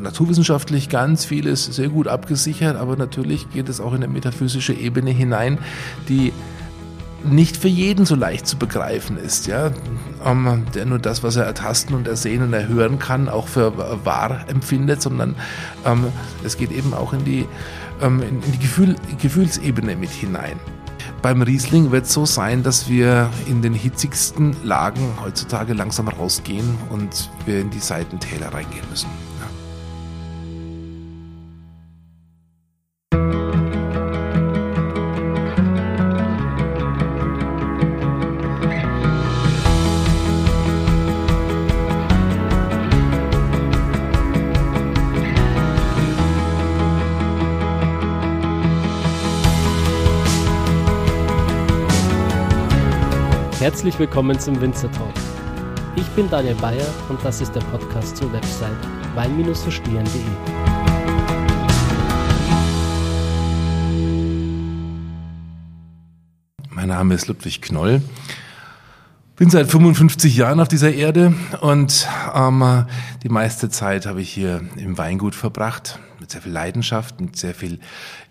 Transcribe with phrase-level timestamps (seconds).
[0.00, 5.10] naturwissenschaftlich ganz vieles sehr gut abgesichert, aber natürlich geht es auch in eine metaphysische Ebene
[5.10, 5.58] hinein,
[6.08, 6.32] die
[7.24, 9.70] nicht für jeden so leicht zu begreifen ist, ja,
[10.24, 14.44] ähm, der nur das, was er ertasten und ersehen und erhören kann, auch für wahr
[14.48, 15.34] empfindet, sondern
[15.84, 16.06] ähm,
[16.44, 17.46] es geht eben auch in die,
[18.00, 20.58] ähm, in, die Gefühl, Gefühlsebene mit hinein.
[21.22, 26.78] Beim Riesling wird es so sein, dass wir in den hitzigsten Lagen heutzutage langsam rausgehen
[26.90, 29.08] und wir in die Seitentäler reingehen müssen.
[53.76, 55.12] Herzlich willkommen zum Winzer Talk.
[55.96, 58.72] Ich bin Daniel Bayer und das ist der Podcast zur Website
[59.14, 60.22] wein-verstehen.de.
[66.70, 68.00] Mein Name ist Ludwig Knoll.
[69.36, 72.86] Bin seit 55 Jahren auf dieser Erde und ähm,
[73.22, 77.52] die meiste Zeit habe ich hier im Weingut verbracht mit sehr viel Leidenschaft, mit sehr
[77.52, 77.78] viel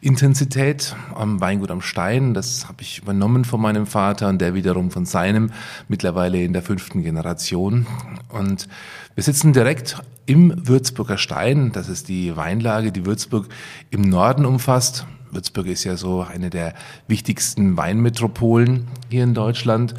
[0.01, 2.33] Intensität am Weingut am Stein.
[2.33, 5.51] Das habe ich übernommen von meinem Vater und der wiederum von seinem,
[5.89, 7.85] mittlerweile in der fünften Generation.
[8.29, 8.67] Und
[9.13, 11.71] wir sitzen direkt im Würzburger Stein.
[11.71, 13.47] Das ist die Weinlage, die Würzburg
[13.91, 15.05] im Norden umfasst.
[15.29, 16.73] Würzburg ist ja so eine der
[17.07, 19.93] wichtigsten Weinmetropolen hier in Deutschland.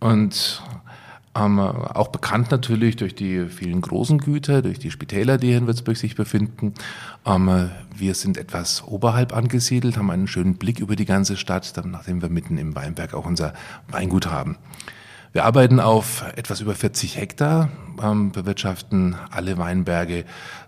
[0.00, 0.62] Und
[1.34, 5.66] ähm, auch bekannt natürlich durch die vielen großen Güter, durch die Spitäler, die hier in
[5.66, 6.74] Würzburg sich befinden.
[7.24, 12.22] Ähm, wir sind etwas oberhalb angesiedelt, haben einen schönen Blick über die ganze Stadt, nachdem
[12.22, 13.54] wir mitten im Weinberg auch unser
[13.88, 14.56] Weingut haben.
[15.32, 17.68] Wir arbeiten auf etwas über 40 Hektar,
[18.02, 20.24] ähm, bewirtschaften alle Weinberge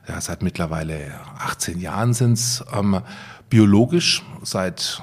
[0.06, 3.00] ja, seit mittlerweile 18 Jahren sind's ähm,
[3.48, 4.22] biologisch.
[4.42, 5.02] Seit,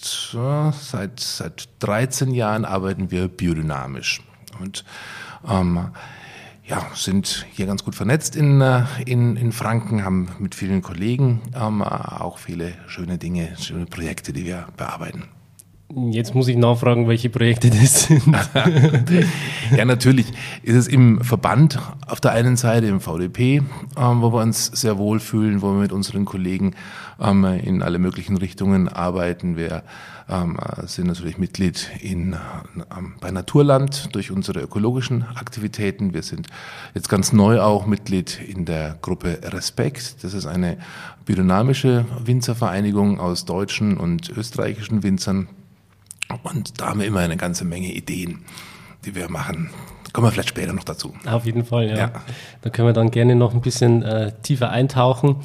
[0.00, 4.22] seit, seit 13 Jahren arbeiten wir biodynamisch
[4.60, 4.84] und
[5.48, 5.90] ähm,
[6.64, 11.40] ja, sind hier ganz gut vernetzt in, äh, in, in Franken, haben mit vielen Kollegen
[11.54, 15.24] ähm, auch viele schöne Dinge, schöne Projekte, die wir bearbeiten.
[15.94, 18.22] Jetzt muss ich nachfragen, welche Projekte das sind.
[19.76, 20.26] ja, natürlich
[20.62, 23.62] ist es im Verband auf der einen Seite, im VDP,
[23.96, 26.74] ähm, wo wir uns sehr wohl fühlen, wo wir mit unseren Kollegen
[27.18, 29.56] ähm, in alle möglichen Richtungen arbeiten.
[29.56, 29.82] Wir
[30.28, 32.36] ähm, sind natürlich Mitglied in,
[32.94, 36.12] ähm, bei Naturland durch unsere ökologischen Aktivitäten.
[36.12, 36.48] Wir sind
[36.94, 40.22] jetzt ganz neu auch Mitglied in der Gruppe Respekt.
[40.22, 40.76] Das ist eine
[41.24, 45.48] biodynamische Winzervereinigung aus deutschen und österreichischen Winzern
[46.42, 48.44] und da haben wir immer eine ganze Menge Ideen,
[49.04, 49.70] die wir machen.
[50.12, 51.14] Kommen wir vielleicht später noch dazu.
[51.26, 51.96] Auf jeden Fall, ja.
[51.96, 52.12] ja.
[52.62, 55.36] Da können wir dann gerne noch ein bisschen äh, tiefer eintauchen.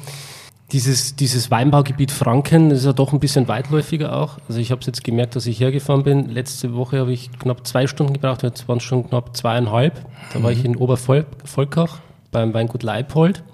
[0.72, 4.38] Dieses, dieses Weinbaugebiet Franken ist ja doch ein bisschen weitläufiger auch.
[4.48, 6.28] Also ich habe es jetzt gemerkt, dass ich hergefahren bin.
[6.30, 10.04] Letzte Woche habe ich knapp zwei Stunden gebraucht, jetzt waren es schon knapp zweieinhalb.
[10.32, 10.58] Da war mhm.
[10.58, 12.00] ich in Obervolkach
[12.32, 13.44] beim Weingut Leipold.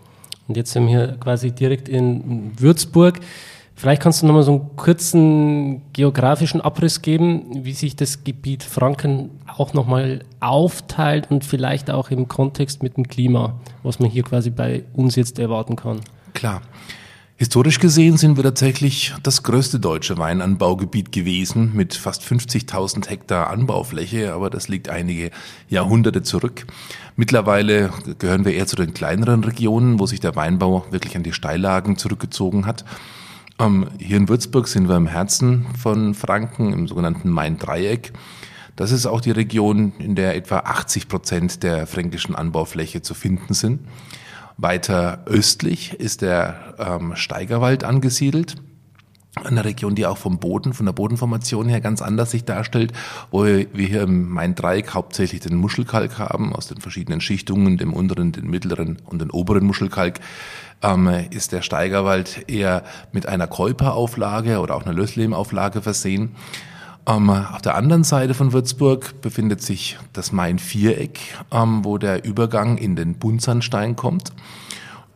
[0.47, 3.21] Und jetzt sind wir hier quasi direkt in Würzburg.
[3.81, 9.31] Vielleicht kannst du nochmal so einen kurzen geografischen Abriss geben, wie sich das Gebiet Franken
[9.47, 14.51] auch nochmal aufteilt und vielleicht auch im Kontext mit dem Klima, was man hier quasi
[14.51, 16.01] bei uns jetzt erwarten kann.
[16.35, 16.61] Klar.
[17.39, 24.35] Historisch gesehen sind wir tatsächlich das größte deutsche Weinanbaugebiet gewesen mit fast 50.000 Hektar Anbaufläche,
[24.35, 25.31] aber das liegt einige
[25.71, 26.67] Jahrhunderte zurück.
[27.17, 31.33] Mittlerweile gehören wir eher zu den kleineren Regionen, wo sich der Weinbau wirklich an die
[31.33, 32.85] Steillagen zurückgezogen hat.
[33.61, 38.13] Ähm, hier in Würzburg sind wir im Herzen von Franken, im sogenannten Main-Dreieck.
[38.75, 43.53] Das ist auch die Region, in der etwa 80 Prozent der fränkischen Anbaufläche zu finden
[43.53, 43.81] sind.
[44.57, 48.57] Weiter östlich ist der ähm, Steigerwald angesiedelt.
[49.45, 52.93] Eine Region, die auch vom Boden, von der Bodenformation her ganz anders sich darstellt,
[53.31, 58.33] wo wir hier im Main-Dreieck hauptsächlich den Muschelkalk haben, aus den verschiedenen Schichtungen, dem unteren,
[58.33, 60.19] den mittleren und den oberen Muschelkalk
[60.83, 62.83] ähm, ist der Steigerwald eher
[63.13, 66.37] mit einer Käuperauflage oder auch einer Lösslehmauflage versehen.
[67.07, 71.19] Ähm, auf der anderen Seite von Würzburg befindet sich das Main-Viereck,
[71.51, 74.33] ähm, wo der Übergang in den Buntsandstein kommt.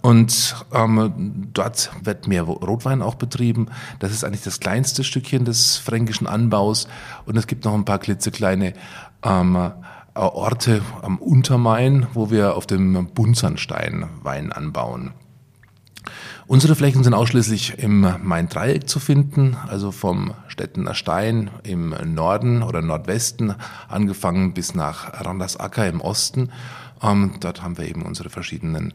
[0.00, 3.68] Und ähm, dort wird mehr Rotwein auch betrieben.
[4.00, 6.88] Das ist eigentlich das kleinste Stückchen des fränkischen Anbaus.
[7.24, 8.74] Und es gibt noch ein paar klitzekleine
[9.22, 9.72] ähm,
[10.14, 15.12] Orte am Untermain, wo wir auf dem Buntsandstein Wein anbauen.
[16.54, 22.80] Unsere Flächen sind ausschließlich im Main-Dreieck zu finden, also vom Stettener Stein im Norden oder
[22.80, 23.56] Nordwesten
[23.88, 26.52] angefangen bis nach Randersacker im Osten.
[27.02, 28.94] Ähm, dort haben wir eben unsere verschiedenen,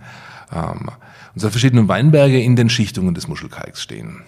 [0.53, 0.89] ähm,
[1.33, 4.21] unsere verschiedenen Weinberge in den Schichtungen des Muschelkalks stehen.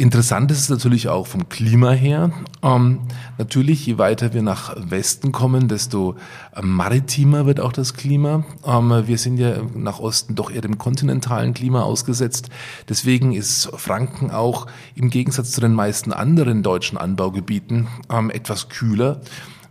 [0.00, 2.32] Interessant ist es natürlich auch vom Klima her.
[2.62, 3.00] Ähm,
[3.36, 6.16] natürlich, je weiter wir nach Westen kommen, desto
[6.58, 8.46] maritimer wird auch das Klima.
[8.64, 12.48] Ähm, wir sind ja nach Osten doch eher dem kontinentalen Klima ausgesetzt.
[12.88, 19.20] Deswegen ist Franken auch im Gegensatz zu den meisten anderen deutschen Anbaugebieten ähm, etwas kühler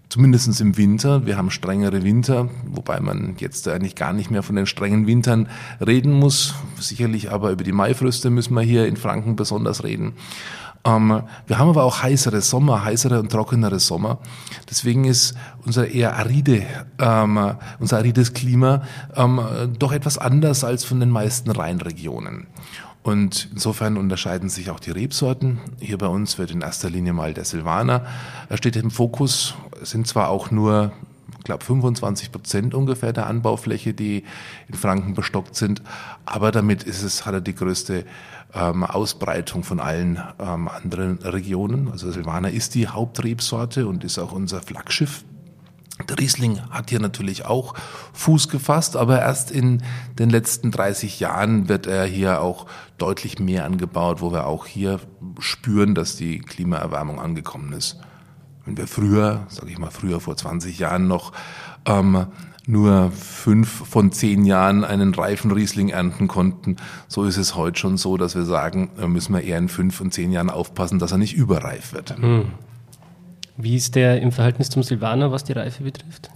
[0.10, 1.26] zumindest im Winter.
[1.26, 5.48] Wir haben strengere Winter, wobei man jetzt eigentlich gar nicht mehr von den strengen Wintern
[5.86, 6.56] reden muss.
[6.80, 10.14] Sicherlich aber über die Maifröste müssen wir hier in Franken besonders reden.
[10.86, 14.20] Ähm, wir haben aber auch heißere Sommer, heißere und trockenere Sommer.
[14.70, 15.36] Deswegen ist
[15.66, 16.64] unser eher aride,
[17.00, 18.84] ähm, unser arides Klima
[19.16, 19.42] ähm,
[19.78, 22.48] doch etwas anders als von den meisten Rheinregionen.
[23.10, 25.58] Und insofern unterscheiden sich auch die Rebsorten.
[25.80, 28.06] Hier bei uns wird in erster Linie mal der Silvaner.
[28.50, 30.92] Er steht im Fokus, sind zwar auch nur
[31.40, 34.26] ich glaube 25 Prozent ungefähr der Anbaufläche, die
[34.68, 35.82] in Franken bestockt sind,
[36.26, 38.06] aber damit ist es, hat er die größte
[38.54, 41.90] ähm, Ausbreitung von allen ähm, anderen Regionen.
[41.92, 45.24] Also Silvaner ist die Hauptrebsorte und ist auch unser Flaggschiff
[46.08, 47.74] der Riesling hat hier natürlich auch
[48.14, 49.84] Fuß gefasst, aber erst in
[50.18, 52.68] den letzten 30 Jahren wird er hier auch
[52.98, 55.00] deutlich mehr angebaut, wo wir auch hier
[55.40, 58.00] spüren, dass die Klimaerwärmung angekommen ist.
[58.66, 61.34] Wenn wir früher, sage ich mal früher vor 20 Jahren noch
[61.86, 62.28] ähm,
[62.68, 66.76] nur fünf von zehn Jahren einen reifen Riesling ernten konnten,
[67.08, 70.12] so ist es heute schon so, dass wir sagen, müssen wir eher in fünf von
[70.12, 72.18] zehn Jahren aufpassen, dass er nicht überreif wird.
[72.18, 72.52] Hm.
[73.62, 76.30] Wie ist der im Verhältnis zum Silvaner, was die Reife betrifft?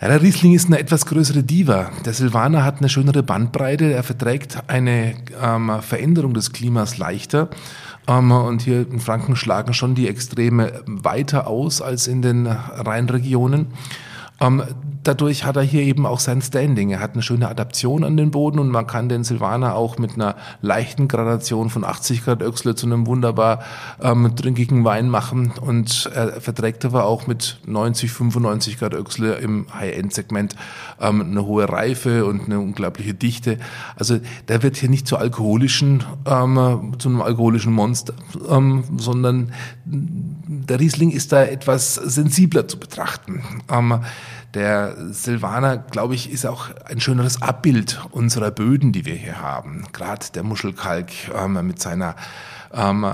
[0.00, 1.90] Ja, der Riesling ist eine etwas größere Diva.
[2.04, 3.90] Der Silvaner hat eine schönere Bandbreite.
[3.90, 7.48] Er verträgt eine ähm, Veränderung des Klimas leichter.
[8.06, 13.68] Ähm, und hier in Franken schlagen schon die Extreme weiter aus als in den Rheinregionen.
[14.40, 14.62] Ähm,
[15.04, 16.90] dadurch hat er hier eben auch sein Standing.
[16.90, 20.14] Er hat eine schöne Adaption an den Boden und man kann den Silvaner auch mit
[20.14, 23.62] einer leichten Gradation von 80 Grad Öchsle zu einem wunderbar
[24.02, 29.66] ähm, trinkigen Wein machen und er verträgt aber auch mit 90, 95 Grad Öchsle im
[29.72, 30.56] High-End-Segment
[31.00, 33.58] ähm, eine hohe Reife und eine unglaubliche Dichte.
[33.96, 38.14] Also der wird hier nicht zu alkoholischen, ähm, zu einem alkoholischen Monster,
[38.48, 39.52] ähm, sondern
[39.84, 43.42] der Riesling ist da etwas sensibler zu betrachten.
[43.70, 44.00] Ähm,
[44.54, 49.84] der Silvaner, glaube ich, ist auch ein schöneres Abbild unserer Böden, die wir hier haben.
[49.92, 52.14] Gerade der Muschelkalk ähm, mit seiner
[52.72, 53.04] ähm,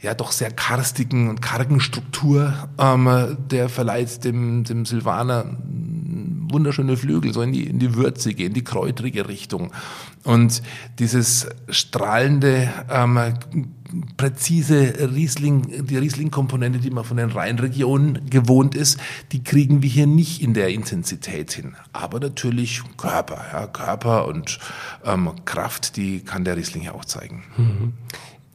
[0.00, 5.44] ja doch sehr karstigen und kargen Struktur, ähm, der verleiht dem, dem Silvaner
[6.52, 9.72] wunderschöne Flügel, so in die, in die würzige, in die kräutrige Richtung.
[10.24, 10.62] Und
[10.98, 13.18] dieses strahlende, ähm,
[14.16, 19.00] präzise Riesling, die Riesling-Komponente, die man von den Rheinregionen gewohnt ist,
[19.32, 21.74] die kriegen wir hier nicht in der Intensität hin.
[21.92, 24.58] Aber natürlich Körper, ja, Körper und
[25.04, 27.42] ähm, Kraft, die kann der Riesling ja auch zeigen.
[27.56, 27.92] Mhm.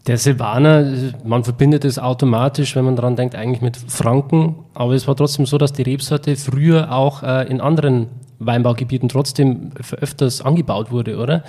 [0.08, 4.56] Der Silvaner, man verbindet es automatisch, wenn man daran denkt, eigentlich mit Franken.
[4.76, 8.08] Aber es war trotzdem so, dass die Rebsorte früher auch äh, in anderen
[8.38, 11.44] Weinbaugebieten trotzdem öfters angebaut wurde, oder?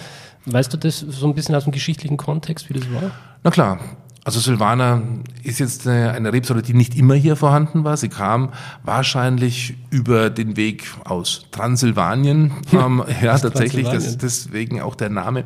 [0.46, 3.10] Weißt du das so ein bisschen aus dem geschichtlichen Kontext, wie das war?
[3.42, 3.78] Na klar,
[4.26, 5.02] also Silvaner
[5.44, 7.96] ist jetzt eine, eine Rebsorte, die nicht immer hier vorhanden war.
[7.96, 8.52] Sie kam
[8.82, 12.50] wahrscheinlich über den Weg aus Transsilvanien.
[12.72, 15.44] ähm, ja, tatsächlich, das, deswegen auch der Name.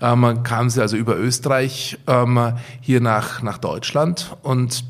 [0.00, 4.84] Ähm, kam sie also über Österreich ähm, hier nach, nach Deutschland und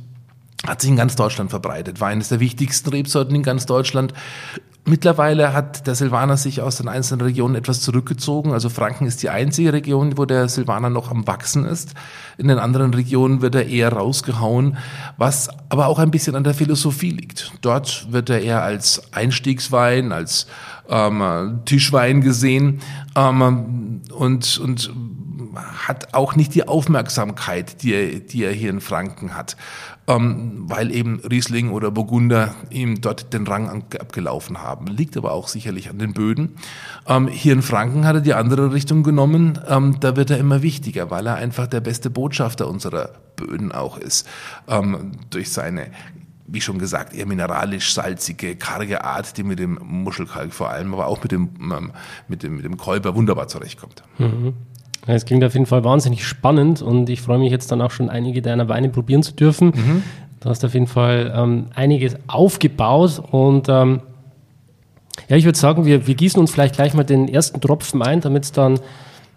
[0.66, 4.12] hat sich in ganz Deutschland verbreitet, war eines der wichtigsten Rebsorten in ganz Deutschland.
[4.86, 8.52] Mittlerweile hat der Silvaner sich aus den einzelnen Regionen etwas zurückgezogen.
[8.52, 11.94] Also Franken ist die einzige Region, wo der Silvaner noch am Wachsen ist.
[12.38, 14.78] In den anderen Regionen wird er eher rausgehauen,
[15.18, 17.52] was aber auch ein bisschen an der Philosophie liegt.
[17.60, 20.46] Dort wird er eher als Einstiegswein, als
[20.88, 22.80] ähm, Tischwein gesehen
[23.16, 24.90] ähm, und, und
[25.86, 29.56] hat auch nicht die Aufmerksamkeit, die er, die er hier in Franken hat,
[30.06, 34.86] ähm, weil eben Riesling oder Burgunder ihm dort den Rang abgelaufen haben.
[34.86, 36.56] Liegt aber auch sicherlich an den Böden.
[37.06, 39.58] Ähm, hier in Franken hat er die andere Richtung genommen.
[39.68, 43.98] Ähm, da wird er immer wichtiger, weil er einfach der beste Botschafter unserer Böden auch
[43.98, 44.26] ist.
[44.68, 45.90] Ähm, durch seine
[46.52, 51.06] wie schon gesagt, eher mineralisch salzige, karge Art, die mit dem Muschelkalk vor allem, aber
[51.06, 51.92] auch mit dem, ähm,
[52.26, 54.02] mit dem, mit dem Kolber wunderbar zurechtkommt.
[54.18, 54.54] Mhm.
[55.06, 58.10] Es klingt auf jeden Fall wahnsinnig spannend und ich freue mich jetzt dann auch schon
[58.10, 59.68] einige deiner Weine probieren zu dürfen.
[59.68, 60.02] Mhm.
[60.40, 64.00] Du hast auf jeden Fall ähm, einiges aufgebaut und ähm,
[65.28, 68.20] ja, ich würde sagen, wir, wir gießen uns vielleicht gleich mal den ersten Tropfen ein,
[68.20, 68.80] damit es dann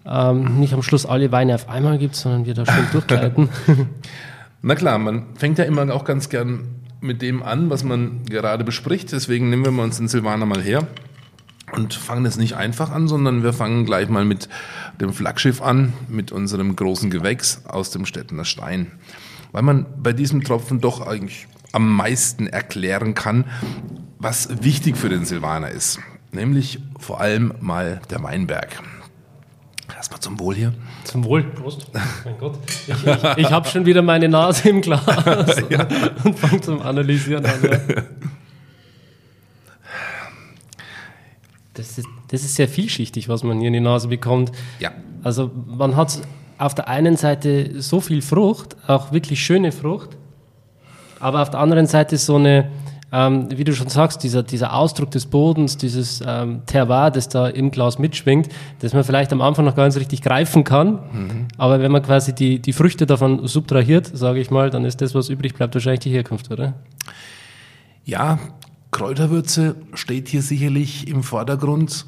[0.06, 3.50] ähm, nicht am Schluss alle Weine auf einmal gibt, sondern wir da schön durchgleiten.
[4.62, 8.64] Na klar, man fängt ja immer auch ganz gern mit dem an, was man gerade
[8.64, 9.12] bespricht.
[9.12, 10.88] Deswegen nehmen wir uns den Silvaner mal her
[11.74, 14.48] und fangen es nicht einfach an, sondern wir fangen gleich mal mit
[15.02, 18.92] dem Flaggschiff an, mit unserem großen Gewächs aus dem Stettener Stein.
[19.52, 23.46] Weil man bei diesem Tropfen doch eigentlich am meisten erklären kann,
[24.20, 26.00] was wichtig für den Silvaner ist.
[26.32, 28.82] Nämlich vor allem mal der Weinberg.
[29.96, 30.74] Erstmal zum Wohl hier.
[31.04, 31.92] Zum Wohl, Prost.
[32.26, 32.58] Mein Gott.
[32.68, 35.06] Ich, ich, ich habe schon wieder meine Nase im Glas
[35.70, 35.88] ja.
[36.24, 38.06] und fange zum Analysieren an.
[41.74, 44.52] Das ist, das ist sehr vielschichtig, was man hier in die Nase bekommt.
[44.80, 44.92] Ja.
[45.24, 46.20] Also man hat
[46.58, 50.18] auf der einen Seite so viel Frucht, auch wirklich schöne Frucht,
[51.20, 52.70] aber auf der anderen Seite so eine,
[53.12, 57.48] ähm, wie du schon sagst, dieser, dieser Ausdruck des Bodens, dieses ähm, Terroir, das da
[57.48, 58.50] im Glas mitschwingt,
[58.80, 61.00] das man vielleicht am Anfang noch gar nicht richtig greifen kann.
[61.12, 61.48] Mhm.
[61.58, 65.16] Aber wenn man quasi die, die Früchte davon subtrahiert, sage ich mal, dann ist das,
[65.16, 66.74] was übrig bleibt, wahrscheinlich die Herkunft, oder?
[68.06, 68.38] Ja,
[68.94, 72.06] Kräuterwürze steht hier sicherlich im Vordergrund.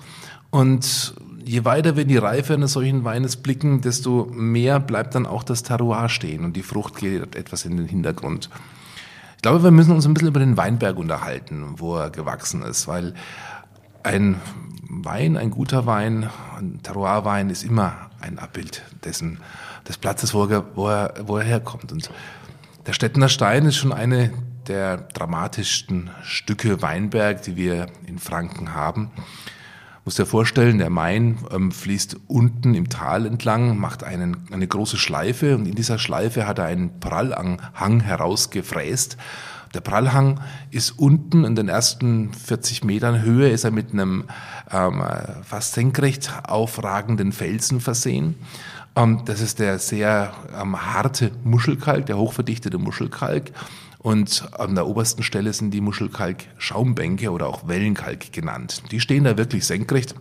[0.51, 5.25] Und je weiter wir in die Reife eines solchen Weines blicken, desto mehr bleibt dann
[5.25, 8.49] auch das Terroir stehen und die Frucht geht etwas in den Hintergrund
[9.45, 13.13] glaube, wir müssen uns ein bisschen über den Weinberg unterhalten, wo er gewachsen ist, weil
[14.01, 14.41] ein
[14.89, 19.37] Wein, ein guter Wein, ein Terroirwein ist immer ein Abbild dessen,
[19.87, 21.91] des Platzes, wo er, wo er, wo er herkommt.
[21.91, 22.09] Und
[22.87, 24.31] der Stettener Stein ist schon eine
[24.67, 29.11] der dramatischsten Stücke Weinberg, die wir in Franken haben
[30.05, 34.97] muss dir vorstellen, der Main ähm, fließt unten im Tal entlang, macht einen, eine große
[34.97, 39.17] Schleife und in dieser Schleife hat er einen Prallhang herausgefräst.
[39.73, 44.25] Der Prallhang ist unten in den ersten 40 Metern Höhe, ist er mit einem
[44.71, 45.03] ähm,
[45.43, 48.35] fast senkrecht aufragenden Felsen versehen.
[48.95, 53.51] Ähm, das ist der sehr ähm, harte Muschelkalk, der hochverdichtete Muschelkalk.
[54.05, 58.83] Und an der obersten Stelle sind die Muschelkalk-Schaumbänke oder auch Wellenkalk genannt.
[58.91, 60.13] Die stehen da wirklich senkrecht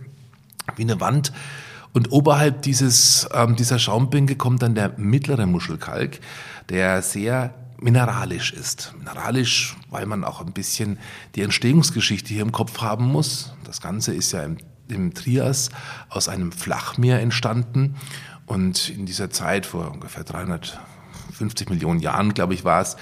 [0.77, 1.35] wie eine Wand.
[1.93, 6.21] Und oberhalb dieses, ähm, dieser Schaumbänke kommt dann der mittlere Muschelkalk,
[6.71, 8.95] der sehr mineralisch ist.
[8.97, 10.99] Mineralisch, weil man auch ein bisschen
[11.35, 13.53] die Entstehungsgeschichte hier im Kopf haben muss.
[13.65, 14.57] Das Ganze ist ja im,
[14.89, 15.69] im Trias
[16.09, 17.97] aus einem Flachmeer entstanden.
[18.47, 22.97] Und in dieser Zeit, vor ungefähr 350 Millionen Jahren, glaube ich, war es,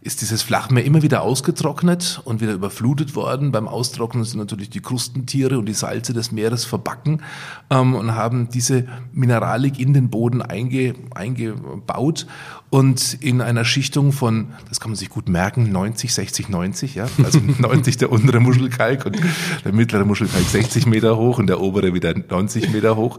[0.00, 3.50] ist dieses Flachmeer immer wieder ausgetrocknet und wieder überflutet worden.
[3.50, 7.22] Beim Austrocknen sind natürlich die Krustentiere und die Salze des Meeres verbacken
[7.70, 12.26] ähm, und haben diese Mineralik in den Boden einge, eingebaut
[12.70, 17.08] und in einer Schichtung von, das kann man sich gut merken, 90, 60, 90, ja,
[17.24, 19.18] also 90 der untere Muschelkalk und
[19.64, 23.18] der mittlere Muschelkalk 60 Meter hoch und der obere wieder 90 Meter hoch,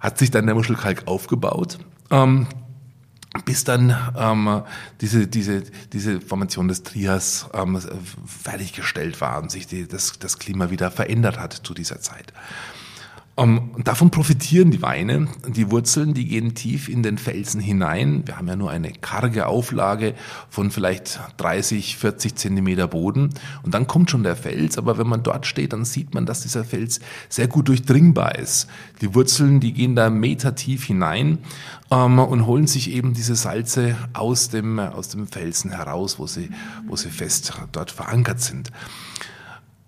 [0.00, 1.78] hat sich dann der Muschelkalk aufgebaut.
[2.10, 2.46] Ähm,
[3.44, 4.62] bis dann ähm,
[5.00, 5.62] diese, diese,
[5.92, 7.80] diese Formation des Trias ähm,
[8.26, 12.32] fertiggestellt war und sich die, das, das Klima wieder verändert hat zu dieser Zeit.
[13.38, 15.28] Um, ähm, davon profitieren die Weine.
[15.46, 18.22] Die Wurzeln, die gehen tief in den Felsen hinein.
[18.24, 20.14] Wir haben ja nur eine karge Auflage
[20.48, 23.34] von vielleicht 30, 40 Zentimeter Boden.
[23.62, 24.78] Und dann kommt schon der Fels.
[24.78, 28.68] Aber wenn man dort steht, dann sieht man, dass dieser Fels sehr gut durchdringbar ist.
[29.02, 31.38] Die Wurzeln, die gehen da metertief hinein
[31.90, 36.48] ähm, und holen sich eben diese Salze aus dem, aus dem Felsen heraus, wo sie,
[36.86, 38.70] wo sie fest dort verankert sind.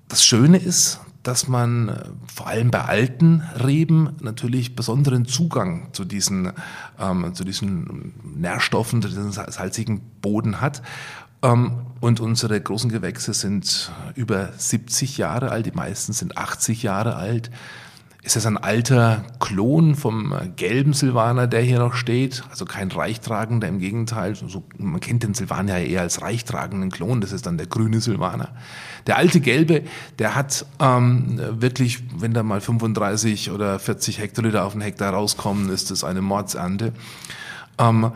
[0.09, 6.05] Das Schöne ist, dass man äh, vor allem bei alten Reben natürlich besonderen Zugang zu
[6.05, 6.53] diesen,
[6.99, 10.83] ähm, zu diesen Nährstoffen, zu diesem salzigen Boden hat.
[11.43, 17.17] Ähm, und unsere großen Gewächse sind über 70 Jahre alt, die meisten sind 80 Jahre
[17.17, 17.51] alt.
[18.25, 22.43] Ist das ein alter Klon vom gelben Silvaner, der hier noch steht?
[22.51, 24.35] Also kein reichtragender, im Gegenteil.
[24.35, 28.01] So, man kennt den Silvaner ja eher als reichtragenden Klon, das ist dann der grüne
[28.01, 28.49] Silvaner.
[29.07, 29.85] Der alte gelbe,
[30.19, 35.71] der hat ähm, wirklich, wenn da mal 35 oder 40 Hektoliter auf den Hektar rauskommen,
[35.71, 36.93] ist das eine Mordsernte.
[37.79, 38.13] Ähm,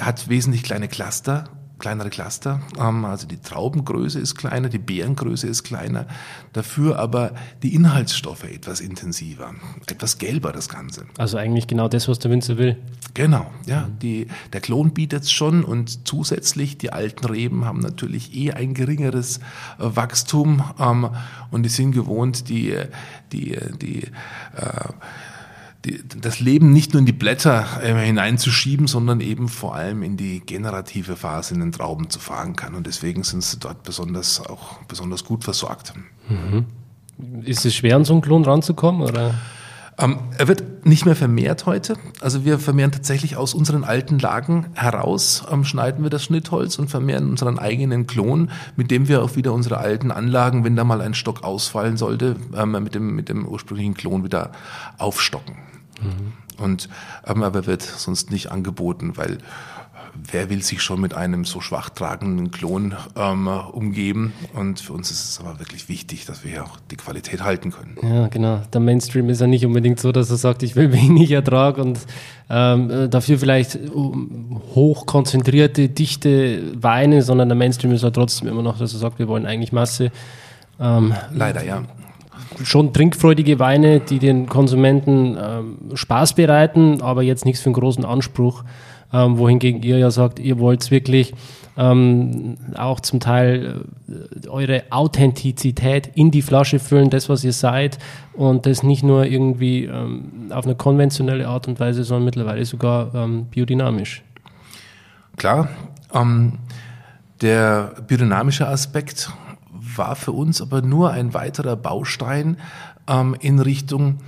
[0.00, 1.44] hat wesentlich kleine Cluster
[1.82, 2.60] kleinere Cluster.
[2.78, 6.06] Also die Traubengröße ist kleiner, die Beerengröße ist kleiner,
[6.52, 9.52] dafür aber die Inhaltsstoffe etwas intensiver,
[9.88, 11.04] etwas gelber das Ganze.
[11.18, 12.78] Also eigentlich genau das, was der Winzer will.
[13.14, 13.88] Genau, ja.
[14.00, 18.74] Die, der Klon bietet es schon und zusätzlich die alten Reben haben natürlich eh ein
[18.74, 19.40] geringeres äh,
[19.78, 21.10] Wachstum ähm,
[21.50, 22.76] und die sind gewohnt, die,
[23.32, 24.04] die, die
[24.56, 24.88] äh,
[25.84, 30.16] die, das Leben nicht nur in die Blätter äh, hineinzuschieben, sondern eben vor allem in
[30.16, 32.74] die generative Phase in den Trauben zu fahren kann.
[32.74, 35.94] Und deswegen sind sie dort besonders auch besonders gut versorgt.
[36.28, 36.66] Mhm.
[37.42, 39.02] Ist es schwer, an so einen Klon ranzukommen?
[39.02, 39.34] Oder?
[39.98, 41.96] Ähm, er wird nicht mehr vermehrt heute.
[42.20, 46.88] Also wir vermehren tatsächlich aus unseren alten Lagen heraus, ähm, schneiden wir das Schnittholz und
[46.88, 51.02] vermehren unseren eigenen Klon, mit dem wir auch wieder unsere alten Anlagen, wenn da mal
[51.02, 54.52] ein Stock ausfallen sollte, ähm, mit, dem, mit dem ursprünglichen Klon wieder
[54.98, 55.56] aufstocken.
[56.02, 56.62] Mhm.
[56.62, 56.88] Und
[57.26, 59.38] ähm, aber wird sonst nicht angeboten, weil
[60.14, 64.32] wer will sich schon mit einem so schwach tragenden Klon ähm, umgeben?
[64.54, 67.72] Und für uns ist es aber wirklich wichtig, dass wir hier auch die Qualität halten
[67.72, 67.96] können.
[68.02, 68.60] Ja, genau.
[68.72, 72.00] Der Mainstream ist ja nicht unbedingt so, dass er sagt, ich will wenig Ertrag und
[72.50, 73.78] ähm, äh, dafür vielleicht
[74.74, 79.28] hochkonzentrierte, dichte Weine, sondern der Mainstream ist ja trotzdem immer noch, dass er sagt, wir
[79.28, 80.10] wollen eigentlich Masse.
[80.78, 81.82] Ähm, Leider, ja
[82.64, 88.04] schon trinkfreudige Weine, die den Konsumenten ähm, Spaß bereiten, aber jetzt nichts für einen großen
[88.04, 88.64] Anspruch
[89.12, 91.34] ähm, wohingegen ihr ja sagt, ihr wollt wirklich
[91.76, 97.98] ähm, auch zum Teil äh, eure Authentizität in die Flasche füllen, das, was ihr seid
[98.34, 103.14] und das nicht nur irgendwie ähm, auf eine konventionelle Art und Weise, sondern mittlerweile sogar
[103.14, 104.22] ähm, biodynamisch.
[105.36, 105.68] Klar,
[106.14, 106.58] ähm,
[107.40, 109.30] der biodynamische Aspekt
[109.98, 112.58] war für uns aber nur ein weiterer Baustein
[113.08, 114.18] ähm, in Richtung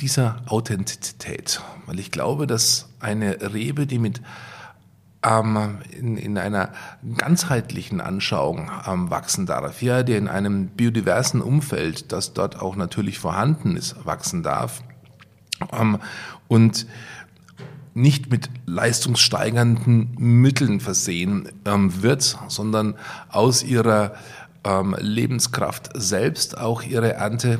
[0.00, 1.60] dieser Authentizität.
[1.86, 4.20] Weil ich glaube, dass eine Rebe, die mit
[5.24, 6.70] ähm, in, in einer
[7.16, 13.18] ganzheitlichen Anschauung ähm, wachsen darf, ja, die in einem biodiversen Umfeld, das dort auch natürlich
[13.18, 14.82] vorhanden ist, wachsen darf
[15.72, 15.98] ähm,
[16.48, 16.86] und
[17.94, 22.94] nicht mit leistungssteigernden Mitteln versehen ähm, wird, sondern
[23.28, 24.14] aus ihrer
[24.64, 27.58] ähm, Lebenskraft selbst auch ihre Ernte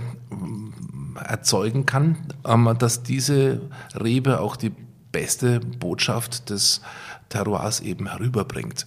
[1.16, 2.16] erzeugen kann,
[2.46, 3.62] ähm, dass diese
[3.94, 4.72] Rebe auch die
[5.12, 6.80] beste Botschaft des
[7.28, 8.86] Terroirs eben herüberbringt.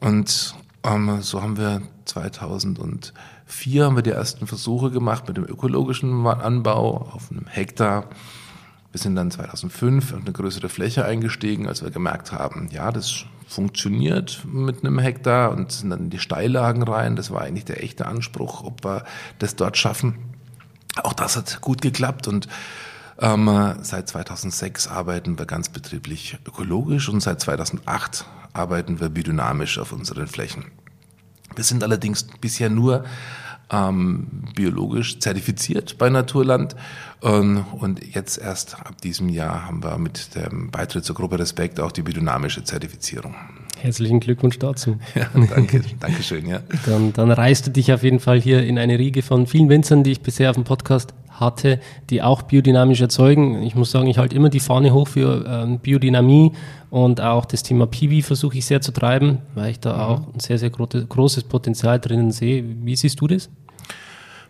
[0.00, 0.54] Und
[0.84, 7.08] ähm, so haben wir 2004 haben wir die ersten Versuche gemacht mit dem ökologischen Anbau
[7.12, 8.08] auf einem Hektar.
[8.90, 13.24] Wir sind dann 2005 auf eine größere Fläche eingestiegen, als wir gemerkt haben, ja, das
[13.46, 17.16] funktioniert mit einem Hektar und sind dann in die Steillagen rein.
[17.16, 19.04] Das war eigentlich der echte Anspruch, ob wir
[19.38, 20.16] das dort schaffen.
[21.02, 22.48] Auch das hat gut geklappt und
[23.20, 29.92] ähm, seit 2006 arbeiten wir ganz betrieblich ökologisch und seit 2008 arbeiten wir biodynamisch auf
[29.92, 30.66] unseren Flächen.
[31.54, 33.04] Wir sind allerdings bisher nur
[33.70, 36.74] ähm, biologisch zertifiziert bei Naturland
[37.22, 41.80] ähm, und jetzt erst ab diesem Jahr haben wir mit dem Beitritt zur Gruppe Respekt
[41.80, 43.34] auch die biodynamische Zertifizierung.
[43.80, 44.96] Herzlichen Glückwunsch dazu.
[45.14, 46.60] Ja, danke, danke schön, ja.
[46.86, 50.04] Dann, dann reißt du dich auf jeden Fall hier in eine Riege von vielen Winzern,
[50.04, 53.62] die ich bisher auf dem Podcast hatte, die auch biodynamisch erzeugen.
[53.62, 56.52] Ich muss sagen, ich halte immer die Fahne hoch für ähm, Biodynamie
[56.90, 60.00] und auch das Thema Piwi versuche ich sehr zu treiben, weil ich da mhm.
[60.00, 62.64] auch ein sehr, sehr großes Potenzial drinnen sehe.
[62.82, 63.48] Wie siehst du das?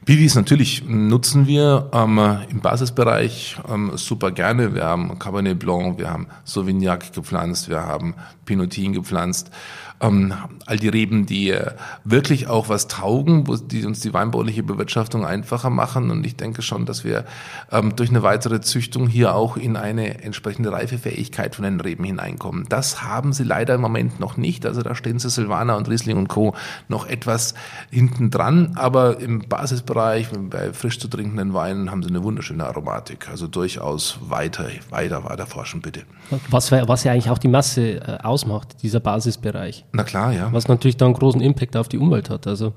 [0.09, 2.19] Piwis natürlich nutzen wir ähm,
[2.49, 4.75] im Basisbereich ähm, super gerne.
[4.75, 8.15] Wir haben Cabernet Blanc, wir haben Sauvignac gepflanzt, wir haben
[8.47, 9.51] Pinotin gepflanzt
[10.01, 10.33] ähm,
[10.67, 11.73] all die Reben, die äh,
[12.05, 16.11] wirklich auch was taugen, wo die uns die weinbauliche Bewirtschaftung einfacher machen.
[16.11, 17.25] Und ich denke schon, dass wir
[17.73, 22.67] ähm, durch eine weitere Züchtung hier auch in eine entsprechende Reifefähigkeit von den Reben hineinkommen.
[22.69, 24.67] Das haben sie leider im Moment noch nicht.
[24.67, 26.55] Also da stehen sie Silvaner und Riesling und Co.
[26.89, 27.55] noch etwas
[27.91, 28.73] hinten dran.
[28.77, 33.29] Aber im Basisbereich, bei frisch zu trinkenden Weinen, haben sie eine wunderschöne Aromatik.
[33.29, 36.03] Also durchaus weiter, weiter, weiter forschen, bitte.
[36.51, 39.85] Was, was ja eigentlich auch die Masse äh, ausmacht, dieser Basisbereich.
[39.93, 40.53] Na klar, ja.
[40.53, 42.47] Was natürlich da einen großen Impact auf die Umwelt hat.
[42.47, 42.73] Also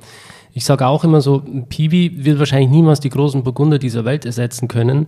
[0.54, 4.67] ich sage auch immer so, Piwi wird wahrscheinlich niemals die großen Burgunder dieser Welt ersetzen
[4.67, 5.08] können.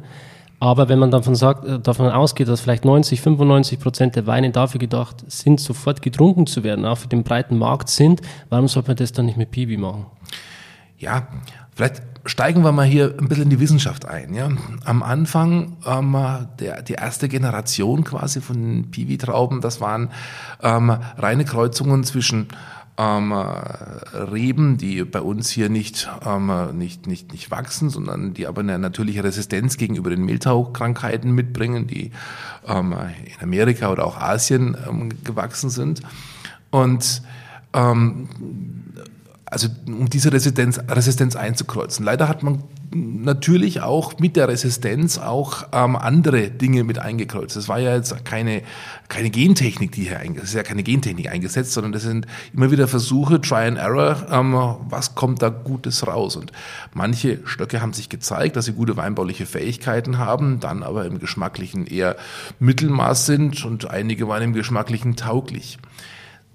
[0.60, 4.52] Aber wenn man davon, sagt, äh, davon ausgeht, dass vielleicht 90, 95 Prozent der Weine
[4.52, 8.90] dafür gedacht sind, sofort getrunken zu werden, auch für den breiten Markt sind, warum sollte
[8.90, 10.06] man das dann nicht mit Piwi machen?
[10.98, 11.28] Ja,
[11.76, 14.34] vielleicht steigen wir mal hier ein bisschen in die Wissenschaft ein.
[14.34, 14.50] Ja?
[14.86, 16.16] Am Anfang ähm,
[16.60, 20.10] der, die erste Generation quasi von Piwi-Trauben, das waren
[20.62, 22.48] ähm, reine Kreuzungen zwischen
[22.98, 28.62] ähm, Reben, die bei uns hier nicht, ähm, nicht, nicht, nicht wachsen, sondern die aber
[28.62, 32.12] eine natürliche Resistenz gegenüber den Mehltaukrankheiten mitbringen, die
[32.68, 32.94] ähm,
[33.26, 36.02] in Amerika oder auch Asien ähm, gewachsen sind.
[36.70, 37.24] Und
[37.74, 38.30] ähm,
[39.54, 42.04] also um diese Resistenz, Resistenz einzukreuzen.
[42.04, 47.56] Leider hat man natürlich auch mit der Resistenz auch ähm, andere Dinge mit eingekreuzt.
[47.56, 48.64] Das war ja jetzt keine,
[49.10, 52.88] keine Gentechnik, die hier eingesetzt, ist ja keine Gentechnik eingesetzt, sondern das sind immer wieder
[52.88, 54.54] Versuche, Try and Error, ähm,
[54.90, 56.36] was kommt da Gutes raus.
[56.36, 56.52] Und
[56.94, 61.86] manche Stöcke haben sich gezeigt, dass sie gute weinbauliche Fähigkeiten haben, dann aber im geschmacklichen
[61.86, 62.16] eher
[62.60, 65.78] Mittelmaß sind und einige waren im geschmacklichen tauglich.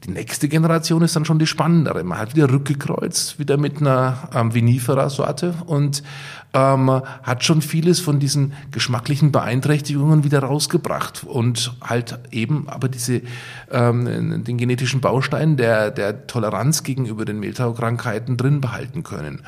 [0.04, 2.04] Die nächste Generation ist dann schon die spannendere.
[2.04, 6.02] Man hat wieder rückgekreuzt, wieder mit einer ähm, Vinifera-Sorte und
[6.54, 13.22] ähm, hat schon vieles von diesen geschmacklichen Beeinträchtigungen wieder rausgebracht und halt eben aber diese
[13.70, 19.42] ähm, den genetischen Baustein der der Toleranz gegenüber den Mehltaukrankheiten drin behalten können.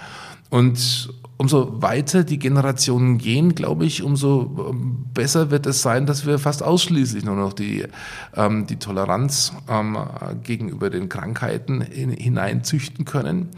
[0.50, 1.10] Und
[1.40, 6.38] umso weiter die Generationen gehen, glaube ich, umso ähm, besser wird es sein, dass wir
[6.38, 7.84] fast ausschließlich nur noch die,
[8.36, 9.96] ähm, die Toleranz ähm,
[10.42, 13.48] gegenüber den Krankheiten in, hineinzüchten können.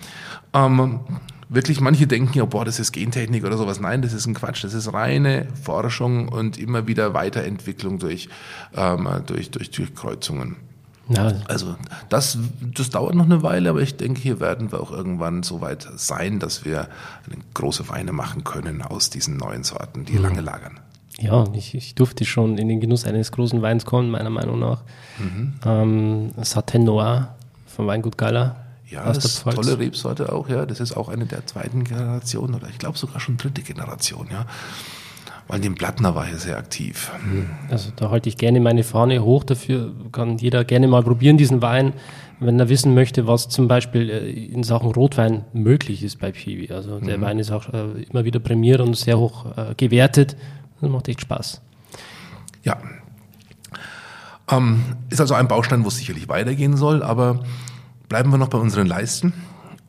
[0.53, 1.01] Ähm,
[1.49, 3.81] wirklich, manche denken ja, boah, das ist Gentechnik oder sowas.
[3.81, 4.63] Nein, das ist ein Quatsch.
[4.63, 8.29] Das ist reine Forschung und immer wieder Weiterentwicklung durch,
[8.77, 10.55] ähm, durch, durch, durch Kreuzungen.
[11.15, 11.33] Ja.
[11.49, 11.77] Also
[12.09, 15.61] das, das dauert noch eine Weile, aber ich denke, hier werden wir auch irgendwann so
[15.61, 16.89] weit sein, dass wir
[17.55, 20.23] große Weine machen können aus diesen neuen Sorten, die mhm.
[20.23, 20.81] lange lagern.
[21.19, 24.83] Ja, ich, ich, durfte schon in den Genuss eines großen Weins kommen, meiner Meinung nach.
[25.19, 25.55] Mhm.
[25.65, 28.57] Ähm, Satin Noir vom Weingut Gala.
[28.89, 30.67] Ja, das ist eine tolle Rebsorte auch, ja.
[30.67, 34.47] Das ist auch eine der zweiten Generation oder ich glaube sogar schon dritte Generation, ja.
[35.49, 37.11] Weil dem Blattner war ja sehr aktiv.
[37.69, 39.45] Also da halte ich gerne meine Fahne hoch.
[39.45, 41.93] Dafür kann jeder gerne mal probieren, diesen Wein,
[42.41, 46.73] wenn er wissen möchte, was zum Beispiel äh, in Sachen Rotwein möglich ist bei Piwi.
[46.73, 47.23] Also der mhm.
[47.23, 50.37] Wein ist auch äh, immer wieder prämiert und sehr hoch äh, gewertet.
[50.81, 51.61] Das macht echt Spaß.
[52.65, 52.79] Ja.
[54.51, 57.45] Ähm, ist also ein Baustein, wo es sicherlich weitergehen soll, aber
[58.09, 59.33] bleiben wir noch bei unseren Leisten.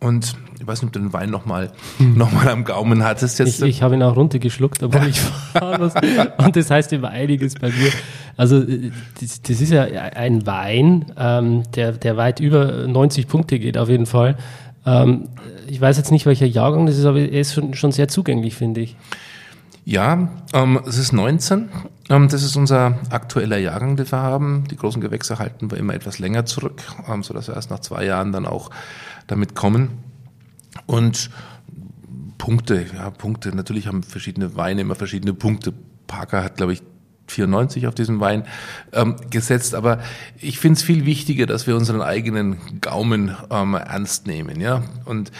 [0.04, 2.18] Und ich weiß nicht, ob du den Wein nochmal hm.
[2.18, 3.40] noch mal am Gaumen hattest.
[3.40, 3.62] Jetzt.
[3.62, 5.20] Ich, ich habe ihn auch runtergeschluckt, obwohl ich
[5.54, 5.94] fahrlos.
[6.38, 7.92] Und das heißt immer einiges bei mir.
[8.38, 13.60] Also äh, das, das ist ja ein Wein, ähm, der, der weit über 90 Punkte
[13.60, 14.38] geht auf jeden Fall.
[14.86, 15.30] Ähm,
[15.68, 18.56] ich weiß jetzt nicht, welcher Jahrgang das ist, aber er ist schon, schon sehr zugänglich,
[18.56, 18.96] finde ich.
[19.86, 21.70] Ja, ähm, es ist 19.
[22.10, 24.66] Ähm, das ist unser aktueller Jahrgang, den wir haben.
[24.70, 28.06] Die großen Gewächse halten wir immer etwas länger zurück, ähm, sodass wir erst nach zwei
[28.06, 28.70] Jahren dann auch
[29.28, 29.90] damit kommen.
[30.86, 31.30] Und
[32.38, 33.56] Punkte, ja, Punkte.
[33.56, 35.74] Natürlich haben verschiedene Weine immer verschiedene Punkte.
[36.08, 36.82] Parker hat, glaube ich,
[37.28, 38.46] 94 auf diesen Wein
[38.92, 40.00] ähm, gesetzt, aber
[40.40, 44.84] ich finde es viel wichtiger, dass wir unseren eigenen Gaumen ähm, ernst nehmen, ja.
[45.06, 45.32] Und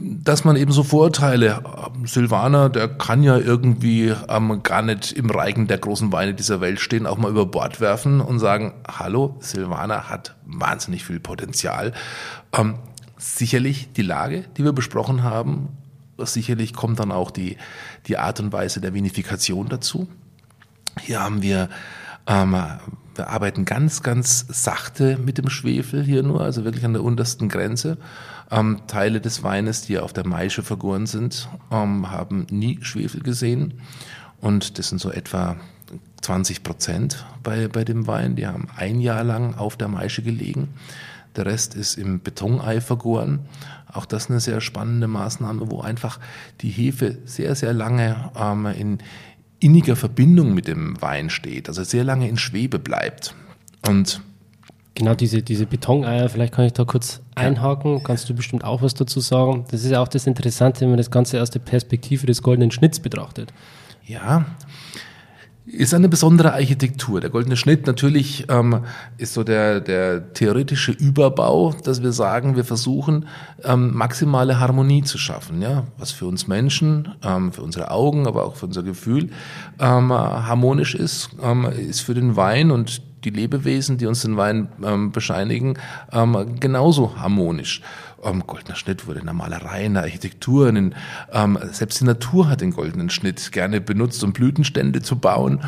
[0.00, 1.62] dass man eben so Vorurteile,
[2.04, 6.80] Silvaner, der kann ja irgendwie ähm, gar nicht im Reigen der großen Weine dieser Welt
[6.80, 11.92] stehen, auch mal über Bord werfen und sagen, hallo, Silvaner hat wahnsinnig viel Potenzial.
[12.56, 12.76] Ähm,
[13.16, 15.68] sicherlich die Lage, die wir besprochen haben,
[16.18, 17.56] sicherlich kommt dann auch die,
[18.06, 20.08] die Art und Weise der Vinifikation dazu.
[21.00, 21.68] Hier haben wir,
[22.26, 22.56] ähm,
[23.14, 27.48] wir arbeiten ganz, ganz sachte mit dem Schwefel hier nur, also wirklich an der untersten
[27.48, 27.98] Grenze.
[28.50, 33.74] Ähm, Teile des Weines, die auf der Maische vergoren sind, ähm, haben nie Schwefel gesehen.
[34.40, 35.56] Und das sind so etwa
[36.22, 38.36] 20 Prozent bei, bei dem Wein.
[38.36, 40.68] Die haben ein Jahr lang auf der Maische gelegen.
[41.36, 43.40] Der Rest ist im Betonei vergoren.
[43.92, 46.18] Auch das eine sehr spannende Maßnahme, wo einfach
[46.60, 48.98] die Hefe sehr, sehr lange ähm, in
[49.60, 53.34] inniger Verbindung mit dem Wein steht, also sehr lange in Schwebe bleibt.
[53.86, 54.20] Und
[54.98, 58.94] Genau, diese, diese Betoneier, vielleicht kann ich da kurz einhaken, kannst du bestimmt auch was
[58.94, 59.64] dazu sagen.
[59.70, 62.72] Das ist ja auch das Interessante, wenn man das Ganze aus der Perspektive des goldenen
[62.72, 63.52] Schnitts betrachtet.
[64.04, 64.44] Ja,
[65.66, 67.20] ist eine besondere Architektur.
[67.20, 68.80] Der goldene Schnitt natürlich ähm,
[69.18, 73.26] ist so der, der theoretische Überbau, dass wir sagen, wir versuchen
[73.62, 78.46] ähm, maximale Harmonie zu schaffen, ja, was für uns Menschen, ähm, für unsere Augen, aber
[78.46, 79.30] auch für unser Gefühl
[79.78, 84.68] ähm, harmonisch ist, ähm, ist für den Wein und die Lebewesen, die uns den Wein
[84.82, 85.74] ähm, bescheinigen,
[86.12, 87.82] ähm, genauso harmonisch.
[88.22, 90.94] Ähm, goldener Schnitt wurde in der Malerei, in der Architektur, in,
[91.32, 95.60] ähm, selbst die Natur hat den goldenen Schnitt gerne benutzt, um Blütenstände zu bauen.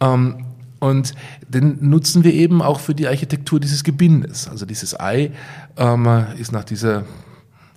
[0.00, 0.46] Ähm,
[0.80, 1.14] und
[1.46, 4.48] den nutzen wir eben auch für die Architektur dieses Gebindes.
[4.48, 5.30] Also dieses Ei
[5.76, 7.04] ähm, ist nach dieser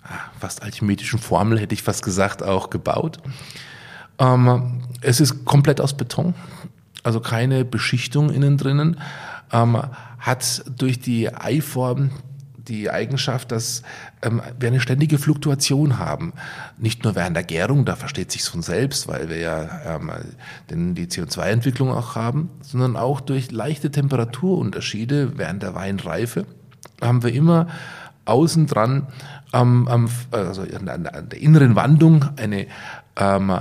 [0.03, 3.19] ah, fast alchemistischen Formel, hätte ich fast gesagt, auch gebaut.
[4.17, 6.33] Ähm, es ist komplett aus Beton
[7.05, 8.99] also keine Beschichtung innen drinnen,
[9.51, 9.79] ähm,
[10.19, 12.09] hat durch die Eiform
[12.57, 13.83] die Eigenschaft, dass
[14.23, 16.33] ähm, wir eine ständige Fluktuation haben.
[16.79, 20.11] Nicht nur während der Gärung, da versteht sich von selbst, weil wir ja ähm,
[20.71, 26.47] den, die CO2-Entwicklung auch haben, sondern auch durch leichte Temperaturunterschiede während der Weinreife
[27.01, 27.67] haben wir immer
[28.25, 29.07] außen dran
[29.53, 29.87] ähm,
[30.31, 32.65] also an der inneren Wandung eine
[33.15, 33.51] ähm,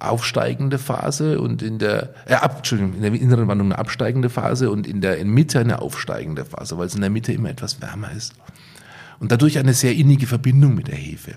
[0.00, 4.70] aufsteigende Phase und in der, äh, ab, Entschuldigung, in der inneren Wandlung eine absteigende Phase
[4.70, 7.80] und in der in Mitte eine aufsteigende Phase, weil es in der Mitte immer etwas
[7.80, 8.34] wärmer ist.
[9.18, 11.34] Und dadurch eine sehr innige Verbindung mit der Hefe.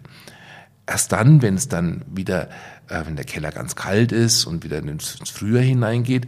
[0.86, 2.50] erst dann, wenn es dann wieder,
[2.90, 6.28] äh, wenn der Keller ganz kalt ist und wieder ins, ins Frühjahr hineingeht,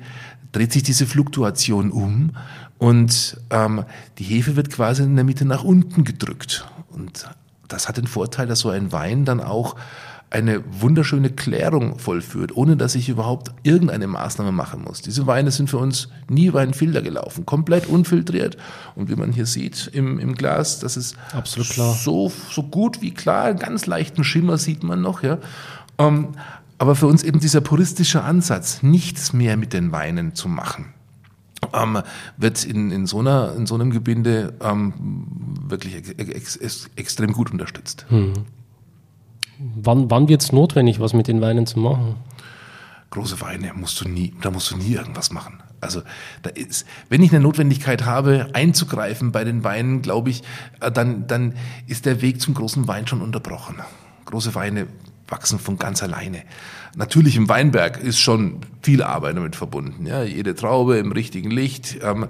[0.52, 2.32] dreht sich diese Fluktuation um
[2.78, 3.86] und ähm,
[4.18, 6.66] die Hefe wird quasi in der Mitte nach unten gedrückt.
[6.90, 7.30] Und
[7.68, 9.76] das hat den Vorteil, dass so ein Wein dann auch
[10.30, 15.02] eine wunderschöne Klärung vollführt, ohne dass ich überhaupt irgendeine Maßnahme machen muss.
[15.02, 18.58] Diese Weine sind für uns nie über einen Filter gelaufen, komplett unfiltriert.
[18.96, 21.94] Und wie man hier sieht im, im Glas, das ist Absolut klar.
[21.94, 25.38] so so gut wie klar, einen ganz leichten Schimmer sieht man noch, ja.
[25.98, 26.30] Ähm,
[26.78, 30.94] aber für uns eben dieser puristische Ansatz, nichts mehr mit den Weinen zu machen.
[31.74, 32.02] Ähm,
[32.38, 34.94] wird in, in, so einer, in so einem Gebinde ähm,
[35.68, 38.06] wirklich ex, ex, extrem gut unterstützt.
[38.10, 38.34] Hm.
[39.58, 42.16] Wann, wann wird es notwendig, was mit den Weinen zu machen?
[43.10, 45.62] Große Weine musst du nie, da musst du nie irgendwas machen.
[45.80, 46.02] Also
[46.42, 50.44] da ist, wenn ich eine Notwendigkeit habe, einzugreifen bei den Weinen, glaube ich,
[50.82, 51.54] äh, dann, dann
[51.88, 53.76] ist der Weg zum großen Wein schon unterbrochen.
[54.26, 54.88] Große Weine
[55.28, 56.44] wachsen von ganz alleine.
[56.96, 60.06] Natürlich im Weinberg ist schon viel Arbeit damit verbunden.
[60.06, 62.28] Ja, jede Traube im richtigen Licht, ähm,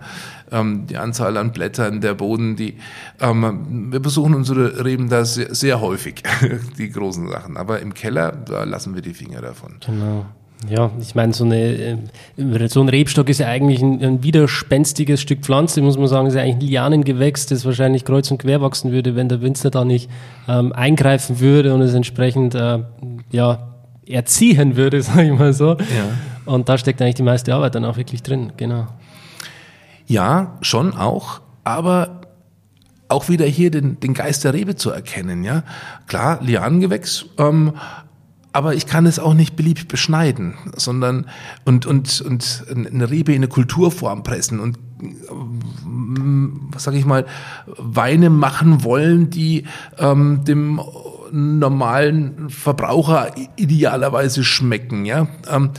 [0.52, 2.78] ähm, die Anzahl an Blättern, der Boden, die
[3.20, 6.24] ähm, wir besuchen unsere Reben da sehr, sehr häufig,
[6.78, 7.58] die großen Sachen.
[7.58, 9.78] Aber im Keller, da lassen wir die Finger davon.
[9.86, 10.26] Genau.
[10.70, 12.00] Ja, ich meine, so, eine,
[12.38, 16.28] äh, so ein Rebstock ist ja eigentlich ein, ein widerspenstiges Stück Pflanze, muss man sagen,
[16.28, 19.70] ist ja eigentlich ein Lianengewächs, das wahrscheinlich kreuz und quer wachsen würde, wenn der Winzer
[19.70, 20.10] da nicht
[20.48, 22.80] ähm, eingreifen würde und es entsprechend äh,
[23.32, 23.76] ja,
[24.08, 25.72] erziehen würde, sage ich mal so.
[25.72, 26.10] Ja.
[26.46, 28.88] Und da steckt eigentlich die meiste Arbeit dann auch wirklich drin, genau.
[30.08, 32.22] Ja, schon auch, aber
[33.08, 35.64] auch wieder hier den, den Geist der Rebe zu erkennen, ja.
[36.08, 37.74] Klar, Lianengewächs, ähm,
[38.56, 41.26] aber ich kann es auch nicht beliebig beschneiden, sondern
[41.66, 44.80] und, und, und eine Rebe in eine Kulturform pressen und
[46.72, 47.26] was sage ich mal,
[47.78, 49.66] Weine machen wollen, die
[49.98, 50.80] ähm, dem
[51.32, 55.28] normalen Verbraucher idealerweise schmecken, ja.
[55.52, 55.72] Ähm,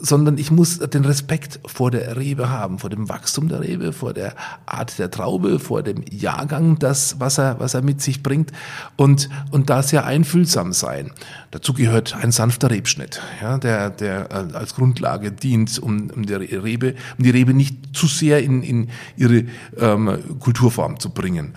[0.00, 4.12] sondern ich muss den Respekt vor der Rebe haben, vor dem Wachstum der Rebe, vor
[4.12, 4.34] der
[4.66, 8.52] Art der Traube, vor dem Jahrgang, das, was er, was er mit sich bringt
[8.96, 11.12] und, und da sehr einfühlsam sein.
[11.50, 16.40] Dazu gehört ein sanfter Rebschnitt, ja, der, der äh, als Grundlage dient, um, um, der
[16.40, 19.44] Rebe, um die Rebe nicht zu sehr in, in ihre
[19.78, 21.54] ähm, Kulturform zu bringen.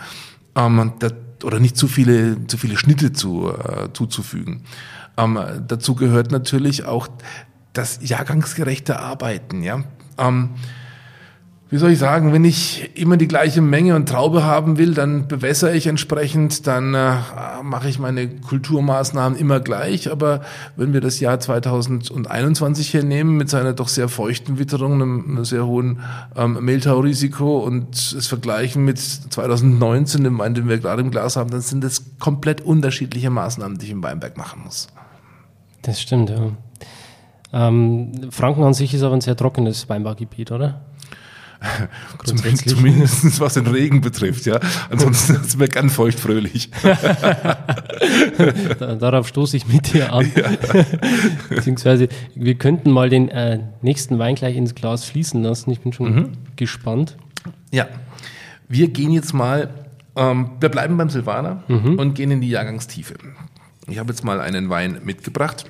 [0.56, 4.64] Ähm, das, oder nicht zu viele, zu viele Schnitte zu, äh, zuzufügen.
[5.18, 7.08] Ähm, dazu gehört natürlich auch
[7.74, 9.84] das jahrgangsgerechte Arbeiten, ja.
[10.18, 10.52] Ähm,
[11.74, 15.28] wie soll ich sagen, wenn ich immer die gleiche Menge und Traube haben will, dann
[15.28, 17.16] bewässere ich entsprechend, dann äh,
[17.64, 20.12] mache ich meine Kulturmaßnahmen immer gleich.
[20.12, 20.42] Aber
[20.76, 25.46] wenn wir das Jahr 2021 hier nehmen, mit seiner doch sehr feuchten Witterung, einem, einem
[25.46, 26.02] sehr hohen
[26.36, 31.50] ähm, Mehltaurisiko und es vergleichen mit 2019, dem Wein, den wir gerade im Glas haben,
[31.50, 34.90] dann sind das komplett unterschiedliche Maßnahmen, die ich im Weinberg machen muss.
[35.82, 36.52] Das stimmt, ja.
[37.54, 40.82] Ähm, Franken an sich ist aber ein sehr trockenes Weinbaugebiet, oder?
[42.24, 44.60] Zumindest, zumindest was den Regen betrifft, ja.
[44.90, 46.70] Ansonsten sind wir ganz feuchtfröhlich.
[48.80, 50.24] Darauf stoße ich mit dir an.
[50.36, 50.50] Ja.
[51.50, 55.70] Beziehungsweise, wir könnten mal den äh, nächsten Wein gleich ins Glas fließen lassen.
[55.72, 56.30] Ich bin schon mhm.
[56.56, 57.18] gespannt.
[57.72, 57.88] Ja,
[58.68, 59.70] wir gehen jetzt mal,
[60.16, 62.00] ähm, wir bleiben beim Silvaner mhm.
[62.00, 63.16] und gehen in die Jahrgangstiefe.
[63.88, 65.66] Ich habe jetzt mal einen Wein mitgebracht.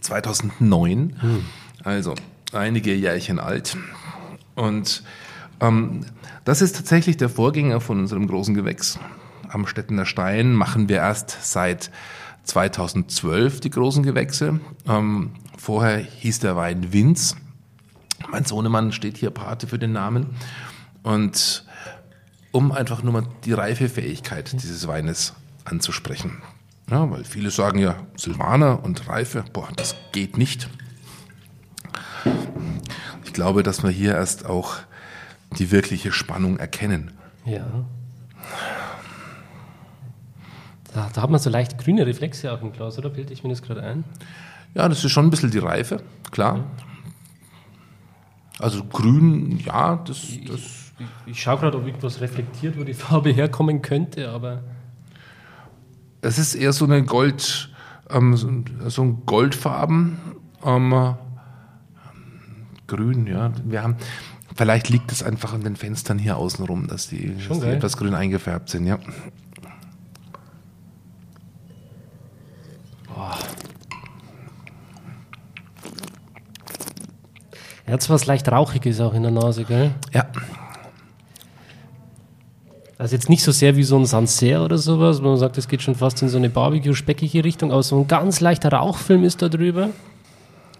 [0.00, 1.44] 2009, hm.
[1.84, 2.14] also
[2.52, 3.76] einige Jährchen alt.
[4.54, 5.02] Und
[5.60, 6.04] ähm,
[6.44, 8.98] das ist tatsächlich der Vorgänger von unserem großen Gewächs.
[9.48, 11.90] Am Stettener Stein machen wir erst seit
[12.44, 14.60] 2012 die großen Gewächse.
[14.86, 17.36] Ähm, vorher hieß der Wein Winz.
[18.30, 20.36] Mein Sohnemann steht hier Pate für den Namen.
[21.02, 21.64] Und
[22.52, 25.34] um einfach nur mal die Reifefähigkeit dieses Weines
[25.64, 26.42] anzusprechen.
[26.90, 30.68] Ja, weil viele sagen ja, Silvaner und Reife, boah, das geht nicht.
[33.24, 34.76] Ich glaube, dass wir hier erst auch
[35.58, 37.12] die wirkliche Spannung erkennen.
[37.44, 37.66] Ja.
[40.94, 43.50] Da, da hat man so leicht grüne Reflexe auch im Glas, oder bilde ich mir
[43.50, 44.04] das gerade ein?
[44.74, 46.58] Ja, das ist schon ein bisschen die Reife, klar.
[46.58, 46.64] Ja.
[48.58, 50.18] Also grün, ja, das.
[50.18, 54.62] das ich, ich, ich schaue gerade, ob irgendwas reflektiert, wo die Farbe herkommen könnte, aber.
[56.22, 57.70] Es ist eher so eine Gold,
[58.10, 60.18] ähm, so ein Goldfarben,
[60.64, 61.14] ähm,
[62.86, 63.52] grün, ja.
[63.64, 63.96] Wir haben,
[64.54, 68.14] vielleicht liegt es einfach an den Fenstern hier außenrum, dass die, dass die etwas grün
[68.14, 68.98] eingefärbt sind, ja.
[77.86, 79.94] Er hat was leicht Rauchiges auch in der Nase, gell?
[80.12, 80.26] Ja.
[82.98, 85.68] Also jetzt nicht so sehr wie so ein Sancerre oder sowas, wo man sagt, es
[85.68, 89.42] geht schon fast in so eine Barbecue-speckige Richtung, aber so ein ganz leichter Rauchfilm ist
[89.42, 89.90] da drüber.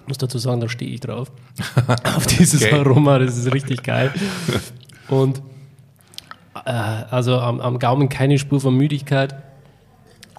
[0.02, 1.30] Ich muss dazu sagen, da stehe ich drauf.
[2.16, 2.74] Auf dieses okay.
[2.74, 4.12] Aroma, das ist richtig geil.
[5.08, 5.42] Und
[6.64, 9.34] äh, also am, am Gaumen keine Spur von Müdigkeit.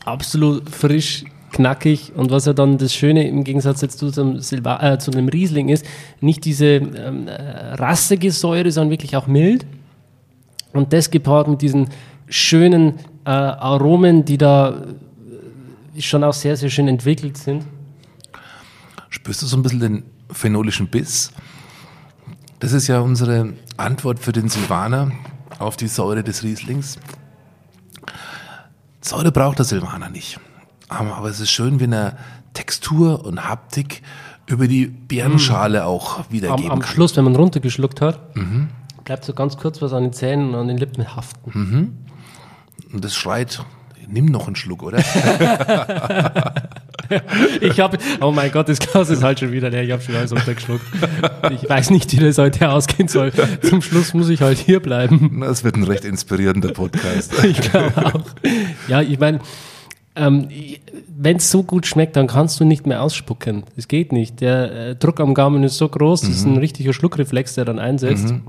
[0.04, 4.94] Absolut frisch, knackig und was ja dann das Schöne im Gegensatz jetzt zu einem, Silva
[4.94, 5.86] äh, zu einem Riesling ist,
[6.22, 9.66] nicht diese ähm, äh, rassige Säure, sondern wirklich auch mild.
[10.78, 11.90] Und das gepaart mit diesen
[12.28, 14.70] schönen äh, Aromen, die da
[15.96, 17.66] äh, schon auch sehr, sehr schön entwickelt sind.
[19.10, 21.32] Spürst du so ein bisschen den phenolischen Biss?
[22.60, 25.12] Das ist ja unsere Antwort für den Silvaner
[25.60, 26.98] auf die Säure des Rieslings.
[29.02, 30.40] Säure braucht der Silvaner nicht.
[30.90, 32.18] Aber es ist schön, wenn er
[32.54, 34.02] Textur und Haptik
[34.48, 36.94] über die Beerenschale auch wiedergeben am, am kann.
[36.94, 38.70] Schluss, wenn man runtergeschluckt hat, mhm.
[39.08, 41.52] Bleibt so ganz kurz was an den Zähnen und an den Lippen haften.
[41.54, 41.94] Mhm.
[42.92, 43.64] Und das schreit,
[44.06, 44.98] nimm noch einen Schluck, oder?
[47.62, 49.84] ich habe, oh mein Gott, das Glas ist halt schon wieder leer.
[49.84, 50.84] Ich habe schon alles runtergeschluckt.
[51.52, 53.32] Ich weiß nicht, wie das heute ausgehen soll.
[53.62, 55.40] Zum Schluss muss ich halt hier bleiben.
[55.40, 57.42] Das wird ein recht inspirierender Podcast.
[57.46, 58.26] ich glaube auch.
[58.90, 59.40] Ja, ich meine,
[60.16, 60.50] ähm,
[61.18, 63.64] wenn es so gut schmeckt, dann kannst du nicht mehr ausspucken.
[63.78, 64.42] Es geht nicht.
[64.42, 66.58] Der äh, Druck am Gaumen ist so groß, das ist ein mhm.
[66.58, 68.32] richtiger Schluckreflex, der dann einsetzt.
[68.32, 68.42] Mhm.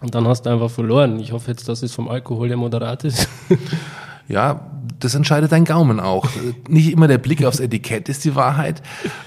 [0.00, 1.20] Und dann hast du einfach verloren.
[1.20, 3.28] Ich hoffe jetzt, dass es vom Alkohol ja moderat ist.
[4.30, 6.28] ja, das entscheidet dein Gaumen auch.
[6.68, 8.82] Nicht immer der Blick aufs Etikett ist die Wahrheit.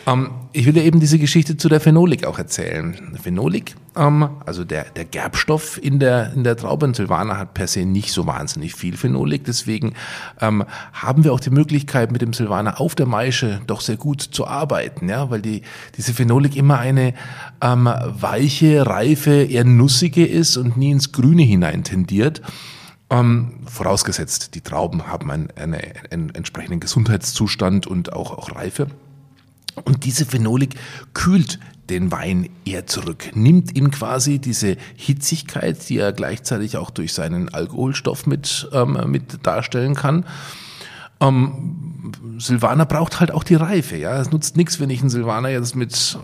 [0.05, 3.17] Ähm, ich will dir eben diese Geschichte zu der Phenolik auch erzählen.
[3.21, 7.67] Phenolik, ähm, also der, der Gerbstoff in der, in der Traube, in Silvaner hat per
[7.67, 9.45] se nicht so wahnsinnig viel Phenolik.
[9.45, 9.93] Deswegen
[10.41, 10.63] ähm,
[10.93, 14.47] haben wir auch die Möglichkeit, mit dem Silvaner auf der Maische doch sehr gut zu
[14.47, 15.63] arbeiten, ja, weil die,
[15.97, 17.13] diese Phenolik immer eine
[17.61, 22.41] ähm, weiche, reife, eher nussige ist und nie ins Grüne hinein tendiert.
[23.13, 28.87] Ähm, vorausgesetzt, die Trauben haben einen, eine, einen entsprechenden Gesundheitszustand und auch, auch Reife.
[29.83, 30.73] Und diese Phenolik
[31.13, 31.59] kühlt
[31.91, 37.53] den Wein eher zurück, nimmt ihm quasi diese Hitzigkeit, die er gleichzeitig auch durch seinen
[37.53, 40.25] Alkoholstoff mit, ähm, mit darstellen kann.
[41.19, 41.92] Ähm,
[42.37, 44.19] Silvaner braucht halt auch die Reife, ja.
[44.19, 46.17] Es nutzt nichts, wenn ich einen Silvaner jetzt mit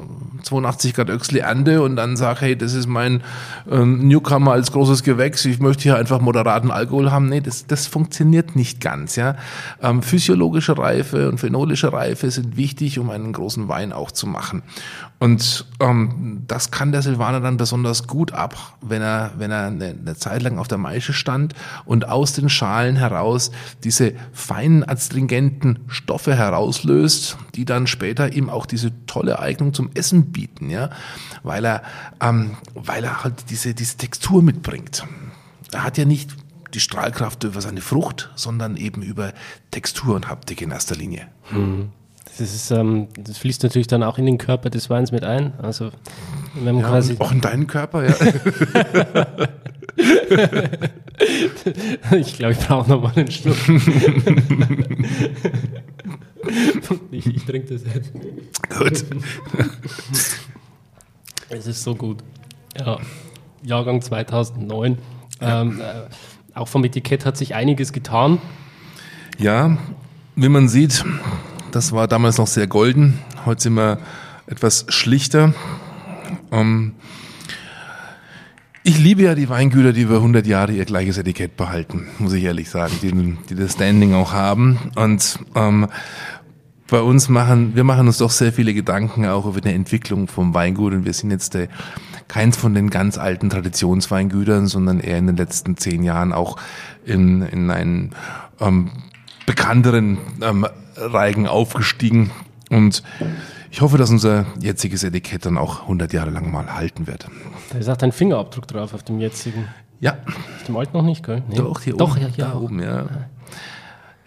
[0.44, 3.24] 82 Grad Öxli ernte und dann sage, hey, das ist mein
[3.70, 7.30] ähm, Newcomer als großes Gewächs, ich möchte hier einfach moderaten Alkohol haben.
[7.30, 9.36] Nee, das, das funktioniert nicht ganz, ja.
[9.82, 14.64] Ähm, physiologische Reife und phenolische Reife sind wichtig, um einen großen Wein auch zu machen.
[15.20, 19.88] Und ähm, das kann der Silvaner dann besonders gut ab, wenn er, wenn er eine,
[19.90, 21.54] eine Zeit lang auf der Maische stand
[21.84, 23.52] und aus den Schalen heraus
[23.84, 30.32] diese feinen astringenten Stoffe herauslöst, die dann später ihm auch diese tolle Eignung zum Essen
[30.32, 30.90] bieten, ja,
[31.44, 31.84] weil er,
[32.22, 35.06] ähm, weil er halt diese, diese Textur mitbringt.
[35.74, 36.32] Er hat ja nicht
[36.74, 39.34] die Strahlkraft über seine Frucht, sondern eben über
[39.72, 41.28] Textur und Haptik in erster Linie.
[41.52, 41.90] Mhm.
[42.40, 45.52] Das, ist, ähm, das fließt natürlich dann auch in den Körper des Weins mit ein.
[45.62, 45.92] Also
[46.54, 48.16] wenn man ja, quasi auch in deinen Körper, ja.
[52.16, 53.58] ich glaube, ich brauche noch mal einen Schluck.
[57.12, 58.14] ich, ich trinke das jetzt.
[58.78, 59.04] Gut.
[61.50, 62.24] es ist so gut.
[62.80, 63.00] Ja,
[63.64, 64.98] Jahrgang 2009.
[65.42, 65.62] Ja.
[65.62, 66.04] Ähm, äh,
[66.58, 68.38] auch vom Etikett hat sich einiges getan.
[69.38, 69.78] Ja,
[70.38, 71.04] wie man sieht,
[71.72, 73.20] das war damals noch sehr golden.
[73.46, 74.00] Heute sind wir
[74.48, 75.54] etwas schlichter.
[76.52, 76.94] Ähm,
[78.84, 82.44] ich liebe ja die Weingüter, die über 100 Jahre ihr gleiches Etikett behalten, muss ich
[82.44, 84.80] ehrlich sagen, die, die das Standing auch haben.
[84.96, 85.88] Und ähm,
[86.90, 90.56] bei uns machen, wir machen uns doch sehr viele Gedanken auch über die Entwicklung vom
[90.56, 91.68] Weingut und wir sind jetzt der,
[92.28, 96.58] keins von den ganz alten Traditionsweingütern, sondern eher in den letzten zehn Jahren auch
[97.06, 98.16] in, in einen
[98.60, 98.90] ähm,
[99.50, 102.30] bekannteren ähm, Reigen aufgestiegen
[102.70, 103.02] und
[103.72, 107.26] ich hoffe, dass unser jetziges Etikett dann auch 100 Jahre lang mal halten wird.
[107.72, 109.68] Da ist auch dein Fingerabdruck drauf auf dem jetzigen.
[110.00, 110.20] Ja.
[110.58, 111.42] Auf dem alten noch nicht, gell?
[111.48, 111.56] Nee.
[111.56, 112.22] Doch, hier Doch, oben.
[112.22, 113.08] Ja, hier da oben, ja.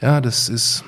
[0.00, 0.82] Ja, das ist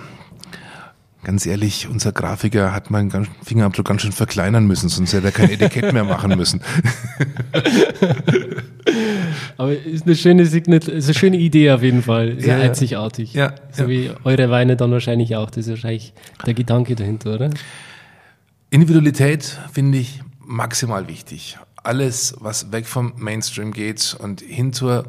[1.23, 5.51] ganz ehrlich, unser Grafiker hat meinen Fingerabdruck ganz schön verkleinern müssen, sonst hätte er kein
[5.51, 6.61] Etikett mehr machen müssen.
[9.57, 12.41] Aber ist eine schöne Signet ist eine schöne Idee auf jeden Fall.
[12.41, 13.35] Sehr ja, einzigartig.
[13.35, 13.89] Ja, so ja.
[13.89, 15.51] wie eure Weine dann wahrscheinlich auch.
[15.51, 16.13] Das ist wahrscheinlich
[16.47, 17.51] der Gedanke dahinter, oder?
[18.71, 21.59] Individualität finde ich maximal wichtig.
[21.77, 25.05] Alles, was weg vom Mainstream geht und hin zur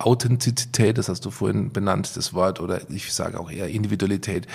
[0.00, 4.46] Authentizität, das hast du vorhin benannt, das Wort, oder ich sage auch eher Individualität,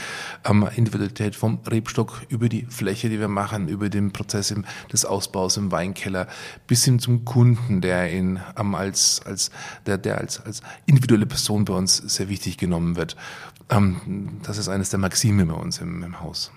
[0.43, 5.05] ähm, Individualität vom Rebstock über die Fläche, die wir machen, über den Prozess im, des
[5.05, 6.27] Ausbaus im Weinkeller,
[6.67, 9.51] bis hin zum Kunden, der ihn ähm, als, als,
[9.85, 13.15] der, der als, als individuelle Person bei uns sehr wichtig genommen wird.
[13.69, 16.51] Ähm, das ist eines der Maxime bei uns im, im Haus.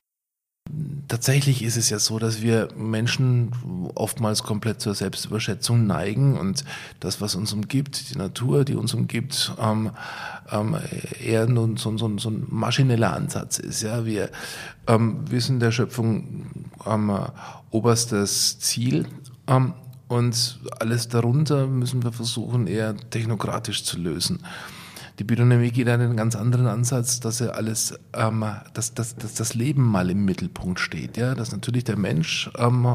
[1.08, 3.52] Tatsächlich ist es ja so, dass wir Menschen
[3.94, 6.64] oftmals komplett zur Selbstüberschätzung neigen und
[7.00, 9.90] das, was uns umgibt, die Natur, die uns umgibt, ähm,
[10.50, 10.76] ähm,
[11.24, 13.82] eher nun so, so, so, ein maschineller Ansatz ist.
[13.82, 14.30] Ja, wir
[14.86, 16.46] ähm, wissen der Schöpfung
[16.86, 17.18] ähm,
[17.70, 19.06] oberstes Ziel
[19.46, 19.72] ähm,
[20.08, 24.40] und alles darunter müssen wir versuchen, eher technokratisch zu lösen.
[25.18, 29.54] Die Biodynamik geht einen ganz anderen Ansatz, dass er alles, ähm, dass, dass, dass das
[29.54, 31.16] Leben mal im Mittelpunkt steht.
[31.16, 32.86] Ja, dass natürlich der Mensch ähm,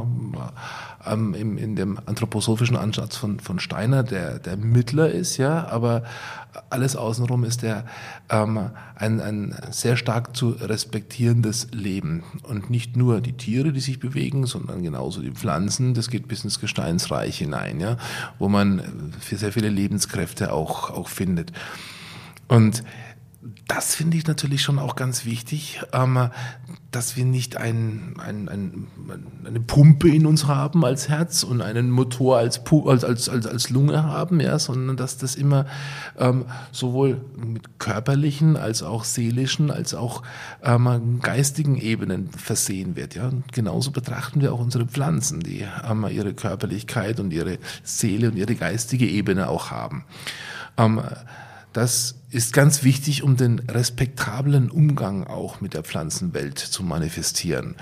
[1.06, 6.04] ähm, im, in dem anthroposophischen Ansatz von, von Steiner der, der Mittler ist, ja, aber
[6.70, 7.86] alles außenrum ist der
[8.30, 12.24] ähm, ein, ein sehr stark zu respektierendes Leben.
[12.44, 16.46] Und nicht nur die Tiere, die sich bewegen, sondern genauso die Pflanzen, das geht bis
[16.46, 17.98] ins Gesteinsreich hinein, ja,
[18.40, 21.52] wo man für sehr viele Lebenskräfte auch, auch findet.
[22.48, 22.84] Und
[23.68, 26.30] das finde ich natürlich schon auch ganz wichtig, ähm,
[26.92, 28.88] dass wir nicht ein, ein, ein,
[29.46, 34.04] eine Pumpe in uns haben als Herz und einen Motor als, als, als, als, Lunge
[34.04, 35.66] haben, ja, sondern dass das immer
[36.20, 40.24] ähm, sowohl mit körperlichen als auch seelischen als auch
[40.62, 43.16] ähm, geistigen Ebenen versehen wird.
[43.16, 43.28] Ja.
[43.30, 48.38] Und genauso betrachten wir auch unsere Pflanzen, die ähm, ihre Körperlichkeit und ihre Seele und
[48.38, 50.06] ihre geistige Ebene auch haben.
[51.74, 57.76] Das ist ganz wichtig, um den respektablen Umgang auch mit der Pflanzenwelt zu manifestieren.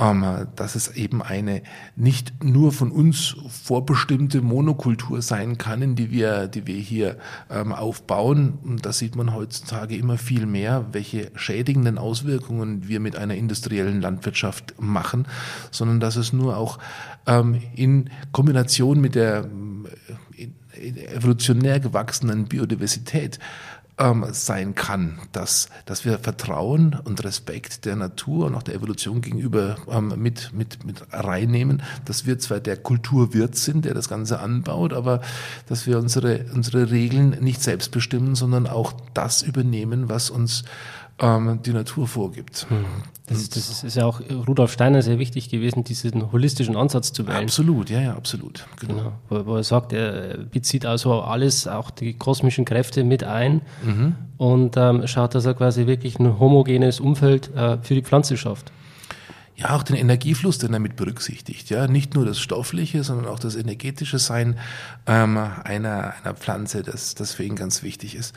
[0.00, 1.62] Ähm, dass es eben eine
[1.94, 7.18] nicht nur von uns vorbestimmte Monokultur sein kann, in die wir, die wir hier
[7.50, 8.58] ähm, aufbauen.
[8.64, 14.00] Und da sieht man heutzutage immer viel mehr, welche schädigenden Auswirkungen wir mit einer industriellen
[14.00, 15.26] Landwirtschaft machen,
[15.70, 16.78] sondern dass es nur auch
[17.26, 19.50] ähm, in Kombination mit der
[20.80, 23.38] evolutionär gewachsenen Biodiversität
[24.00, 29.20] ähm, sein kann, dass, dass wir Vertrauen und Respekt der Natur und auch der Evolution
[29.20, 34.40] gegenüber ähm, mit, mit, mit reinnehmen, dass wir zwar der Kulturwirt sind, der das Ganze
[34.40, 35.20] anbaut, aber
[35.68, 40.64] dass wir unsere, unsere Regeln nicht selbst bestimmen, sondern auch das übernehmen, was uns
[41.20, 42.66] ähm, die Natur vorgibt.
[42.68, 42.84] Hm.
[43.26, 47.44] Das, das, ist ja auch Rudolf Steiner sehr wichtig gewesen, diesen holistischen Ansatz zu wählen.
[47.44, 48.66] Absolut, ja, ja, absolut.
[48.80, 48.94] Genau.
[48.94, 49.12] genau.
[49.28, 54.16] Wo, wo, er sagt, er bezieht also alles, auch die kosmischen Kräfte mit ein mhm.
[54.36, 58.72] und ähm, schaut, dass er quasi wirklich ein homogenes Umfeld äh, für die Pflanze schafft.
[59.60, 61.68] Ja, auch den Energiefluss, den er mit berücksichtigt.
[61.68, 64.58] Ja, nicht nur das stoffliche, sondern auch das energetische Sein
[65.06, 68.34] ähm, einer, einer Pflanze, das, das für ihn ganz wichtig ist.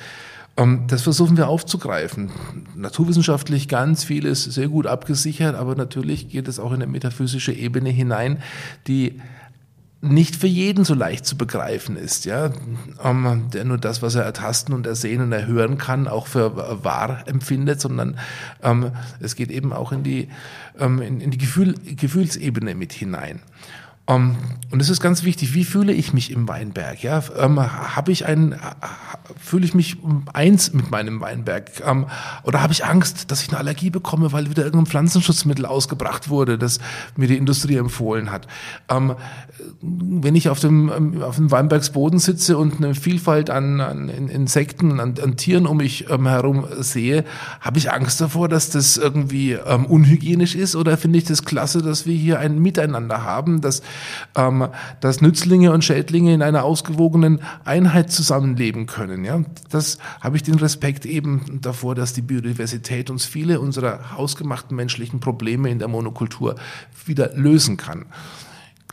[0.57, 2.31] Ähm, das versuchen wir aufzugreifen.
[2.75, 7.89] Naturwissenschaftlich ganz vieles sehr gut abgesichert, aber natürlich geht es auch in eine metaphysische Ebene
[7.89, 8.41] hinein,
[8.87, 9.19] die
[10.03, 12.51] nicht für jeden so leicht zu begreifen ist, ja,
[13.01, 17.23] ähm, der nur das, was er ertasten und ersehen und erhören kann, auch für wahr
[17.25, 18.19] empfindet, sondern
[18.61, 18.91] ähm,
[19.21, 20.27] es geht eben auch in die,
[20.77, 23.39] ähm, in, in die Gefühl, Gefühlsebene mit hinein.
[24.05, 24.35] Um, ähm,
[24.73, 27.03] und es ist ganz wichtig, wie fühle ich mich im Weinberg?
[27.03, 28.55] Ja, ähm, habe ich ein,
[29.39, 29.97] fühle ich mich
[30.33, 31.69] eins mit meinem Weinberg?
[31.85, 32.07] Ähm,
[32.41, 36.57] oder habe ich Angst, dass ich eine Allergie bekomme, weil wieder irgendein Pflanzenschutzmittel ausgebracht wurde,
[36.57, 36.79] das
[37.15, 38.47] mir die Industrie empfohlen hat?
[38.89, 39.13] Ähm,
[39.79, 44.99] wenn ich auf dem, ähm, auf dem Weinbergsboden sitze und eine Vielfalt an, an Insekten,
[44.99, 47.25] an, an, Tieren um mich ähm, herum sehe,
[47.61, 50.75] habe ich Angst davor, dass das irgendwie unhygienisch ist?
[50.75, 53.83] Oder finde ich das klasse, dass wir hier ein Miteinander haben, dass
[54.35, 54.67] ähm,
[54.99, 59.25] dass Nützlinge und Schädlinge in einer ausgewogenen Einheit zusammenleben können.
[59.25, 64.75] Ja, das habe ich den Respekt eben davor, dass die Biodiversität uns viele unserer hausgemachten
[64.75, 66.55] menschlichen Probleme in der Monokultur
[67.05, 68.05] wieder lösen kann.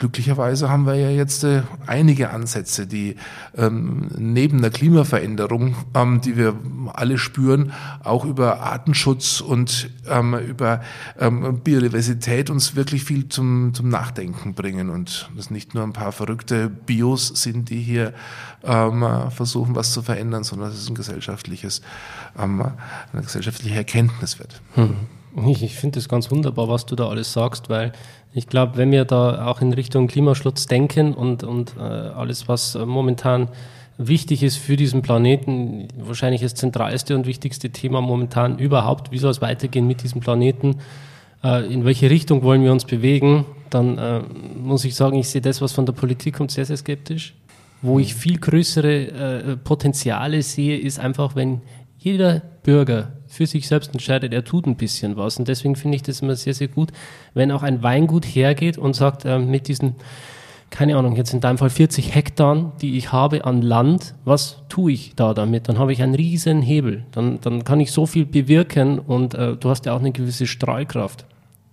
[0.01, 3.17] Glücklicherweise haben wir ja jetzt äh, einige Ansätze, die
[3.55, 6.55] ähm, neben der Klimaveränderung, ähm, die wir
[6.91, 7.71] alle spüren,
[8.03, 10.81] auch über Artenschutz und ähm, über
[11.19, 16.11] ähm, Biodiversität uns wirklich viel zum, zum Nachdenken bringen und das nicht nur ein paar
[16.11, 18.15] verrückte Bios sind, die hier
[18.63, 21.83] ähm, versuchen, was zu verändern, sondern dass es ein gesellschaftliches,
[22.39, 22.65] ähm,
[23.13, 24.63] eine gesellschaftliche Erkenntnis wird.
[24.73, 24.95] Hm.
[25.47, 27.93] Ich, ich finde es ganz wunderbar, was du da alles sagst, weil
[28.33, 32.75] ich glaube, wenn wir da auch in Richtung Klimaschutz denken und, und äh, alles, was
[32.75, 33.49] äh, momentan
[33.97, 39.31] wichtig ist für diesen Planeten, wahrscheinlich das zentralste und wichtigste Thema momentan überhaupt, wie soll
[39.31, 40.77] es weitergehen mit diesem Planeten,
[41.43, 44.21] äh, in welche Richtung wollen wir uns bewegen, dann äh,
[44.57, 47.35] muss ich sagen, ich sehe das, was von der Politik kommt, sehr, sehr skeptisch.
[47.81, 51.61] Wo ich viel größere äh, Potenziale sehe, ist einfach, wenn
[51.97, 55.39] jeder Bürger für sich selbst entscheidet, er tut ein bisschen was.
[55.39, 56.91] Und deswegen finde ich das immer sehr, sehr gut,
[57.33, 59.95] wenn auch ein Weingut hergeht und sagt, äh, mit diesen,
[60.69, 64.91] keine Ahnung, jetzt in deinem Fall 40 Hektar, die ich habe an Land, was tue
[64.91, 65.69] ich da damit?
[65.69, 67.05] Dann habe ich einen riesen Hebel.
[67.11, 70.45] Dann, dann kann ich so viel bewirken und äh, du hast ja auch eine gewisse
[70.45, 71.25] Strahlkraft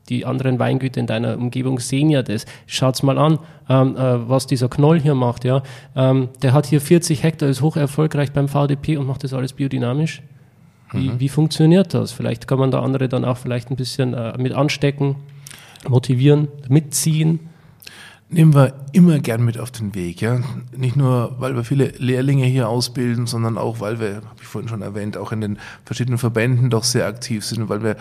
[0.08, 2.46] die anderen Weingüter in deiner Umgebung sehen ja das.
[2.66, 3.38] Schaut's mal an,
[3.68, 5.44] ähm, äh, was dieser Knoll hier macht.
[5.44, 5.62] Ja,
[5.94, 9.52] ähm, der hat hier 40 Hektar, ist hoch erfolgreich beim VDP und macht das alles
[9.52, 10.22] biodynamisch.
[10.92, 11.20] Wie, mhm.
[11.20, 12.12] wie funktioniert das?
[12.12, 15.16] Vielleicht kann man da andere dann auch vielleicht ein bisschen äh, mit anstecken,
[15.88, 17.40] motivieren, mitziehen.
[18.30, 20.40] Nehmen wir immer gern mit auf den Weg, ja.
[20.76, 24.68] Nicht nur, weil wir viele Lehrlinge hier ausbilden, sondern auch, weil wir, habe ich vorhin
[24.68, 27.96] schon erwähnt, auch in den verschiedenen Verbänden doch sehr aktiv sind, weil wir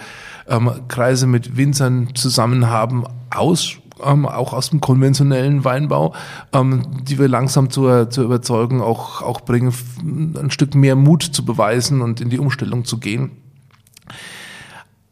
[0.47, 6.13] ähm, Kreise mit Winzern zusammen haben, aus ähm, auch aus dem konventionellen Weinbau,
[6.53, 9.73] ähm, die wir langsam zur, zur Überzeugung auch, auch bringen,
[10.35, 13.31] ein Stück mehr Mut zu beweisen und in die Umstellung zu gehen.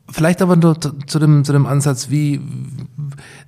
[0.09, 2.39] Vielleicht aber nur zu dem, zu dem Ansatz, wie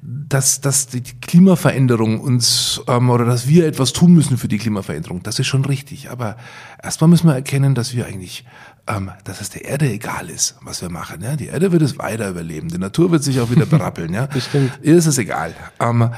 [0.01, 5.23] dass, dass die Klimaveränderung uns ähm, oder dass wir etwas tun müssen für die Klimaveränderung,
[5.23, 6.09] das ist schon richtig.
[6.09, 6.37] Aber
[6.81, 8.43] erstmal müssen wir erkennen, dass wir eigentlich,
[8.87, 11.21] ähm, dass es der Erde egal ist, was wir machen.
[11.21, 11.35] Ja?
[11.35, 14.13] Die Erde wird es weiter überleben, die Natur wird sich auch wieder berappeln.
[14.13, 14.25] Ja?
[14.33, 14.79] Bestimmt.
[14.81, 15.53] Ihr ist es egal.
[15.79, 16.11] Ähm,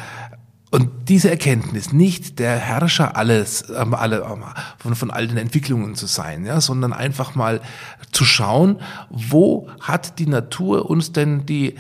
[0.72, 4.44] und diese Erkenntnis, nicht der Herrscher alles, ähm, alle, ähm,
[4.78, 7.62] von, von all den Entwicklungen zu sein, ja, sondern einfach mal
[8.12, 8.78] zu schauen,
[9.10, 11.76] wo hat die Natur uns denn die, äh,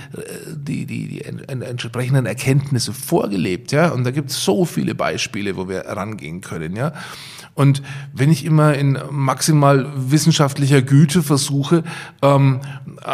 [0.56, 5.70] die, die, die entsprechenden Erkenntnisse vorgelebt, ja, und da gibt es so viele Beispiele, wo
[5.70, 6.94] wir rangehen können, ja.
[7.54, 7.82] Und
[8.14, 11.84] wenn ich immer in maximal wissenschaftlicher Güte versuche,
[12.22, 12.62] ähm,
[13.02, 13.10] äh,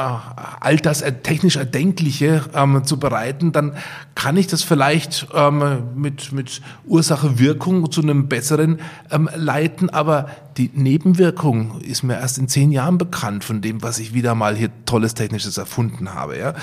[0.60, 3.76] all das technisch Erdenkliche ähm, zu bereiten, dann
[4.14, 8.80] kann ich das vielleicht ähm, mit, mit Ursache-Wirkung zu einem besseren
[9.12, 10.28] ähm, leiten, aber
[10.58, 14.56] die Nebenwirkung ist mir erst in zehn Jahren bekannt von dem, was ich wieder mal
[14.56, 16.38] hier tolles Technisches erfunden habe.
[16.38, 16.54] Ja?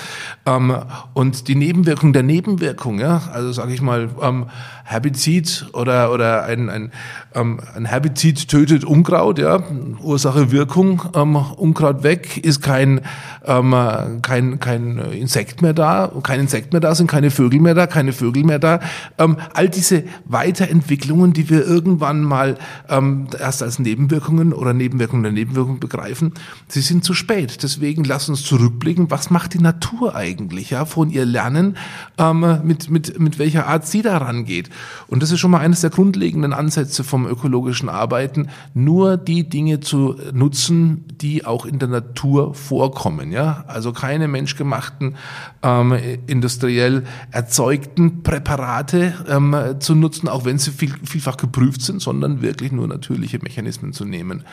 [0.46, 0.74] Ähm,
[1.12, 4.46] und die Nebenwirkung der Nebenwirkung, ja, also sage ich mal, ähm,
[4.84, 6.92] Herbizid oder, oder ein, ein,
[7.34, 9.62] ähm, ein Herbizid tötet Unkraut, ja,
[10.02, 13.02] Ursache Wirkung, ähm, Unkraut weg, ist kein,
[13.44, 13.74] ähm,
[14.22, 18.12] kein, kein Insekt mehr da, kein Insekt mehr da, sind keine Vögel mehr da, keine
[18.12, 18.80] Vögel mehr da.
[19.18, 22.56] Ähm, all diese Weiterentwicklungen, die wir irgendwann mal
[22.88, 26.32] ähm, erst als Nebenwirkungen oder Nebenwirkungen der Nebenwirkung begreifen,
[26.68, 27.62] sie sind zu spät.
[27.62, 31.76] Deswegen lass uns zurückblicken, was macht die Natur eigentlich, ja, von ihr lernen,
[32.18, 34.70] ähm, mit, mit, mit welcher Art sie da rangeht.
[35.08, 39.80] Und das ist schon mal eines der grundlegenden Ansätze vom ökologischen Arbeiten, nur die Dinge
[39.80, 45.16] zu nutzen, die auch in der Natur vorkommen, ja, also keine menschgemachten,
[45.62, 45.94] ähm,
[46.26, 52.72] industriell erzeugten Präparate ähm, zu nutzen, auch wenn sie viel, vielfach geprüft sind, sondern wirklich
[52.72, 54.44] nur natürliche Mechanismen Mechanismen zu nehmen.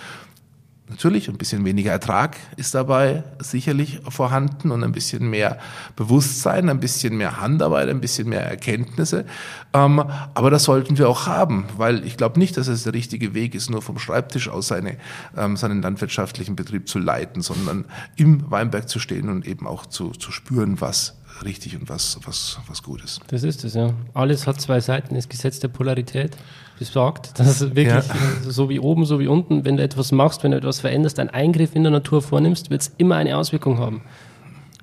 [0.88, 5.60] Natürlich, ein bisschen weniger Ertrag ist dabei sicherlich vorhanden und ein bisschen mehr
[5.96, 9.26] Bewusstsein, ein bisschen mehr Handarbeit, ein bisschen mehr Erkenntnisse.
[9.72, 10.00] Ähm,
[10.34, 13.54] aber das sollten wir auch haben, weil ich glaube nicht, dass es der richtige Weg
[13.54, 14.98] ist, nur vom Schreibtisch aus seine,
[15.38, 20.10] ähm, seinen landwirtschaftlichen Betrieb zu leiten, sondern im Weinberg zu stehen und eben auch zu,
[20.10, 23.22] zu spüren, was richtig und was, was, was gut ist.
[23.28, 23.94] Das ist es, ja.
[24.16, 26.36] Alles hat zwei Seiten, das Gesetz der Polarität
[26.80, 28.04] besagt, dass wirklich ja.
[28.48, 31.30] so wie oben, so wie unten, wenn du etwas machst, wenn du etwas veränderst, einen
[31.30, 34.02] Eingriff in der Natur vornimmst, wird es immer eine Auswirkung haben.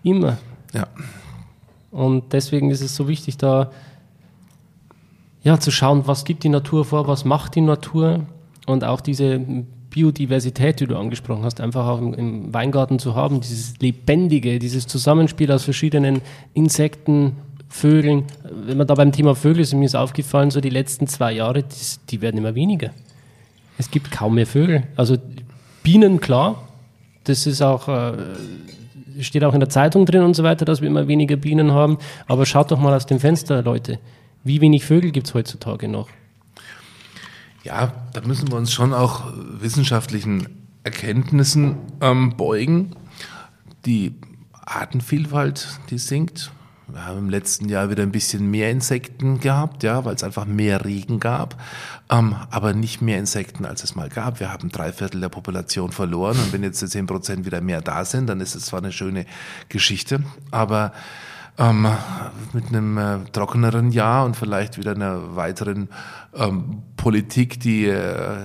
[0.03, 0.39] Immer.
[0.73, 0.87] Ja.
[1.91, 3.71] Und deswegen ist es so wichtig, da
[5.43, 8.27] ja, zu schauen, was gibt die Natur vor, was macht die Natur
[8.67, 9.41] und auch diese
[9.91, 14.87] Biodiversität, die du angesprochen hast, einfach auch im, im Weingarten zu haben, dieses Lebendige, dieses
[14.87, 16.21] Zusammenspiel aus verschiedenen
[16.53, 17.37] Insekten,
[17.69, 18.25] Vögeln.
[18.43, 21.63] Wenn man da beim Thema Vögel ist, mir ist aufgefallen, so die letzten zwei Jahre,
[21.63, 21.77] die,
[22.11, 22.91] die werden immer weniger.
[23.79, 24.85] Es gibt kaum mehr Vögel.
[24.97, 25.19] Also
[25.83, 26.69] Bienen, klar,
[27.25, 28.15] das ist auch, äh,
[29.21, 31.99] steht auch in der Zeitung drin und so weiter, dass wir immer weniger Bienen haben.
[32.27, 33.99] Aber schaut doch mal aus dem Fenster, Leute.
[34.45, 36.09] Wie wenig Vögel gibt es heutzutage noch?
[37.65, 40.47] Ja, da müssen wir uns schon auch wissenschaftlichen
[40.85, 42.93] Erkenntnissen ähm, beugen.
[43.87, 44.15] Die
[44.53, 46.53] Artenvielfalt, die sinkt.
[46.89, 50.45] Wir haben im letzten Jahr wieder ein bisschen mehr Insekten gehabt, ja, weil es einfach
[50.45, 51.61] mehr Regen gab,
[52.11, 54.39] ähm, aber nicht mehr Insekten, als es mal gab.
[54.39, 58.05] Wir haben drei Viertel der Population verloren und wenn jetzt zehn Prozent wieder mehr da
[58.05, 59.27] sind, dann ist es zwar eine schöne
[59.69, 60.23] Geschichte,
[60.53, 60.93] aber
[61.59, 61.89] ähm,
[62.53, 65.89] mit einem äh, trockeneren Jahr und vielleicht wieder einer weiteren
[66.35, 68.39] ähm, Politik, die äh,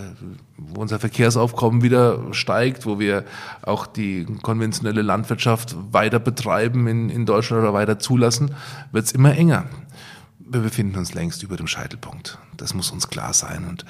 [0.69, 3.23] wo unser Verkehrsaufkommen wieder steigt, wo wir
[3.61, 8.53] auch die konventionelle Landwirtschaft weiter betreiben in, in Deutschland oder weiter zulassen,
[8.91, 9.65] wird es immer enger.
[10.39, 12.37] wir befinden uns längst über dem Scheitelpunkt.
[12.57, 13.65] Das muss uns klar sein.
[13.67, 13.85] Und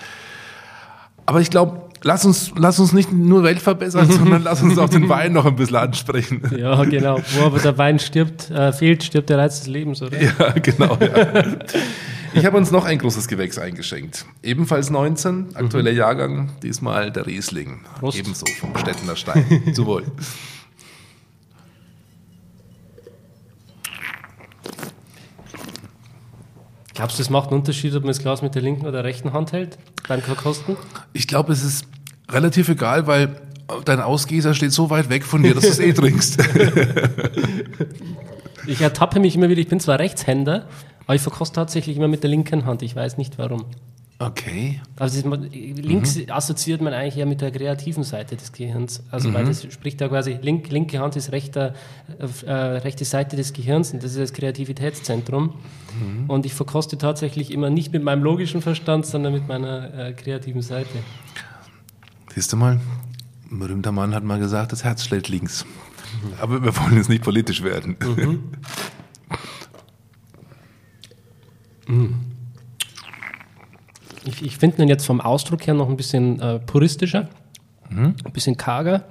[1.26, 4.90] aber ich glaube, lass uns, lass uns nicht nur Welt verbessern, sondern lass uns auch
[4.90, 6.42] den Wein noch ein bisschen ansprechen.
[6.58, 7.20] Ja, genau.
[7.34, 10.22] Wo aber der Wein stirbt, äh, fehlt, stirbt der Reiz des Lebens, oder?
[10.22, 10.98] Ja, genau.
[11.00, 11.44] Ja.
[12.34, 14.26] Ich habe uns noch ein großes Gewächs eingeschenkt.
[14.42, 15.98] Ebenfalls 19, aktueller mhm.
[15.98, 17.82] Jahrgang, diesmal der Riesling.
[18.00, 18.18] Prost.
[18.18, 19.64] Ebenso vom Stettener Stein.
[19.74, 20.06] Zu wohl.
[26.94, 29.34] Glaubst du, es macht einen Unterschied, ob man das Glas mit der linken oder rechten
[29.34, 29.78] Hand hält
[30.08, 30.78] beim Verkosten?
[31.14, 31.86] Ich glaube, es ist
[32.30, 33.42] relativ egal, weil
[33.86, 36.38] dein Ausgießer steht so weit weg von dir, dass du es eh trinkst.
[38.68, 40.68] ich ertappe mich immer wieder, ich bin zwar Rechtshänder,
[41.12, 42.82] aber ich verkoste tatsächlich immer mit der linken Hand.
[42.84, 43.66] Ich weiß nicht warum.
[44.18, 44.80] Okay.
[44.96, 46.32] Also links mhm.
[46.32, 49.04] assoziiert man eigentlich ja mit der kreativen Seite des Gehirns.
[49.12, 49.34] Also mhm.
[49.34, 51.74] weil das spricht da quasi, link, linke Hand ist rechter,
[52.46, 55.56] äh, rechte Seite des Gehirns und das ist das Kreativitätszentrum.
[56.00, 56.30] Mhm.
[56.30, 60.62] Und ich verkoste tatsächlich immer nicht mit meinem logischen Verstand, sondern mit meiner äh, kreativen
[60.62, 60.98] Seite.
[62.34, 62.80] Siehst du mal,
[63.52, 65.66] ein berühmter Mann hat mal gesagt, das Herz schlägt links.
[66.40, 67.98] Aber wir wollen jetzt nicht politisch werden.
[71.92, 72.16] Mhm.
[74.26, 77.28] Ich, ich finde ihn jetzt vom Ausdruck her noch ein bisschen äh, puristischer,
[77.90, 78.16] mhm.
[78.24, 79.04] ein bisschen karger.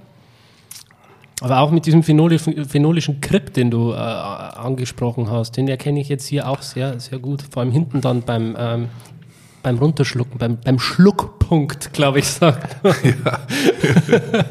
[1.42, 6.26] Aber auch mit diesem phenolischen, Krip, den du äh, angesprochen hast, den erkenne ich jetzt
[6.26, 7.42] hier auch sehr, sehr gut.
[7.50, 8.88] Vor allem hinten dann beim, ähm,
[9.62, 12.76] beim Runterschlucken, beim, beim Schluckpunkt, glaube ich, sagt.
[13.24, 13.40] Ja.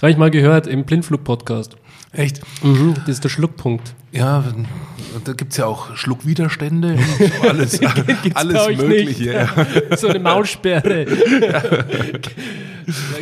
[0.00, 1.76] Habe ich mal gehört im Blindflug-Podcast.
[2.12, 2.40] Echt?
[2.64, 3.94] Mhm, das ist der Schluckpunkt.
[4.12, 4.42] Ja,
[5.24, 7.80] da gibt es ja auch Schluckwiderstände und alles,
[8.34, 9.32] alles Mögliche.
[9.32, 9.48] Ja.
[9.96, 11.06] So eine Maussperre.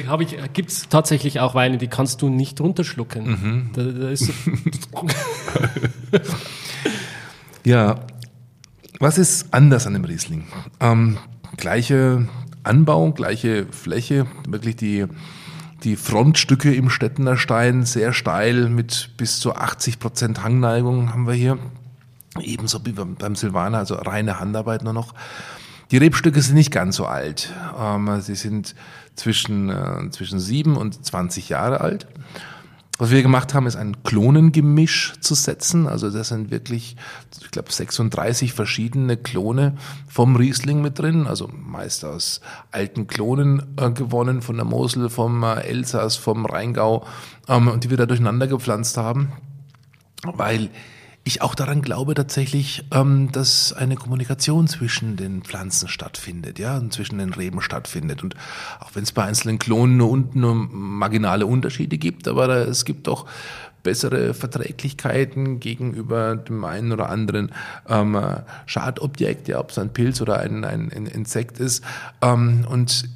[0.06, 0.16] ja.
[0.52, 3.26] gibt es tatsächlich auch Weine, die kannst du nicht runterschlucken.
[3.26, 3.70] Mhm.
[3.74, 4.30] Da, da ist
[7.64, 8.00] ja,
[9.00, 10.46] was ist anders an dem Riesling?
[10.80, 11.18] Ähm,
[11.58, 12.26] gleiche
[12.62, 15.06] Anbau, gleiche Fläche, wirklich die
[15.84, 21.34] die Frontstücke im Stettener Stein sehr steil mit bis zu 80 Prozent Hangneigung haben wir
[21.34, 21.58] hier.
[22.40, 25.14] Ebenso wie beim Silvaner, also reine Handarbeit nur noch.
[25.90, 27.52] Die Rebstücke sind nicht ganz so alt.
[27.78, 28.74] Ähm, sie sind
[29.14, 32.06] zwischen, äh, zwischen sieben und 20 Jahre alt.
[32.98, 35.86] Was wir gemacht haben, ist ein Klonengemisch zu setzen.
[35.86, 36.96] Also das sind wirklich,
[37.40, 39.76] ich glaube, 36 verschiedene Klone
[40.08, 41.28] vom Riesling mit drin.
[41.28, 42.40] Also meist aus
[42.72, 47.06] alten Klonen äh, gewonnen, von der Mosel, vom äh, Elsass, vom Rheingau,
[47.48, 49.32] ähm, die wir da durcheinander gepflanzt haben.
[50.24, 50.68] Weil
[51.28, 56.92] ich auch daran glaube tatsächlich, ähm, dass eine Kommunikation zwischen den Pflanzen stattfindet, ja, und
[56.92, 58.22] zwischen den Reben stattfindet.
[58.22, 58.34] Und
[58.80, 63.08] auch wenn es bei einzelnen Klonen nur, nur marginale Unterschiede gibt, aber da, es gibt
[63.08, 63.26] auch
[63.82, 67.52] bessere Verträglichkeiten gegenüber dem einen oder anderen
[67.88, 68.18] ähm,
[68.66, 71.84] Schadobjekt, ja, ob es ein Pilz oder ein, ein, ein Insekt ist.
[72.22, 73.08] Ähm, und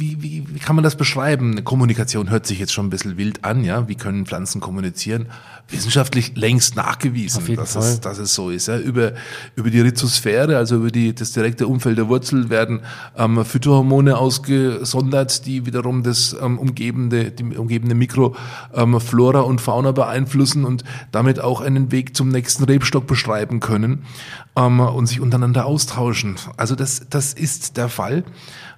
[0.00, 1.62] wie, wie, wie kann man das beschreiben?
[1.62, 3.86] Kommunikation hört sich jetzt schon ein bisschen wild an, ja.
[3.86, 5.26] Wie können Pflanzen kommunizieren?
[5.68, 8.66] Wissenschaftlich längst nachgewiesen, dass es, dass es so ist.
[8.66, 8.78] Ja.
[8.78, 9.12] Über,
[9.56, 12.80] über die Rhizosphäre, also über die, das direkte Umfeld der Wurzel werden
[13.16, 20.64] ähm, Phytohormone ausgesondert, die wiederum das ähm, umgebende, die umgebende Mikroflora ähm, und Fauna beeinflussen
[20.64, 20.82] und
[21.12, 24.04] damit auch einen Weg zum nächsten Rebstock beschreiben können
[24.56, 26.36] ähm, und sich untereinander austauschen.
[26.56, 28.24] Also das, das ist der Fall.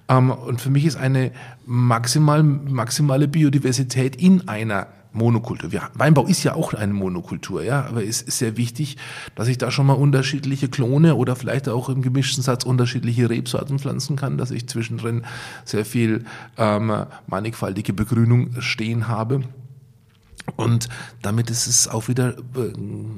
[0.09, 1.31] Ähm, und für mich ist eine
[1.65, 5.69] maximal, maximale Biodiversität in einer Monokultur.
[5.93, 8.97] Weinbau ist ja auch eine Monokultur, ja, aber es ist sehr wichtig,
[9.35, 13.77] dass ich da schon mal unterschiedliche Klone oder vielleicht auch im gemischten Satz unterschiedliche Rebsorten
[13.77, 15.23] pflanzen kann, dass ich zwischendrin
[15.65, 16.25] sehr viel
[16.57, 19.43] ähm, mannigfaltige Begrünung stehen habe.
[20.57, 20.89] Und
[21.21, 22.73] damit ist es auch wieder äh,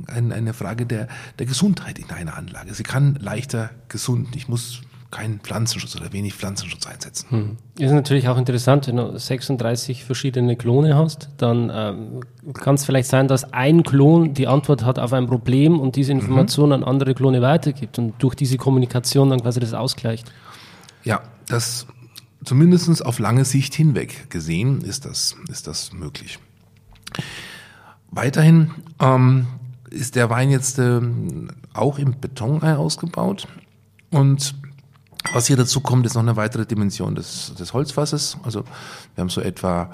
[0.07, 1.07] eine Frage der,
[1.39, 2.73] der Gesundheit in einer Anlage.
[2.73, 4.36] Sie kann leichter gesund.
[4.36, 4.81] Ich muss
[5.11, 7.27] keinen Pflanzenschutz oder wenig Pflanzenschutz einsetzen.
[7.29, 7.57] Hm.
[7.79, 13.09] Ist natürlich auch interessant, wenn du 36 verschiedene Klone hast, dann ähm, kann es vielleicht
[13.09, 16.73] sein, dass ein Klon die Antwort hat auf ein Problem und diese Information mhm.
[16.73, 20.31] an andere Klone weitergibt und durch diese Kommunikation dann quasi das ausgleicht.
[21.03, 21.87] Ja, das
[22.43, 26.39] zumindest auf lange Sicht hinweg gesehen ist das, ist das möglich.
[28.11, 29.47] Weiterhin ähm,
[29.89, 31.01] ist der Wein jetzt äh,
[31.73, 33.47] auch im Betonei ausgebaut
[34.11, 34.55] und
[35.34, 38.38] was hier dazu kommt, ist noch eine weitere Dimension des, des Holzfasses.
[38.43, 38.63] Also
[39.15, 39.91] wir haben so etwa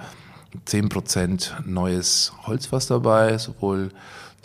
[0.68, 3.92] 10% neues Holzfass dabei, sowohl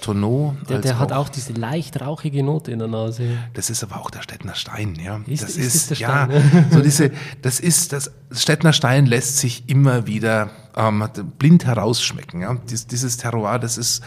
[0.00, 0.54] Tonneau.
[0.68, 3.38] Der, der hat auch diese leicht rauchige Note in der Nase.
[3.54, 5.20] Das ist aber auch der Stettner Stein, ja.
[5.26, 6.28] Ist, das ist, ist, ist ja,
[6.70, 7.12] so diese,
[7.42, 11.08] das ist, das Stettner Stein lässt sich immer wieder ähm,
[11.38, 12.54] blind herausschmecken, ja.
[12.68, 14.02] Dies, dieses Terroir, das ist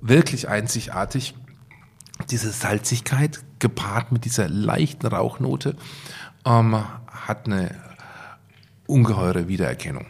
[0.00, 1.34] wirklich einzigartig.
[2.30, 5.76] Diese Salzigkeit gepaart mit dieser leichten Rauchnote
[6.44, 7.74] ähm, hat eine
[8.86, 10.06] ungeheure Wiedererkennung.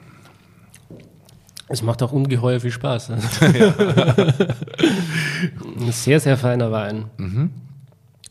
[1.69, 3.11] Es macht auch ungeheuer viel Spaß.
[3.11, 3.21] Ein
[5.91, 7.11] sehr, sehr feiner Wein.
[7.19, 7.51] Mhm.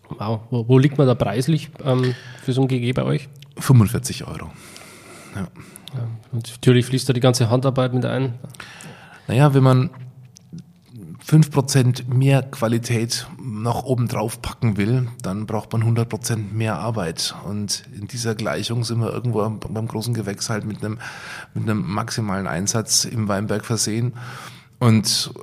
[0.09, 0.41] Wow.
[0.49, 3.29] Wo, wo, liegt man da preislich ähm, für so ein GG bei euch?
[3.59, 4.49] 45 Euro.
[5.35, 5.41] Ja.
[5.41, 6.07] ja.
[6.31, 8.33] natürlich fließt da die ganze Handarbeit mit ein.
[9.27, 9.89] Naja, wenn man
[11.27, 17.35] 5% mehr Qualität noch oben drauf packen will, dann braucht man 100% mehr Arbeit.
[17.43, 20.99] Und in dieser Gleichung sind wir irgendwo beim großen Gewächs halt mit einem,
[21.53, 24.13] mit einem maximalen Einsatz im Weinberg versehen.
[24.79, 25.33] Und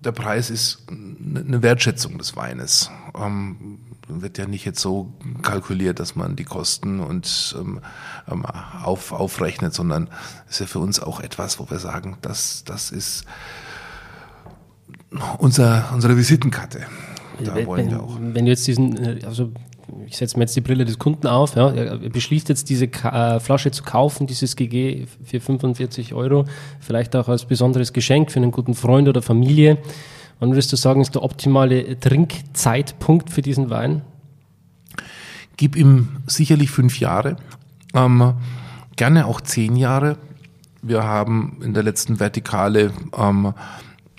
[0.00, 2.90] der Preis ist eine Wertschätzung des Weines.
[3.14, 7.80] Ähm, wird ja nicht jetzt so kalkuliert, dass man die Kosten und ähm,
[8.30, 10.10] ähm auf, aufrechnet, sondern
[10.48, 13.24] ist ja für uns auch etwas, wo wir sagen, das, das ist
[15.38, 16.80] unser, unsere Visitenkarte.
[17.44, 18.18] Da wenn, wollen wir auch.
[18.20, 19.52] Wenn du jetzt diesen, äh, also
[20.06, 23.40] ich setze mir jetzt die Brille des Kunden auf, ja, er beschließt jetzt diese äh,
[23.40, 26.44] Flasche zu kaufen, dieses GG für 45 Euro,
[26.80, 29.78] vielleicht auch als besonderes Geschenk für einen guten Freund oder Familie.
[30.38, 34.02] Wann würdest du sagen, ist der optimale Trinkzeitpunkt für diesen Wein?
[35.56, 37.36] Gib ihm sicherlich fünf Jahre,
[37.94, 38.34] ähm,
[38.96, 40.16] gerne auch zehn Jahre.
[40.82, 43.52] Wir haben in der letzten Vertikale ähm,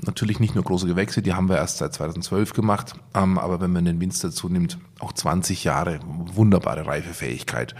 [0.06, 3.72] Natürlich nicht nur große Gewächse, die haben wir erst seit 2012 gemacht, ähm, aber wenn
[3.72, 6.00] man den Winz dazu nimmt, auch 20 Jahre,
[6.34, 7.76] wunderbare Reifefähigkeit.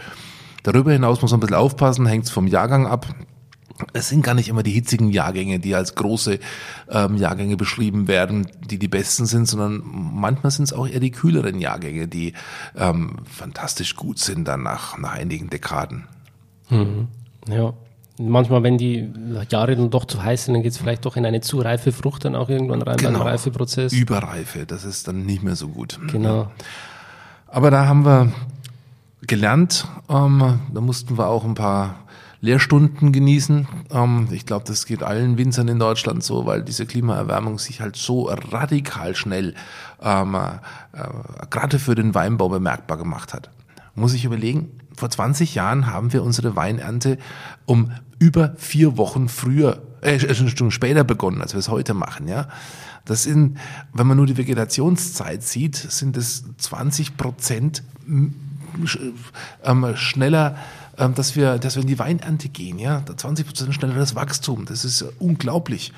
[0.62, 3.06] Darüber hinaus muss man ein bisschen aufpassen, hängt es vom Jahrgang ab.
[3.92, 6.38] Es sind gar nicht immer die hitzigen Jahrgänge, die als große
[6.88, 11.10] ähm, Jahrgänge beschrieben werden, die die besten sind, sondern manchmal sind es auch eher die
[11.10, 12.34] kühleren Jahrgänge, die
[12.76, 16.06] ähm, fantastisch gut sind dann nach, nach einigen Dekaden.
[16.68, 17.08] Mhm.
[17.48, 17.74] Ja
[18.28, 19.08] manchmal, wenn die
[19.48, 21.92] Jahre dann doch zu heiß sind, dann geht es vielleicht doch in eine zu reife
[21.92, 23.20] Frucht dann auch irgendwann rein genau.
[23.20, 23.92] beim Reifeprozess.
[23.92, 25.98] Überreife, das ist dann nicht mehr so gut.
[26.10, 26.50] Genau.
[27.46, 28.32] Aber da haben wir
[29.26, 31.96] gelernt, ähm, da mussten wir auch ein paar
[32.40, 33.68] Lehrstunden genießen.
[33.90, 37.96] Ähm, ich glaube, das geht allen Winzern in Deutschland so, weil diese Klimaerwärmung sich halt
[37.96, 39.54] so radikal schnell
[40.02, 41.06] ähm, äh,
[41.50, 43.50] gerade für den Weinbau bemerkbar gemacht hat.
[43.94, 47.18] Muss ich überlegen, vor 20 Jahren haben wir unsere Weinernte
[47.64, 47.92] um
[48.22, 52.46] über vier Wochen früher, äh, eine Stunde später begonnen, als wir es heute machen, ja.
[53.04, 53.58] Das sind,
[53.92, 58.36] wenn man nur die Vegetationszeit sieht, sind es 20 Prozent ähm,
[59.96, 60.56] schneller,
[60.98, 63.02] ähm, dass wir, dass wir in die Weinernte gehen, ja.
[63.04, 64.66] 20 Prozent schneller das Wachstum.
[64.66, 65.92] Das ist unglaublich.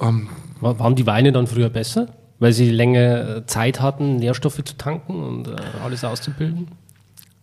[0.00, 2.08] Ähm, Waren die Weine dann früher besser?
[2.38, 6.68] Weil sie länger Zeit hatten, Nährstoffe zu tanken und äh, alles auszubilden?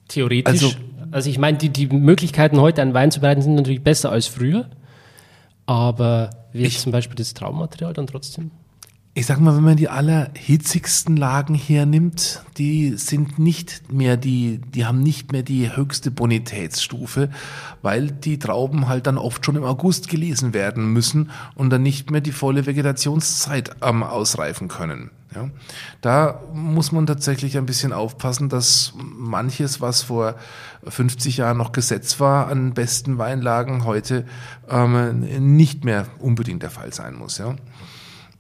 [0.08, 0.64] Theoretisch.
[0.64, 0.72] Also,
[1.12, 4.28] also ich meine, die, die Möglichkeiten heute einen Wein zu bereiten sind natürlich besser als
[4.28, 4.70] früher.
[5.66, 8.52] Aber wie zum Beispiel das Traummaterial dann trotzdem?
[9.18, 14.86] Ich sag mal, wenn man die allerhitzigsten Lagen hernimmt, die sind nicht mehr die, die
[14.86, 17.30] haben nicht mehr die höchste Bonitätsstufe,
[17.82, 22.12] weil die Trauben halt dann oft schon im August gelesen werden müssen und dann nicht
[22.12, 25.12] mehr die volle Vegetationszeit ähm, ausreifen können.
[25.34, 25.50] Ja,
[26.02, 30.36] da muss man tatsächlich ein bisschen aufpassen, dass manches, was vor
[30.86, 34.26] 50 Jahren noch Gesetz war an besten Weinlagen, heute
[34.70, 35.22] ähm,
[35.56, 37.38] nicht mehr unbedingt der Fall sein muss.
[37.38, 37.56] Ja.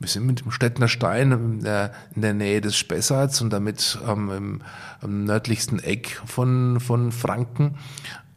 [0.05, 3.97] Wir sind mit dem Stettner Stein in der, in der Nähe des Spessarts und damit
[4.07, 4.61] ähm, im,
[5.01, 7.79] im nördlichsten Eck von, von Franken.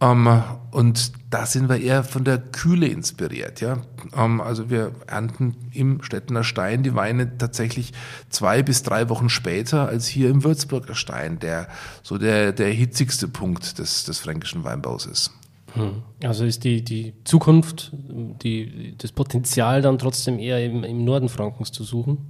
[0.01, 3.61] Ähm, und da sind wir eher von der Kühle inspiriert.
[3.61, 3.83] Ja?
[4.17, 7.93] Ähm, also wir ernten im Stettener Stein die Weine tatsächlich
[8.31, 11.69] zwei bis drei Wochen später als hier im Würzburger Stein, der
[12.03, 15.33] so der, der hitzigste Punkt des, des fränkischen Weinbaus ist.
[15.79, 16.03] Hm.
[16.23, 21.73] Also ist die, die Zukunft, die, das Potenzial dann trotzdem eher im, im Norden Frankens
[21.73, 22.27] zu suchen?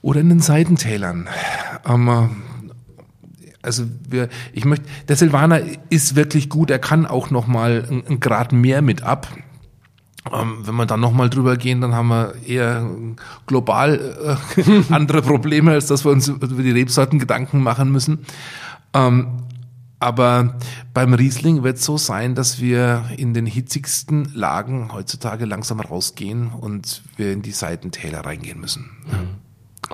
[0.00, 1.28] Oder in den Seitentälern.
[1.86, 2.30] Ähm,
[3.62, 8.20] also wir, ich möchte, der Silvaner ist wirklich gut, er kann auch noch mal einen
[8.20, 9.28] Grad mehr mit ab.
[10.32, 12.88] Ähm, wenn wir dann noch mal drüber gehen, dann haben wir eher
[13.46, 18.20] global äh, andere Probleme, als dass wir uns über die Rebsorten Gedanken machen müssen.
[18.94, 19.28] Ähm,
[20.00, 20.54] aber
[20.94, 26.48] beim Riesling wird es so sein, dass wir in den hitzigsten Lagen heutzutage langsam rausgehen
[26.52, 28.90] und wir in die Seitentäler reingehen müssen.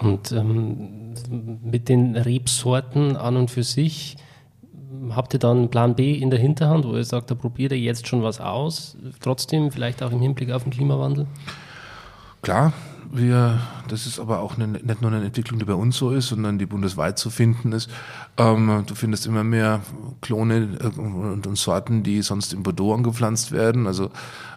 [0.00, 1.14] Und ähm,
[1.62, 4.16] mit den Rebsorten an und für sich,
[5.10, 8.06] habt ihr dann Plan B in der Hinterhand, wo ihr sagt, da probiert ihr jetzt
[8.06, 11.26] schon was aus, trotzdem vielleicht auch im Hinblick auf den Klimawandel?
[12.42, 12.72] Klar,
[13.16, 16.28] wir, das ist aber auch eine, nicht nur eine Entwicklung, die bei uns so ist,
[16.28, 17.90] sondern die bundesweit zu finden ist.
[18.36, 19.80] Ähm, du findest immer mehr
[20.20, 23.86] Klone äh, und, und, Sorten, die sonst in Bordeaux angepflanzt werden.
[23.86, 24.10] Also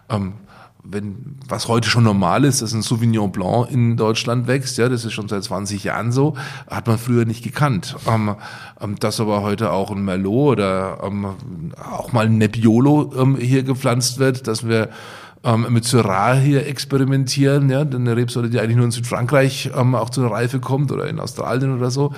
[0.08, 0.34] ähm,
[0.82, 5.04] wenn, was heute schon normal ist, dass ein Sauvignon Blanc in Deutschland wächst, ja, das
[5.04, 6.36] ist schon seit 20 Jahren so,
[6.68, 7.96] hat man früher nicht gekannt.
[8.06, 8.36] Ähm,
[8.80, 11.26] ähm, dass aber heute auch ein Merlot oder ähm,
[11.76, 14.88] auch mal ein Nebbiolo ähm, hier gepflanzt wird, dass wir
[15.44, 20.10] ähm, mit Syrah hier experimentieren, ja, eine Rebsorte, die eigentlich nur in Südfrankreich ähm, auch
[20.10, 22.12] zur Reife kommt oder in Australien oder so.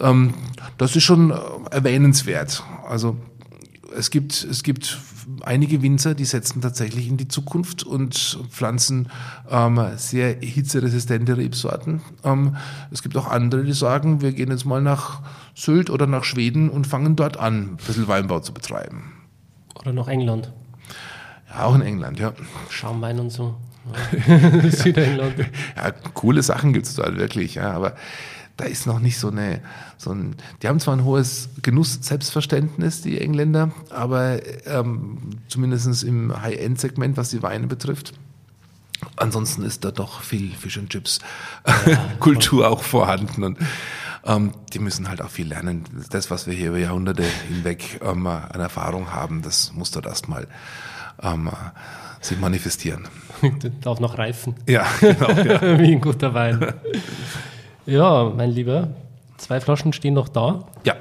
[0.00, 0.34] Ähm,
[0.78, 1.36] das ist schon äh,
[1.70, 2.62] erwähnenswert.
[2.88, 3.16] Also
[3.96, 4.98] es gibt, es gibt
[5.42, 9.08] einige Winzer, die setzen tatsächlich in die Zukunft und pflanzen
[9.50, 12.02] ähm, sehr hitzeresistente Rebsorten.
[12.24, 12.56] Ähm,
[12.90, 15.22] es gibt auch andere, die sagen, wir gehen jetzt mal nach
[15.54, 19.12] Sylt oder nach Schweden und fangen dort an, ein bisschen Weinbau zu betreiben.
[19.80, 20.52] Oder nach England.
[21.48, 22.32] Ja, auch in England, ja.
[22.70, 23.54] Schaumwein und so.
[24.26, 24.68] Ja.
[24.68, 25.38] Südengland.
[25.76, 27.94] ja, coole Sachen gibt es dort wirklich, ja, aber
[28.56, 29.60] da ist noch nicht so eine,
[29.98, 35.18] so ein, die haben zwar ein hohes Genuss-Selbstverständnis, die Engländer, aber ähm,
[35.48, 38.14] zumindest im High-End-Segment, was die Weine betrifft.
[39.16, 41.18] Ansonsten ist da doch viel Fish and Chips
[41.86, 43.58] ja, Kultur auch vorhanden und
[44.24, 45.84] ähm, die müssen halt auch viel lernen.
[46.10, 50.48] Das, was wir hier über Jahrhunderte hinweg ähm, an Erfahrung haben, das muss dort erstmal
[51.22, 51.50] ähm,
[52.20, 53.08] sich manifestieren.
[53.80, 54.54] Darf noch reifen.
[54.66, 55.30] Ja, genau.
[55.30, 55.62] Ja.
[55.78, 56.74] Wie ein guter Wein.
[57.86, 58.88] Ja, mein Lieber,
[59.36, 60.66] zwei Flaschen stehen noch da.
[60.84, 60.96] Ja.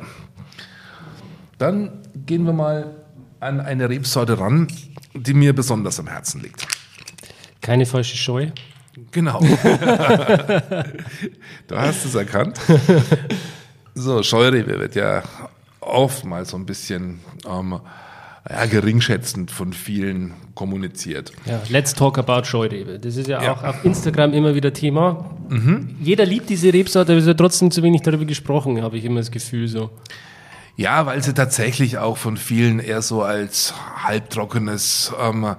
[1.57, 2.95] Dann gehen wir mal
[3.39, 4.67] an eine Rebsorte ran,
[5.13, 6.67] die mir besonders am Herzen liegt.
[7.61, 8.47] Keine falsche Scheu.
[9.11, 9.39] Genau.
[11.67, 12.59] du hast es erkannt.
[13.93, 15.23] So, Scheurebe wird ja
[15.79, 17.79] oftmals so ein bisschen ähm,
[18.49, 21.31] ja, geringschätzend von vielen kommuniziert.
[21.45, 22.99] Ja, let's talk about Scheurebe.
[22.99, 23.53] Das ist ja, ja.
[23.53, 25.31] auch auf Instagram immer wieder Thema.
[25.49, 25.95] Mhm.
[25.99, 29.19] Jeder liebt diese Rebsorte, aber es wird trotzdem zu wenig darüber gesprochen, habe ich immer
[29.19, 29.89] das Gefühl so.
[30.77, 33.73] Ja, weil sie tatsächlich auch von vielen eher so als
[34.03, 35.55] halbtrockenes ähm,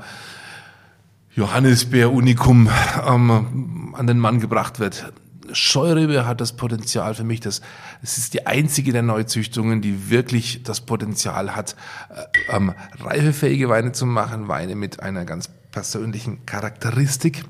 [1.34, 2.68] Johannisbeer-Unikum
[3.08, 5.12] ähm, an den Mann gebracht wird.
[5.56, 7.60] Scheurebe hat das Potenzial für mich, dass
[8.02, 11.76] es ist die einzige der Neuzüchtungen, die wirklich das Potenzial hat,
[12.10, 17.44] äh, ähm, reifefähige Weine zu machen, Weine mit einer ganz persönlichen Charakteristik,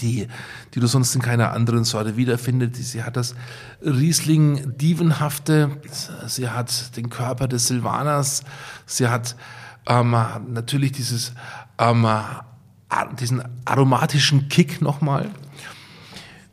[0.00, 0.26] die,
[0.74, 2.76] die du sonst in keiner anderen Sorte wiederfindest.
[2.76, 3.34] Sie hat das
[3.82, 5.80] Riesling-Dievenhafte,
[6.26, 8.42] sie hat den Körper des Silvaners,
[8.84, 9.36] sie hat
[9.86, 10.16] ähm,
[10.48, 11.32] natürlich dieses,
[11.78, 12.06] ähm,
[13.18, 15.30] diesen aromatischen Kick nochmal.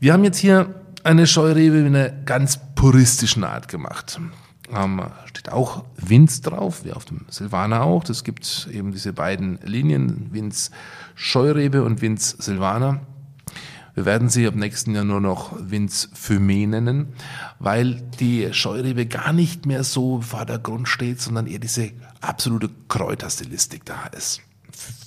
[0.04, 0.76] Wir haben jetzt hier
[1.06, 4.20] eine Scheurebe in einer ganz puristischen Art gemacht.
[4.70, 8.04] Ähm, steht auch Winz drauf, wie auf dem Silvaner auch.
[8.04, 10.72] Das gibt eben diese beiden Linien, Winz
[11.16, 13.00] Scheurebe und Winz Silvaner.
[13.96, 17.14] Wir werden sie ab nächsten Jahr nur noch Winz Fumé nennen,
[17.60, 23.86] weil die Scheurebe gar nicht mehr so im Vordergrund steht, sondern eher diese absolute Kräuterstilistik
[23.86, 24.42] da ist.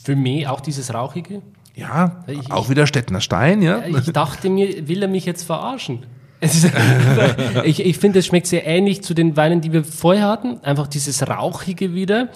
[0.07, 1.43] Fumé, auch dieses Rauchige?
[1.77, 3.85] Ja, ich, auch wieder Stettner Stein, ja.
[3.87, 6.07] Ich dachte mir, will er mich jetzt verarschen?
[7.65, 10.59] ich ich finde, es schmeckt sehr ähnlich zu den Weinen, die wir vorher hatten.
[10.63, 12.29] Einfach dieses Rauchige wieder.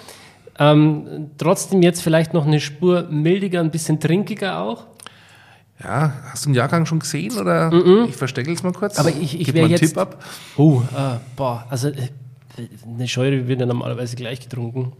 [0.59, 4.87] Ähm, trotzdem jetzt vielleicht noch eine Spur mildiger, ein bisschen trinkiger auch.
[5.83, 7.71] Ja, hast du den Jahrgang schon gesehen oder?
[7.71, 8.09] Mm -mm.
[8.09, 8.99] Ich verstecke es mal kurz.
[8.99, 9.81] Aber ich, ich wäre jetzt.
[9.81, 10.23] Tipp ab.
[10.59, 12.09] Oh, äh, boah, also äh,
[12.87, 14.93] eine Scheure wird ja normalerweise gleich getrunken.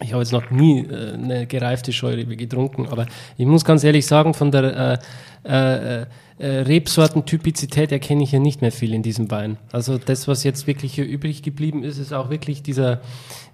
[0.00, 3.06] Ich habe jetzt noch nie äh, eine gereifte Scheurebe getrunken, aber
[3.38, 5.00] ich muss ganz ehrlich sagen, von der
[5.44, 6.06] äh, äh,
[6.38, 9.56] äh, Rebsortentypizität erkenne ich ja nicht mehr viel in diesem Wein.
[9.72, 13.00] Also das, was jetzt wirklich hier übrig geblieben ist, ist auch wirklich dieser,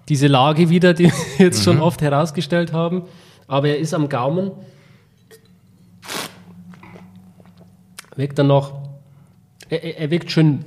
[0.09, 1.13] diese Lage wieder, die wir
[1.45, 1.63] jetzt mhm.
[1.63, 3.03] schon oft herausgestellt haben.
[3.47, 4.51] Aber er ist am Gaumen.
[8.15, 8.73] Wirkt dann noch,
[9.69, 10.65] er, er wirkt schön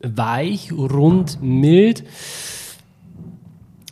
[0.00, 2.04] weich, rund, mild.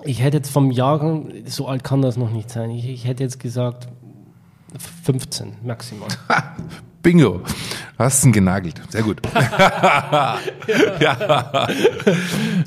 [0.07, 3.23] Ich hätte jetzt vom Jahrgang, so alt kann das noch nicht sein, ich, ich hätte
[3.23, 3.89] jetzt gesagt
[5.05, 6.09] 15 maximal.
[7.03, 7.43] Bingo.
[7.99, 8.81] Hast ihn genagelt.
[8.91, 9.21] Sehr gut.
[9.35, 10.39] ja.
[11.01, 11.69] ja.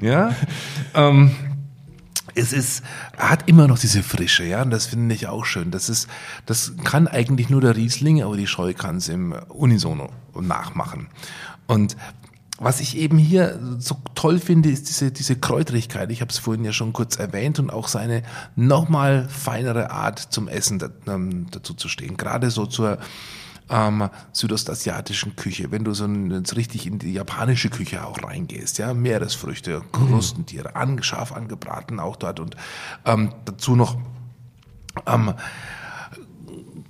[0.01, 0.35] ja.
[0.93, 1.31] Ähm,
[2.35, 2.83] es ist,
[3.17, 5.71] hat immer noch diese Frische, ja, und das finde ich auch schön.
[5.71, 6.07] Das ist,
[6.45, 10.09] das kann eigentlich nur der Riesling, aber die Scheu kann es im Unisono
[10.39, 11.09] nachmachen.
[11.67, 11.97] Und
[12.59, 16.11] was ich eben hier so toll finde, ist diese, diese Kräuterigkeit.
[16.11, 18.23] Ich habe es vorhin ja schon kurz erwähnt und auch seine
[18.55, 22.17] nochmal feinere Art zum Essen ähm, dazu zu stehen.
[22.17, 22.99] Gerade so zur
[23.69, 28.93] ähm, südostasiatischen Küche, wenn du so jetzt richtig in die japanische Küche auch reingehst, ja,
[28.93, 32.55] Meeresfrüchte, Krustentiere, an, scharf angebraten auch dort und
[33.05, 33.97] ähm, dazu noch
[35.05, 35.33] ähm,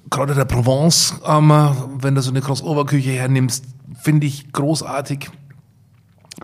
[0.10, 1.52] Kräuter der Provence, ähm,
[2.00, 3.66] wenn du so eine Crossover-Küche hernimmst,
[4.02, 5.30] finde ich großartig.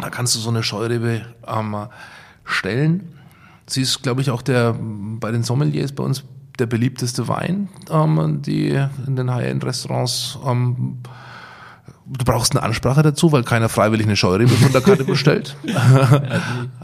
[0.01, 1.75] Da kannst du so eine Scheurebe ähm,
[2.43, 3.13] stellen.
[3.67, 6.23] Sie ist, glaube ich, auch der bei den Sommeliers bei uns
[6.59, 10.39] der beliebteste Wein, ähm, die in den High-End-Restaurants.
[10.45, 10.99] Ähm,
[12.05, 15.55] du brauchst eine Ansprache dazu, weil keiner freiwillig eine Scheurebe von der Karte bestellt.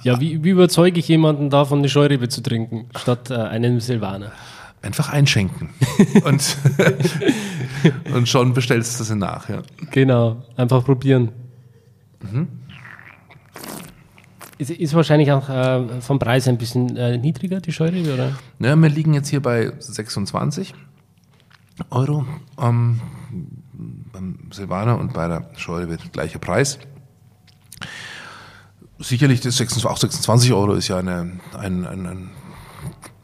[0.04, 4.32] ja, wie, wie überzeuge ich jemanden davon, eine Scheurebe zu trinken, statt äh, einen Silvaner?
[4.82, 5.70] Einfach einschenken.
[6.24, 6.58] und,
[8.14, 9.48] und schon bestellst du sie nach.
[9.48, 9.62] Ja.
[9.92, 11.30] Genau, einfach probieren.
[12.20, 12.48] Mhm.
[14.62, 18.38] Ist, ist wahrscheinlich auch äh, vom Preis ein bisschen äh, niedriger, die Scheurebe, oder?
[18.60, 20.76] Ja, wir liegen jetzt hier bei 26
[21.90, 22.28] Euro
[22.62, 23.02] ähm,
[24.14, 26.78] beim Silvaner und bei der Scheurebe gleicher Preis.
[29.00, 32.30] Sicherlich das 26, auch 26 Euro ist ja eine, ein, ein, ein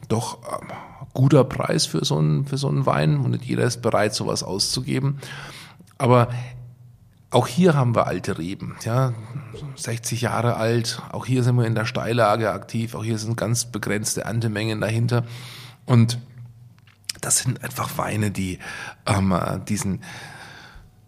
[0.08, 0.74] doch äh,
[1.14, 4.42] guter Preis für so, einen, für so einen Wein und nicht jeder ist bereit, sowas
[4.42, 5.20] auszugeben.
[5.98, 6.30] Aber
[7.30, 9.12] auch hier haben wir alte Reben, ja,
[9.76, 11.02] 60 Jahre alt.
[11.12, 12.94] Auch hier sind wir in der Steillage aktiv.
[12.94, 15.24] Auch hier sind ganz begrenzte Erntemengen dahinter.
[15.84, 16.18] Und
[17.20, 18.58] das sind einfach Weine, die
[19.06, 19.34] ähm,
[19.68, 20.02] diesen,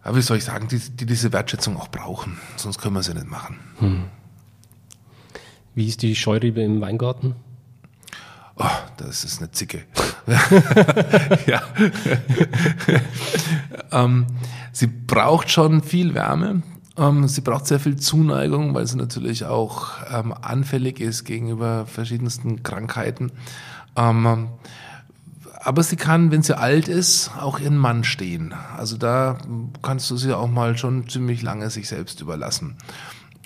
[0.04, 2.38] wie soll ich sagen, die, die, diese Wertschätzung auch brauchen.
[2.56, 3.58] Sonst können wir sie nicht machen.
[3.78, 4.04] Hm.
[5.74, 7.34] Wie ist die Scheurebe im Weingarten?
[8.62, 8.66] Oh,
[8.98, 9.84] das ist eine Zicke.
[11.46, 11.62] ja.
[13.90, 14.26] ähm,
[14.70, 16.62] sie braucht schon viel Wärme.
[16.98, 22.62] Ähm, sie braucht sehr viel Zuneigung, weil sie natürlich auch ähm, anfällig ist gegenüber verschiedensten
[22.62, 23.32] Krankheiten.
[23.96, 24.48] Ähm,
[25.62, 28.54] aber sie kann, wenn sie alt ist, auch ihren Mann stehen.
[28.76, 29.38] Also da
[29.80, 32.76] kannst du sie auch mal schon ziemlich lange sich selbst überlassen.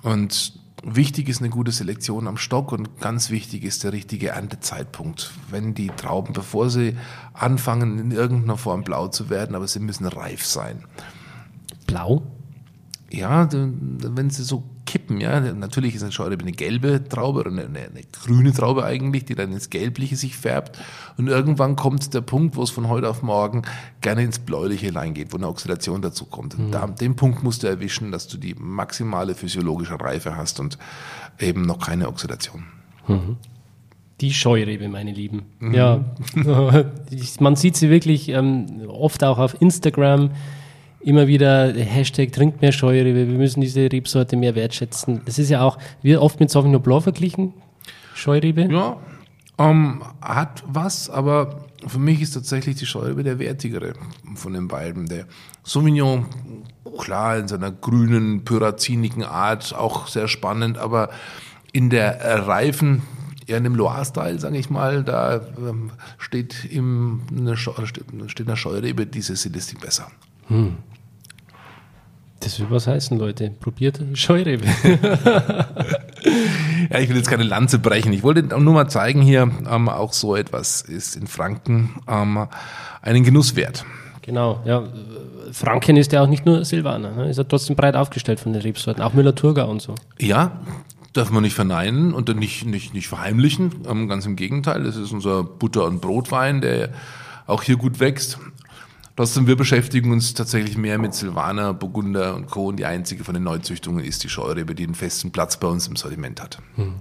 [0.02, 0.54] Und
[0.86, 5.32] Wichtig ist eine gute Selektion am Stock und ganz wichtig ist der richtige Erntezeitpunkt.
[5.50, 6.96] Wenn die Trauben, bevor sie
[7.32, 10.84] anfangen, in irgendeiner Form blau zu werden, aber sie müssen reif sein.
[11.86, 12.22] Blau?
[13.10, 17.64] Ja, wenn sie so kippen, ja, natürlich ist eine Scheurebe eine gelbe Traube oder eine,
[17.64, 20.78] eine, grüne Traube eigentlich, die dann ins Gelbliche sich färbt.
[21.16, 23.62] Und irgendwann kommt der Punkt, wo es von heute auf morgen
[24.00, 26.54] gerne ins Bläuliche hineingeht, wo eine Oxidation dazu kommt.
[26.54, 26.72] Und mhm.
[26.72, 30.78] da, den Punkt musst du erwischen, dass du die maximale physiologische Reife hast und
[31.38, 32.64] eben noch keine Oxidation.
[33.08, 33.36] Mhm.
[34.20, 35.42] Die Scheurebe, meine Lieben.
[35.58, 35.74] Mhm.
[35.74, 36.04] Ja,
[37.40, 40.30] man sieht sie wirklich ähm, oft auch auf Instagram
[41.04, 45.20] immer wieder Hashtag trinkt mehr Scheurebe, wir müssen diese Rebsorte mehr wertschätzen.
[45.24, 47.52] Das ist ja auch, wird oft mit Sauvignon Blanc verglichen,
[48.14, 48.68] Scheurebe.
[48.70, 48.96] Ja,
[49.58, 53.92] ähm, hat was, aber für mich ist tatsächlich die Scheurebe der wertigere
[54.34, 55.06] von den beiden.
[55.06, 55.26] Der
[55.62, 56.26] Sauvignon,
[56.98, 61.10] klar, in seiner grünen, pyrazinigen Art auch sehr spannend, aber
[61.72, 63.02] in der reifen
[63.46, 68.56] eher in dem Loire-Style, sage ich mal, da ähm, steht, im, eine steht in der
[68.56, 70.10] Scheurebe diese Stilistik besser.
[70.48, 70.76] Hm.
[72.44, 73.50] Das will was heißen, Leute.
[73.58, 74.66] Probiert Scheurebe.
[76.90, 78.12] ja, ich will jetzt keine Lanze brechen.
[78.12, 82.46] Ich wollte nur mal zeigen hier, ähm, auch so etwas ist in Franken ähm,
[83.00, 83.86] einen Genuss wert.
[84.22, 84.84] Genau, ja.
[85.52, 87.30] Franken ist ja auch nicht nur Silvaner, ne?
[87.30, 89.94] ist ja trotzdem breit aufgestellt von den Rebsorten, auch Müller-Thurgau und so.
[90.18, 90.60] Ja,
[91.12, 93.72] darf man nicht verneinen und nicht, nicht, nicht verheimlichen.
[93.88, 96.90] Ähm, ganz im Gegenteil, das ist unser Butter- und Brotwein, der
[97.46, 98.38] auch hier gut wächst.
[99.16, 102.66] Trotzdem, wir beschäftigen uns tatsächlich mehr mit Silvaner, Burgunder und Co.
[102.66, 105.86] Und die einzige von den Neuzüchtungen ist die Scheurebe, die einen festen Platz bei uns
[105.86, 106.58] im Sortiment hat.
[106.74, 106.94] Hm.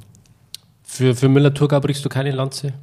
[0.84, 2.74] Für, für Müller-Thurgau brichst du keine Lanze?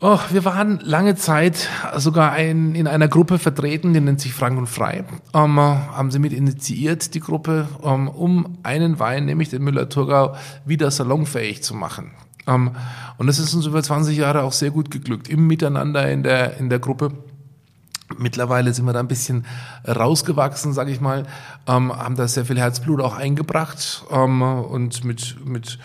[0.00, 4.58] Oh, wir waren lange Zeit sogar ein, in einer Gruppe vertreten, die nennt sich Frank
[4.58, 5.04] und Frei.
[5.34, 10.90] Ähm, haben sie mit initiiert, die Gruppe, ähm, um einen Wein, nämlich den Müller-Thurgau, wieder
[10.90, 12.12] salonfähig zu machen.
[12.48, 12.72] Ähm,
[13.18, 16.58] und das ist uns über 20 Jahre auch sehr gut geglückt, im Miteinander in der,
[16.58, 17.12] in der Gruppe.
[18.16, 19.44] Mittlerweile sind wir da ein bisschen
[19.86, 21.26] rausgewachsen, sage ich mal,
[21.66, 25.78] ähm, haben da sehr viel Herzblut auch eingebracht ähm, und mit, mit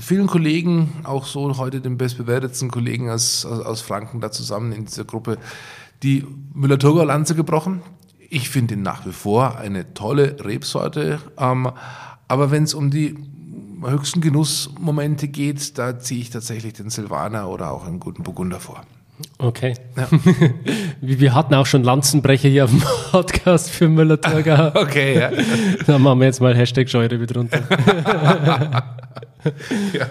[0.00, 4.86] vielen Kollegen, auch so heute den bestbewertetsten Kollegen aus, aus, aus Franken da zusammen in
[4.86, 5.38] dieser Gruppe,
[6.02, 7.82] die Müller-Thurgau-Lanze gebrochen.
[8.28, 11.70] Ich finde ihn nach wie vor eine tolle Rebsorte, ähm,
[12.28, 13.16] aber wenn es um die
[13.84, 18.82] höchsten Genussmomente geht, da ziehe ich tatsächlich den Silvaner oder auch einen guten Burgunder vor.
[19.38, 19.74] Okay.
[19.96, 20.08] Ja.
[21.00, 24.72] wir hatten auch schon Lanzenbrecher hier auf dem Podcast für Müller-Thurgau.
[24.80, 25.30] okay, ja.
[25.86, 27.60] Dann machen wir jetzt mal Hashtag Scheurebe drunter.
[29.92, 30.06] ja.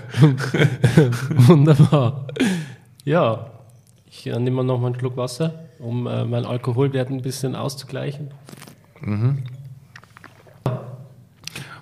[1.48, 2.28] Wunderbar.
[3.06, 3.52] Ja,
[4.14, 8.30] ich äh, nehme noch mal einen Schluck Wasser, um äh, meinen Alkoholwert ein bisschen auszugleichen.
[9.00, 9.44] Mhm.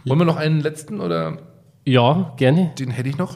[0.05, 1.39] Wollen wir noch einen letzten oder?
[1.85, 2.71] Ja, gerne.
[2.77, 3.35] Den hätte ich noch.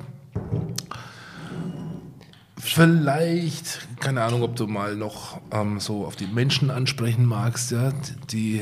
[2.66, 7.91] Vielleicht, keine Ahnung, ob du mal noch ähm, so auf die Menschen ansprechen magst, ja,
[8.32, 8.61] die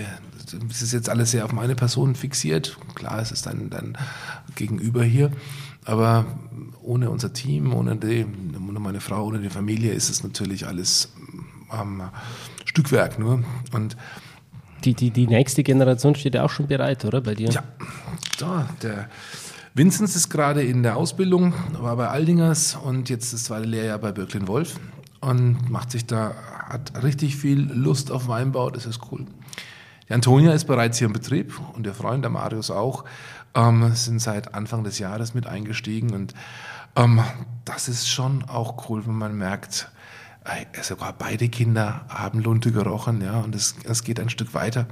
[0.70, 2.78] es ist jetzt alles sehr auf meine Person fixiert.
[2.95, 3.97] Klar, es ist dein, dein
[4.56, 5.32] Gegenüber hier,
[5.86, 6.26] aber
[6.82, 8.26] ohne unser Team, ohne, die,
[8.56, 11.14] ohne meine Frau, ohne die Familie ist es natürlich alles
[11.72, 12.04] ähm,
[12.66, 13.43] Stückwerk nur.
[13.72, 13.95] Und
[14.84, 17.49] die, die, die nächste Generation steht ja auch schon bereit, oder bei dir?
[17.49, 17.64] Ja,
[18.39, 19.10] da, der
[19.74, 24.11] Vinzenz ist gerade in der Ausbildung, war bei Aldingers und jetzt das zweite Lehrjahr bei
[24.11, 24.78] Birklin Wolf
[25.22, 26.36] und macht sich da,
[26.67, 29.26] hat richtig viel Lust auf Weinbau, das ist cool.
[30.09, 33.05] Die Antonia ist bereits hier im Betrieb und der Freund, der Marius auch,
[33.55, 36.34] ähm, sind seit Anfang des Jahres mit eingestiegen und
[36.97, 37.22] ähm,
[37.63, 39.89] das ist schon auch cool, wenn man merkt,
[40.43, 44.86] äh, sogar beide Kinder haben Lunte gerochen, ja, und es geht ein Stück weiter.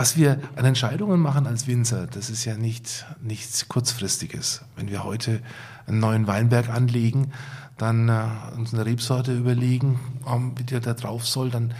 [0.00, 4.62] Was wir an Entscheidungen machen als Winzer, das ist ja nicht, nichts Kurzfristiges.
[4.74, 5.42] Wenn wir heute
[5.86, 7.32] einen neuen Weinberg anlegen,
[7.76, 8.22] dann äh,
[8.56, 11.74] uns eine Rebsorte überlegen, um, wie der da drauf soll, dann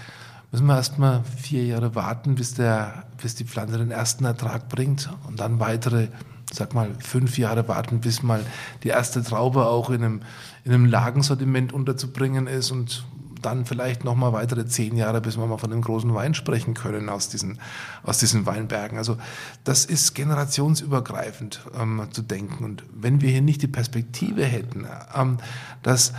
[0.52, 5.08] müssen wir erstmal vier Jahre warten, bis, der, bis die Pflanze den ersten Ertrag bringt
[5.26, 6.08] und dann weitere,
[6.52, 8.44] sag mal, fünf Jahre warten, bis mal
[8.82, 10.20] die erste Traube auch in einem,
[10.66, 13.02] in einem Lagensortiment unterzubringen ist und
[13.42, 16.74] dann vielleicht noch mal weitere zehn Jahre, bis wir mal von dem großen Wein sprechen
[16.74, 17.58] können aus diesen,
[18.02, 18.98] aus diesen Weinbergen.
[18.98, 19.16] Also
[19.64, 22.64] das ist generationsübergreifend ähm, zu denken.
[22.64, 25.38] Und wenn wir hier nicht die Perspektive hätten, ähm,
[25.82, 26.12] dass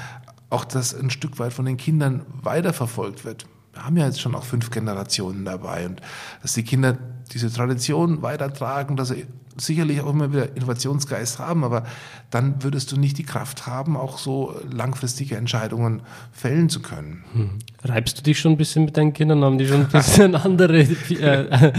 [0.49, 4.36] auch das ein Stück weit von den Kindern weiterverfolgt wird, wir haben ja jetzt schon
[4.36, 6.01] auch fünf Generationen dabei und
[6.41, 6.97] dass die Kinder
[7.32, 9.26] diese Tradition weitertragen, dass sie
[9.58, 11.86] sicherlich auch immer wieder Innovationsgeist haben, aber
[12.30, 17.24] dann würdest du nicht die Kraft haben, auch so langfristige Entscheidungen fällen zu können.
[17.34, 17.49] Hm.
[17.84, 19.43] Reibst du dich schon ein bisschen mit deinen Kindern?
[19.43, 21.74] Haben die schon ein bisschen andere äh,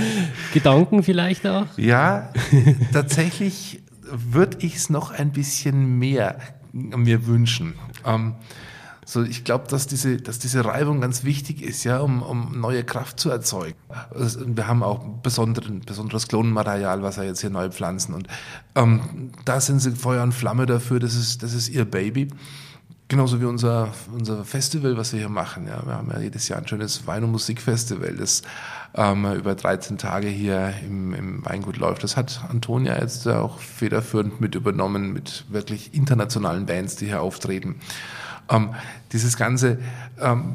[0.53, 1.67] Gedanken vielleicht auch?
[1.77, 2.31] Ja,
[2.93, 6.37] tatsächlich würde ich es noch ein bisschen mehr
[6.73, 7.75] mir wünschen.
[8.05, 8.35] Ähm,
[9.05, 12.85] so, ich glaube, dass diese, dass diese Reibung ganz wichtig ist, ja, um, um neue
[12.85, 13.77] Kraft zu erzeugen.
[14.15, 18.15] Wir haben auch besonderen, besonderes Klonenmaterial, was wir jetzt hier neu pflanzen.
[18.15, 18.29] Und
[18.77, 22.29] ähm, da sind sie Feuer und Flamme dafür, das ist, das ist ihr Baby.
[23.09, 25.67] Genauso wie unser, unser Festival, was wir hier machen.
[25.67, 25.85] Ja.
[25.85, 28.43] Wir haben ja jedes Jahr ein schönes Wein- und Musikfestival, das
[28.95, 32.05] ähm, über 13 Tage hier im, im Weingut läuft.
[32.05, 37.81] Das hat Antonia jetzt auch federführend mit übernommen, mit wirklich internationalen Bands, die hier auftreten.
[38.53, 38.75] Ähm,
[39.13, 39.79] dieses ganze,
[40.21, 40.55] ähm,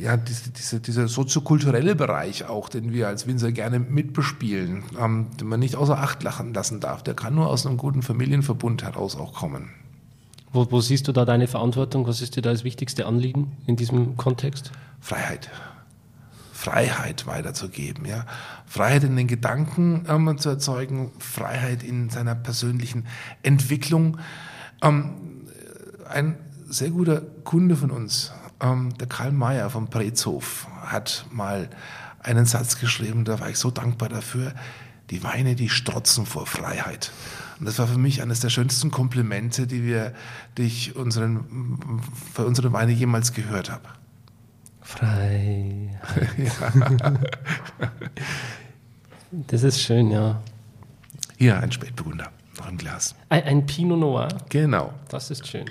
[0.00, 5.48] ja, diese, diese, dieser soziokulturelle Bereich auch, den wir als Winzer gerne mitbespielen, ähm, den
[5.48, 9.16] man nicht außer Acht lachen lassen darf, der kann nur aus einem guten Familienverbund heraus
[9.16, 9.70] auch kommen.
[10.52, 12.06] Wo, wo siehst du da deine Verantwortung?
[12.06, 14.70] Was ist dir da das wichtigste Anliegen in diesem Kontext?
[15.00, 15.50] Freiheit.
[16.52, 18.24] Freiheit weiterzugeben, ja.
[18.66, 23.06] Freiheit in den Gedanken ähm, zu erzeugen, Freiheit in seiner persönlichen
[23.42, 24.18] Entwicklung.
[24.82, 25.12] Ähm,
[26.08, 26.36] ein
[26.68, 31.70] sehr guter Kunde von uns, ähm, der Karl Mayer vom Pretzhof, hat mal
[32.20, 34.52] einen Satz geschrieben, da war ich so dankbar dafür.
[35.10, 37.12] Die Weine, die strotzen vor Freiheit.
[37.58, 40.12] Und das war für mich eines der schönsten Komplimente, die wir,
[40.58, 43.88] die ich unseren, für unsere Weine jemals gehört habe.
[44.82, 45.98] Frei.
[49.30, 50.42] das ist schön, ja.
[51.38, 53.14] Hier ein Spätburgunder, noch ein Glas.
[53.30, 54.28] Ein, ein Pinot Noir.
[54.50, 54.92] Genau.
[55.08, 55.66] Das ist schön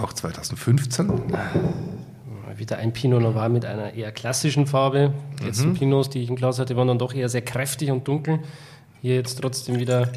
[0.00, 1.12] auch 2015.
[2.56, 5.14] Wieder ein Pinot Noir mit einer eher klassischen Farbe.
[5.40, 5.74] Die letzten mhm.
[5.74, 8.40] Pinots, die ich im Glas hatte, waren dann doch eher sehr kräftig und dunkel.
[9.00, 10.10] Hier jetzt trotzdem wieder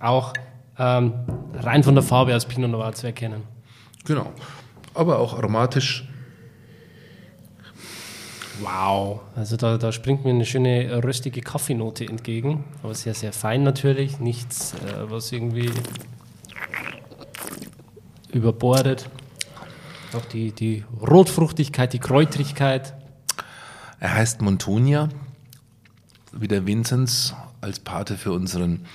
[0.00, 0.32] auch
[0.78, 1.12] ähm,
[1.54, 3.42] rein von der Farbe als Pinot Noir zu erkennen.
[4.04, 4.32] Genau.
[4.94, 6.08] Aber auch aromatisch.
[8.60, 9.20] Wow.
[9.36, 12.64] Also da, da springt mir eine schöne röstige Kaffeenote entgegen.
[12.82, 14.20] Aber sehr, sehr fein natürlich.
[14.20, 15.70] Nichts, äh, was irgendwie
[18.32, 19.08] überbordet.
[20.14, 22.94] Auch die, die Rotfruchtigkeit, die Kräutrigkeit.
[24.00, 25.08] Er heißt Montonia,
[26.32, 28.86] wie der Vinzenz als Pate für unseren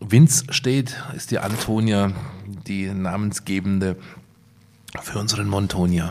[0.00, 2.12] Vinz steht, ist die Antonia
[2.66, 3.96] die namensgebende
[5.00, 6.10] für unseren Montonia.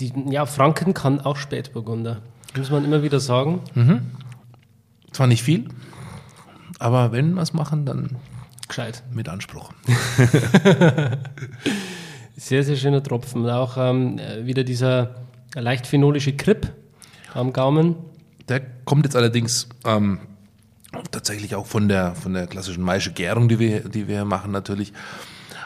[0.00, 2.22] Die, ja, Franken kann auch Spätburgunder.
[2.56, 3.60] Muss man immer wieder sagen.
[3.74, 4.10] Mhm.
[5.12, 5.68] Zwar nicht viel,
[6.78, 8.16] aber wenn wir es machen, dann
[8.68, 9.02] gescheit.
[9.12, 9.72] Mit Anspruch.
[12.36, 13.48] sehr, sehr schöner Tropfen.
[13.48, 15.16] Auch ähm, wieder dieser
[15.54, 16.72] leicht phenolische Kripp
[17.34, 17.96] am Gaumen.
[18.48, 20.20] Der kommt jetzt allerdings ähm,
[21.10, 24.92] tatsächlich auch von der, von der klassischen Maische Gärung, die wir, die wir machen natürlich.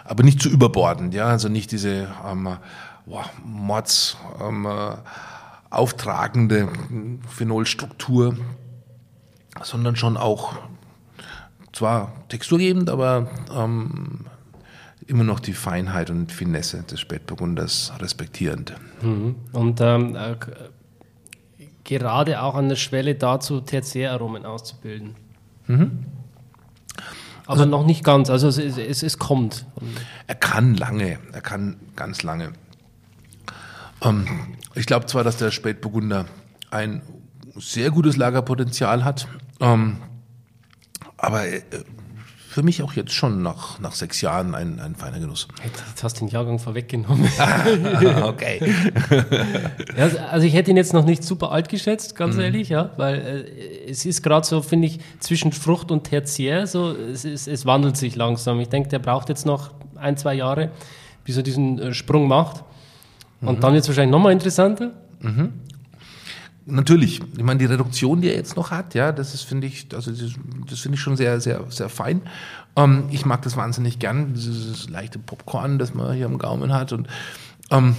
[0.05, 1.27] Aber nicht zu überbordend, ja.
[1.27, 2.57] Also nicht diese ähm,
[3.07, 4.97] boah, Mords ähm, äh,
[5.71, 6.69] auftragende
[7.29, 8.37] Phenolstruktur,
[9.63, 10.55] sondern schon auch
[11.73, 14.27] zwar texturgebend, aber ähm,
[15.07, 18.75] immer noch die Feinheit und Finesse des Spätburgunders respektierend.
[19.03, 19.37] Mhm.
[19.53, 20.37] Und ähm, äh,
[21.85, 25.17] gerade auch an der Schwelle dazu, Tertiäraromen auszubilden.
[25.67, 26.07] Mhm.
[27.47, 29.67] Aber also, noch nicht ganz, also es, es, es, kommt.
[30.29, 32.53] Er kann lange, er kann ganz lange.
[34.03, 34.27] Ähm,
[34.77, 36.27] ich glaube zwar, dass der Spätburgunder
[36.71, 37.03] ein
[37.57, 39.27] sehr gutes Lagerpotenzial hat,
[39.59, 39.97] ähm,
[41.21, 41.63] aber äh,
[42.51, 45.47] für mich auch jetzt schon nach, nach sechs Jahren ein, ein feiner Genuss.
[45.65, 47.31] Jetzt hast du den Jahrgang vorweggenommen.
[48.25, 48.61] okay.
[49.97, 52.41] ja, also ich hätte ihn jetzt noch nicht super alt geschätzt, ganz mhm.
[52.43, 56.91] ehrlich, ja, weil äh, es ist gerade so, finde ich, zwischen Frucht und Tertiär, so,
[56.91, 58.59] es, es, es wandelt sich langsam.
[58.59, 60.71] Ich denke, der braucht jetzt noch ein, zwei Jahre,
[61.25, 62.65] bis er diesen äh, Sprung macht.
[63.43, 63.61] Und mhm.
[63.61, 64.91] dann wird es wahrscheinlich nochmal interessanter.
[65.21, 65.53] Mhm.
[66.71, 69.89] Natürlich, ich meine, die Reduktion, die er jetzt noch hat, ja, das ist, finde ich,
[69.95, 70.33] also das,
[70.69, 72.23] das finde ich schon sehr, sehr, sehr fein.
[72.77, 76.93] Ähm, ich mag das wahnsinnig gern, dieses leichte Popcorn, das man hier am Gaumen hat
[76.93, 77.09] und
[77.71, 77.97] ähm,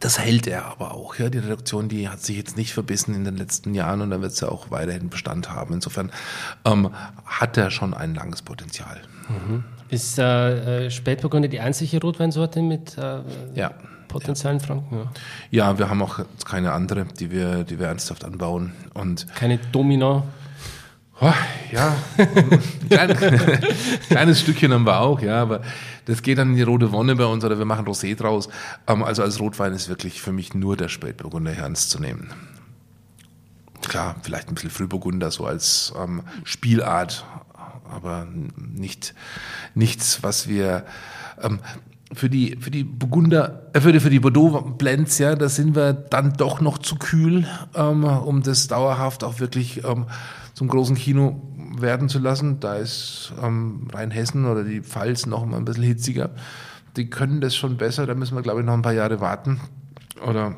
[0.00, 1.16] das hält er aber auch.
[1.16, 4.22] Ja, die Reduktion, die hat sich jetzt nicht verbissen in den letzten Jahren und da
[4.22, 5.74] wird sie ja auch weiterhin Bestand haben.
[5.74, 6.10] Insofern
[6.64, 6.90] ähm,
[7.26, 9.00] hat er schon ein langes Potenzial.
[9.28, 9.64] Mhm.
[9.90, 13.20] Ist äh, äh Spätburgunder die einzige Rotweinsorte mit äh,
[13.54, 13.72] ja
[14.10, 14.96] potenziellen Franken.
[14.96, 15.12] Ja.
[15.50, 18.72] ja, wir haben auch keine andere, die wir, die wir ernsthaft anbauen.
[18.92, 20.24] Und keine Domina.
[21.22, 21.32] Oh,
[21.70, 21.96] ja,
[22.88, 23.16] klein,
[24.08, 25.60] kleines Stückchen haben wir auch, ja, aber
[26.06, 28.48] das geht dann in die rote Wonne bei uns oder wir machen Rosé draus.
[28.86, 32.32] Ähm, also als Rotwein ist wirklich für mich nur der Spätburgunder ernst zu nehmen.
[33.82, 37.26] Klar, vielleicht ein bisschen Frühburgunder so als ähm, Spielart,
[37.90, 38.26] aber
[38.56, 39.14] nicht
[39.74, 40.86] nichts, was wir
[41.42, 41.60] ähm,
[42.12, 45.76] für die, für die Burgunder, äh, für die, für die Bordeaux Blends, ja, da sind
[45.76, 50.06] wir dann doch noch zu kühl, ähm, um das dauerhaft auch wirklich ähm,
[50.54, 51.42] zum großen Kino
[51.78, 52.60] werden zu lassen.
[52.60, 56.30] Da ist ähm, Rheinhessen oder die Pfalz noch mal ein bisschen hitziger.
[56.96, 59.60] Die können das schon besser, da müssen wir, glaube ich, noch ein paar Jahre warten.
[60.26, 60.56] Oder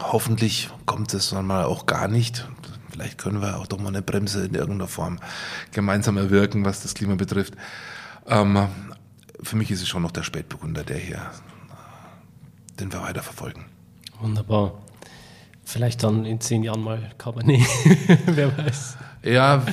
[0.00, 2.48] hoffentlich kommt das dann mal auch gar nicht.
[2.90, 5.18] Vielleicht können wir auch doch mal eine Bremse in irgendeiner Form
[5.72, 7.54] gemeinsam erwirken, was das Klima betrifft.
[8.26, 8.68] Ähm,
[9.42, 11.30] für mich ist es schon noch der Spätburgunder, der hier,
[12.78, 13.66] den wir weiter verfolgen.
[14.20, 14.74] Wunderbar.
[15.64, 17.60] Vielleicht dann in zehn Jahren mal Cabernet,
[18.26, 18.96] wer weiß.
[19.22, 19.64] Ja,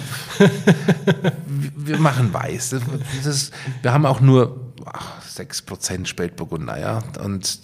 [1.76, 2.76] wir machen weiß.
[3.18, 7.04] Das ist, wir haben auch nur ach, 6% Spätburgunder, ja.
[7.24, 7.60] Und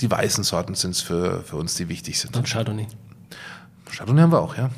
[0.00, 2.36] die weißen Sorten sind es für, für uns, die wichtig sind.
[2.36, 2.86] Und Chardonnay.
[3.90, 4.70] Chardonnay haben wir auch, ja.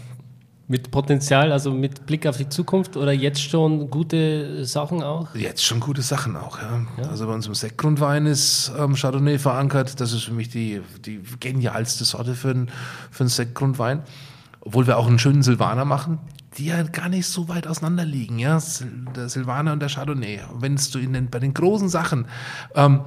[0.69, 5.33] Mit Potenzial, also mit Blick auf die Zukunft oder jetzt schon gute Sachen auch?
[5.35, 6.85] Jetzt schon gute Sachen auch, ja.
[6.99, 7.09] ja.
[7.09, 10.01] Also bei uns im Sektgrundwein ist ähm, Chardonnay verankert.
[10.01, 12.71] Das ist für mich die, die genialste Sorte für, ein,
[13.13, 14.03] für einen Sektgrundwein.
[14.61, 16.19] Obwohl wir auch einen schönen Silvaner machen,
[16.59, 18.61] die ja gar nicht so weit auseinander liegen, ja.
[19.15, 20.41] Der Silvaner und der Chardonnay.
[20.59, 22.27] Wenn du in den, bei den großen Sachen,
[22.75, 23.03] ähm,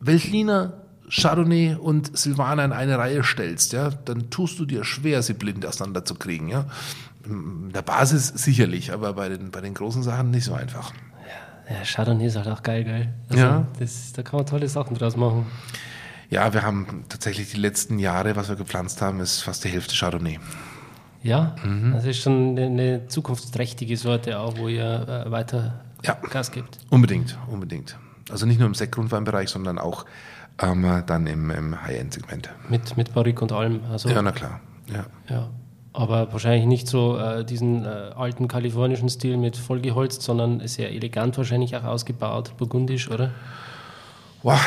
[0.00, 0.72] Veltliner
[1.10, 5.64] Chardonnay und Silvaner in eine Reihe stellst, ja, dann tust du dir schwer, sie blind
[5.64, 6.48] auseinanderzukriegen.
[6.48, 6.66] Ja.
[7.24, 10.92] In der Basis sicherlich, aber bei den, bei den großen Sachen nicht so einfach.
[11.68, 13.12] Ja, Chardonnay ist halt auch geil, geil.
[13.28, 13.66] Also ja.
[13.78, 15.46] Das, da kann man tolle Sachen draus machen.
[16.30, 19.94] Ja, wir haben tatsächlich die letzten Jahre, was wir gepflanzt haben, ist fast die Hälfte
[19.94, 20.38] Chardonnay.
[21.22, 21.92] Ja, mhm.
[21.92, 26.14] das ist schon eine, zukunftsträchtige Sorte auch, wo ihr äh, weiter ja.
[26.30, 26.78] Gas gibt.
[26.90, 27.98] Unbedingt, unbedingt.
[28.30, 30.04] Also nicht nur im Sektgrundweinbereich, sondern auch
[30.60, 32.50] ähm, dann im, im High-End-Segment.
[32.68, 33.80] Mit, mit Barrique und allem.
[33.90, 34.60] Also, ja, na klar.
[34.92, 35.06] Ja.
[35.28, 35.48] ja.
[35.92, 41.36] Aber wahrscheinlich nicht so äh, diesen äh, alten kalifornischen Stil mit vollgeholzt, sondern sehr elegant
[41.36, 43.32] wahrscheinlich auch ausgebaut, burgundisch, oder?
[44.42, 44.60] Wow.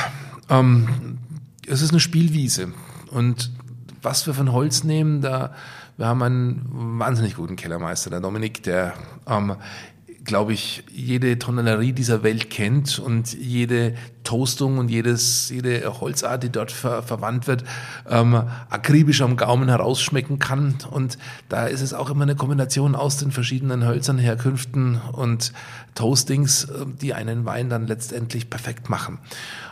[0.49, 1.19] Ähm,
[1.67, 2.73] es ist eine Spielwiese.
[3.11, 3.51] Und
[4.01, 5.53] was wir von Holz nehmen, da
[5.97, 8.93] wir haben einen wahnsinnig guten Kellermeister, der Dominik, der
[9.27, 9.55] ähm,
[10.23, 16.49] glaube ich, jede Tonnellerie dieser Welt kennt und jede Toastung und jedes, jede Holzart, die
[16.49, 17.63] dort ver verwandt wird,
[18.07, 18.35] ähm,
[18.69, 20.75] akribisch am Gaumen herausschmecken kann.
[20.91, 21.17] Und
[21.49, 25.53] da ist es auch immer eine Kombination aus den verschiedenen Hölzern, Herkünften und
[25.95, 29.17] Toastings, äh, die einen Wein dann letztendlich perfekt machen.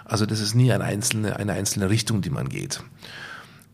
[0.05, 2.81] Also das ist nie eine einzelne, eine einzelne Richtung, die man geht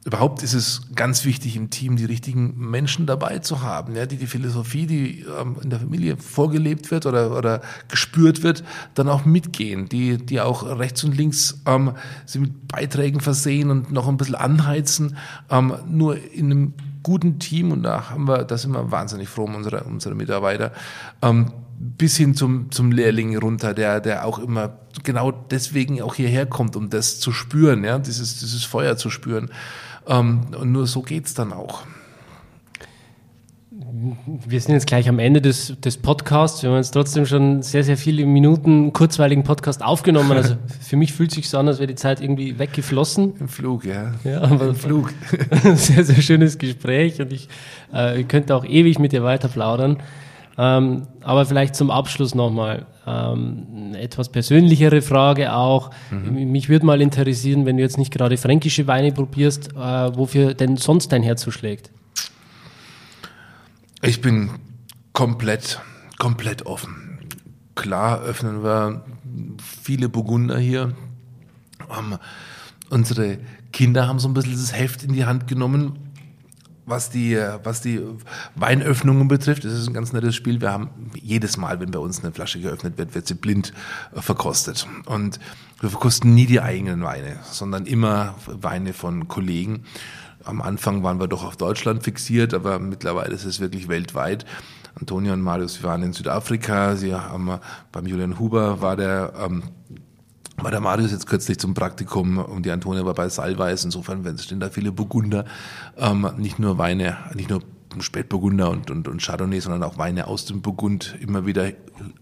[0.05, 4.17] überhaupt ist es ganz wichtig, im Team die richtigen Menschen dabei zu haben, ja, die
[4.17, 8.63] die Philosophie, die ähm, in der Familie vorgelebt wird oder, oder gespürt wird,
[8.93, 11.93] dann auch mitgehen, die, die auch rechts und links ähm,
[12.27, 15.17] sie mit Beiträgen versehen und noch ein bisschen anheizen.
[15.49, 19.45] Ähm, nur in einem guten Team, und da haben wir, da sind wir wahnsinnig froh
[19.45, 20.71] um unsere, unsere Mitarbeiter,
[21.23, 26.45] ähm, bis hin zum, zum Lehrling runter, der, der auch immer genau deswegen auch hierher
[26.45, 29.49] kommt, um das zu spüren, ja, dieses, dieses Feuer zu spüren.
[30.07, 31.83] Ähm, und nur so geht es dann auch.
[34.45, 36.61] wir sind jetzt gleich am Ende des, des Podcasts.
[36.61, 40.31] Wir haben jetzt trotzdem schon sehr, sehr viele Minuten kurzweiligen Podcast aufgenommen.
[40.31, 43.33] Also für mich fühlt es sich so an, als wäre die Zeit irgendwie weggeflossen.
[43.39, 44.13] Im Flug, ja.
[44.23, 45.13] Ja, aber Im Flug.
[45.75, 47.49] sehr, sehr schönes Gespräch und ich
[47.91, 49.97] äh, könnte auch ewig mit dir weiter plaudern.
[50.57, 55.91] Ähm, aber vielleicht zum Abschluss nochmal ähm, eine etwas persönlichere Frage auch.
[56.11, 56.51] Mhm.
[56.51, 60.77] Mich würde mal interessieren, wenn du jetzt nicht gerade fränkische Weine probierst, äh, wofür denn
[60.77, 61.91] sonst dein Herz so schlägt.
[64.01, 64.49] Ich bin
[65.13, 65.79] komplett,
[66.17, 67.19] komplett offen.
[67.75, 69.03] Klar öffnen wir
[69.59, 70.93] viele Burgunder hier.
[71.87, 72.17] Um,
[72.89, 73.39] unsere
[73.71, 75.99] Kinder haben so ein bisschen das Heft in die Hand genommen
[76.85, 77.99] was die, was die
[78.55, 80.61] Weinöffnungen betrifft, ist es ein ganz nettes Spiel.
[80.61, 83.73] Wir haben jedes Mal, wenn bei uns eine Flasche geöffnet wird, wird sie blind
[84.15, 84.87] äh, verkostet.
[85.05, 85.39] Und
[85.79, 89.83] wir verkosten nie die eigenen Weine, sondern immer Weine von Kollegen.
[90.43, 94.45] Am Anfang waren wir doch auf Deutschland fixiert, aber mittlerweile ist es wirklich weltweit.
[94.97, 97.59] Antonia und Marius, wir waren in Südafrika, sie haben
[97.91, 99.63] beim Julian Huber war der ähm,
[100.57, 103.83] war der Marius jetzt kürzlich zum Praktikum und die Antonia war bei Salweis.
[103.83, 105.45] Insofern stehen da viele Burgunder,
[105.97, 107.61] ähm, nicht nur Weine, nicht nur
[107.99, 111.71] Spätburgunder und, und, und Chardonnay, sondern auch Weine aus dem Burgund immer wieder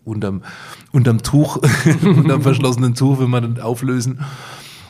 [0.03, 0.43] unterm,
[0.91, 1.57] unterm Tuch,
[2.03, 4.19] unterm verschlossenen Tuch, wenn wir dann auflösen.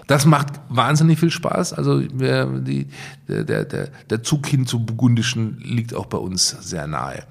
[0.08, 1.74] Das macht wahnsinnig viel Spaß.
[1.74, 2.88] Also die,
[3.28, 7.24] der, der, der Zug hin zum Burgundischen liegt auch bei uns sehr nahe.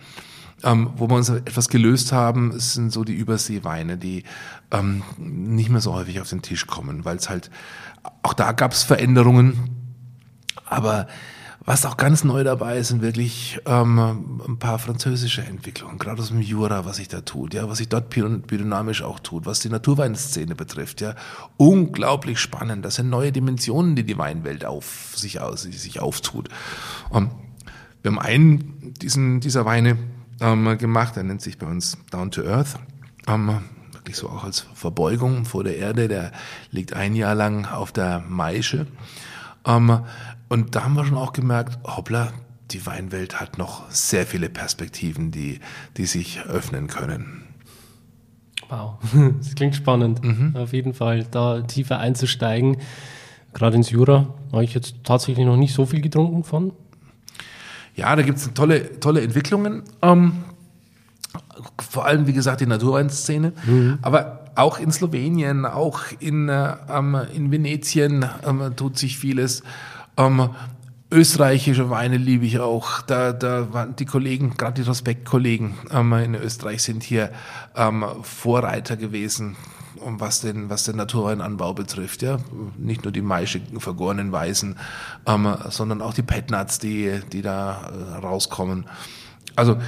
[0.64, 4.22] Ähm, wo wir uns etwas gelöst haben, sind so die Überseeweine, die
[4.70, 7.50] ähm, nicht mehr so häufig auf den Tisch kommen, weil es halt,
[8.22, 9.70] auch da gab es Veränderungen,
[10.64, 11.08] aber
[11.64, 13.98] was auch ganz neu dabei ist, sind wirklich ähm,
[14.48, 17.88] ein paar französische Entwicklungen, gerade aus dem Jura, was sich da tut, ja, was sich
[17.88, 21.14] dort biodynamisch auch tut, was die Naturweinszene betrifft, ja,
[21.58, 22.84] unglaublich spannend.
[22.84, 26.48] Das sind neue Dimensionen, die die Weinwelt auf sich aus, sich auftut.
[27.10, 27.30] Und
[28.02, 29.96] wir haben einen diesen, dieser Weine
[30.42, 31.16] ähm, gemacht.
[31.16, 32.78] Er nennt sich bei uns Down to Earth.
[33.26, 33.62] Ähm,
[33.92, 36.08] wirklich so auch als Verbeugung vor der Erde.
[36.08, 36.32] Der
[36.70, 38.86] liegt ein Jahr lang auf der Maische.
[39.66, 40.00] Ähm,
[40.48, 42.32] und da haben wir schon auch gemerkt, hoppla,
[42.72, 45.60] die Weinwelt hat noch sehr viele Perspektiven, die,
[45.96, 47.44] die sich öffnen können.
[48.68, 48.98] Wow,
[49.38, 50.22] das klingt spannend.
[50.22, 50.56] Mhm.
[50.56, 52.78] Auf jeden Fall, da tiefer einzusteigen.
[53.52, 56.72] Gerade ins Jura habe ich jetzt tatsächlich noch nicht so viel getrunken von.
[57.94, 59.82] Ja, da gibt es tolle, tolle Entwicklungen.
[60.00, 60.44] Ähm,
[61.78, 63.52] vor allem, wie gesagt, die Naturweinszene.
[63.64, 63.98] Mhm.
[64.02, 66.74] Aber auch in Slowenien, auch in, äh,
[67.34, 69.62] in Venetien ähm, tut sich vieles.
[70.16, 70.50] Ähm,
[71.10, 73.02] österreichische Weine liebe ich auch.
[73.02, 77.30] Da, da waren die Kollegen, gerade die Respektkollegen ähm, in Österreich sind hier
[77.76, 79.56] ähm, Vorreiter gewesen
[80.04, 82.38] um was den, was den Naturweinanbau betrifft, ja.
[82.76, 84.76] Nicht nur die maischigen, vergorenen Weißen,
[85.26, 88.86] ähm, sondern auch die Petnuts, die, die da äh, rauskommen.
[89.56, 89.78] Also,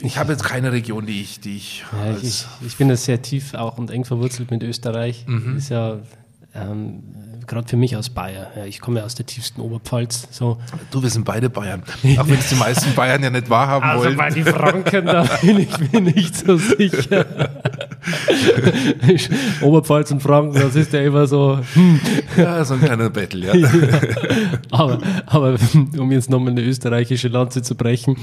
[0.00, 1.84] ich habe jetzt keine Region, die ich, die ich.
[1.92, 5.24] Ja, ich, ich, bin da sehr tief auch und eng verwurzelt mit Österreich.
[5.26, 5.56] Mhm.
[5.56, 5.98] Ist ja
[6.54, 7.02] ähm,
[7.46, 8.46] gerade für mich aus Bayern.
[8.56, 10.28] Ja, ich komme ja aus der tiefsten Oberpfalz.
[10.30, 10.58] So.
[10.90, 11.82] Du, wir sind beide Bayern.
[12.18, 14.20] Auch wenn es die meisten Bayern ja nicht wahrhaben also wollen.
[14.20, 17.26] Also bei die Franken, da bin ich mir nicht so sicher.
[19.62, 21.58] Oberpfalz und Franken, das ist ja immer so.
[21.74, 22.00] Hm.
[22.36, 23.54] Ja, so ein kleiner Battle, ja.
[23.54, 23.70] ja.
[24.70, 25.56] Aber, aber
[25.98, 28.16] um jetzt nochmal eine österreichische Lanze zu brechen,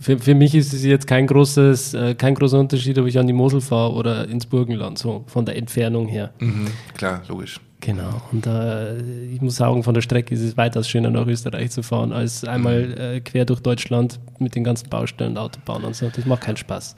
[0.00, 3.26] für, für mich ist es jetzt kein großes, äh, kein großer Unterschied, ob ich an
[3.26, 6.32] die Mosel fahre oder ins Burgenland, so von der Entfernung her.
[6.38, 7.60] Mhm, klar, logisch.
[7.80, 8.20] Genau.
[8.30, 8.98] Und äh,
[9.32, 12.44] ich muss sagen, von der Strecke ist es weitaus schöner, nach Österreich zu fahren, als
[12.44, 12.96] einmal mhm.
[12.98, 16.10] äh, quer durch Deutschland mit den ganzen Baustellen, Autobahnen und so.
[16.10, 16.94] Das macht keinen Spaß.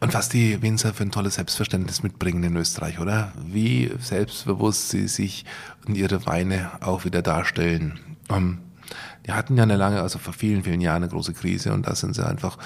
[0.00, 3.32] Und was die Winzer für ein tolles Selbstverständnis mitbringen in Österreich, oder?
[3.46, 5.44] Wie selbstbewusst sie sich
[5.86, 8.00] und ihre Weine auch wieder darstellen.
[8.30, 8.58] Ähm,
[9.26, 11.94] die hatten ja eine lange, also vor vielen, vielen Jahren eine große Krise und da
[11.94, 12.56] sind sie einfach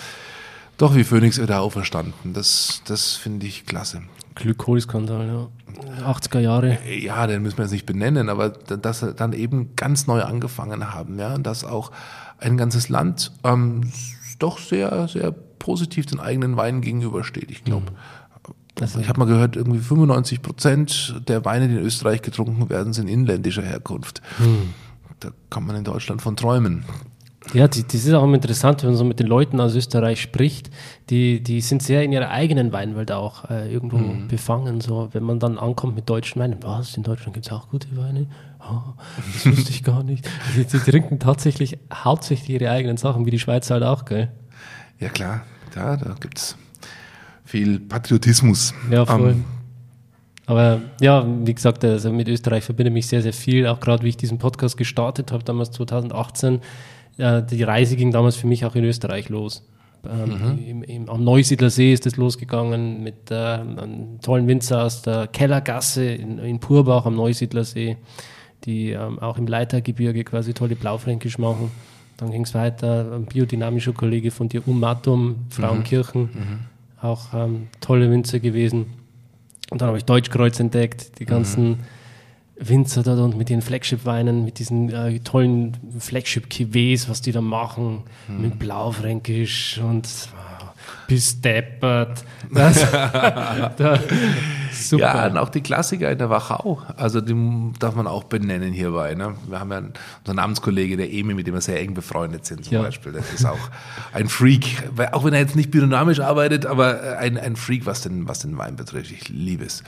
[0.76, 2.32] doch wie Phönix wieder auferstanden.
[2.32, 4.02] Das, das finde ich klasse.
[4.34, 5.48] Glykol-Skandal, ja.
[6.06, 6.78] 80er Jahre.
[6.88, 10.92] Ja, den müssen wir jetzt nicht benennen, aber dass sie dann eben ganz neu angefangen
[10.92, 11.90] haben, ja, dass auch
[12.38, 13.90] ein ganzes Land ähm,
[14.38, 17.50] doch sehr, sehr positiv den eigenen Weinen gegenübersteht.
[17.50, 17.92] Ich glaube,
[18.80, 22.92] also ich habe mal gehört, irgendwie 95 Prozent der Weine, die in Österreich getrunken werden,
[22.92, 24.20] sind inländischer Herkunft.
[24.38, 24.74] Hm.
[25.20, 26.84] Da kann man in Deutschland von träumen.
[27.52, 30.70] Ja, das ist auch interessant, wenn man so mit den Leuten aus Österreich spricht.
[31.10, 34.28] Die, die sind sehr in ihrer eigenen Weinwelt auch äh, irgendwo mhm.
[34.28, 34.80] befangen.
[34.80, 37.94] So, wenn man dann ankommt mit deutschen Weinen, was, in Deutschland gibt es auch gute
[37.96, 38.26] Weine?
[38.60, 38.94] Oh,
[39.34, 40.26] das wusste ich gar nicht.
[40.56, 44.30] Die, die, trinken tatsächlich hauptsächlich ihre eigenen Sachen, wie die Schweizer halt auch, gell?
[44.98, 45.42] Ja, klar.
[45.76, 46.56] Ja, da gibt es
[47.44, 48.72] viel Patriotismus.
[48.90, 49.32] Ja, voll.
[49.32, 49.44] Um,
[50.46, 53.66] aber ja, wie gesagt, also mit Österreich verbinde mich sehr, sehr viel.
[53.66, 56.60] Auch gerade wie ich diesen Podcast gestartet habe, damals 2018
[57.18, 59.66] äh, die Reise ging damals für mich auch in Österreich los.
[60.06, 65.02] Ähm, im, im, am Neusiedler See ist es losgegangen mit äh, einem tollen Winzer aus
[65.02, 67.96] der Kellergasse in, in Purbach am Neusiedler See,
[68.64, 71.70] die ähm, auch im Leitergebirge quasi tolle Blaufränkisch machen.
[72.18, 76.58] Dann ging es weiter, ein biodynamischer Kollege von dir, Ummatum, Frauenkirchen, mhm.
[77.00, 78.86] auch ähm, tolle Winzer gewesen.
[79.70, 81.78] Und dann habe ich Deutschkreuz entdeckt, die ganzen mhm.
[82.56, 88.04] Winzer dort und mit ihren Flagship-Weinen, mit diesen äh, tollen Flagship-Cuvées, was die da machen,
[88.28, 88.42] mhm.
[88.42, 90.68] mit Blaufränkisch und wow,
[91.08, 92.24] bis deppert.
[92.52, 93.98] Das, da,
[94.72, 95.02] super.
[95.02, 97.34] Ja, und auch die Klassiker in der Wachau, also die
[97.80, 99.14] darf man auch benennen hierbei.
[99.14, 99.34] Ne?
[99.48, 102.74] Wir haben ja unseren Namenskollege, der Emi, mit dem wir sehr eng befreundet sind zum
[102.74, 102.82] ja.
[102.82, 103.12] Beispiel.
[103.12, 103.58] Das ist auch
[104.12, 107.84] ein Freak, weil, auch wenn er jetzt nicht biodynamisch arbeitet, aber äh, ein, ein Freak,
[107.84, 109.10] was den, was den Wein betrifft.
[109.10, 109.82] Ich liebe es.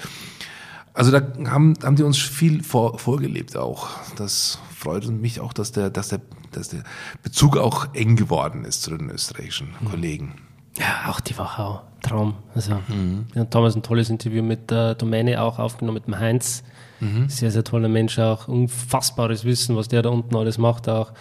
[0.97, 1.21] Also da
[1.51, 3.89] haben, haben die uns viel vor, vorgelebt auch.
[4.17, 6.85] Das freut mich auch, dass der, dass, der, dass der
[7.23, 9.91] Bezug auch eng geworden ist zu den österreichischen mhm.
[9.91, 10.35] Kollegen.
[10.79, 12.37] Ja, auch die Wachau, Traum.
[12.55, 13.27] Also, mhm.
[13.31, 16.65] Wir haben damals ein tolles Interview mit der Domäne auch aufgenommen, mit dem Heinz.
[17.01, 17.29] Mhm.
[17.29, 18.49] Sehr, sehr toller Mensch auch.
[18.49, 21.13] Unfassbares Wissen, was der da unten alles macht, auch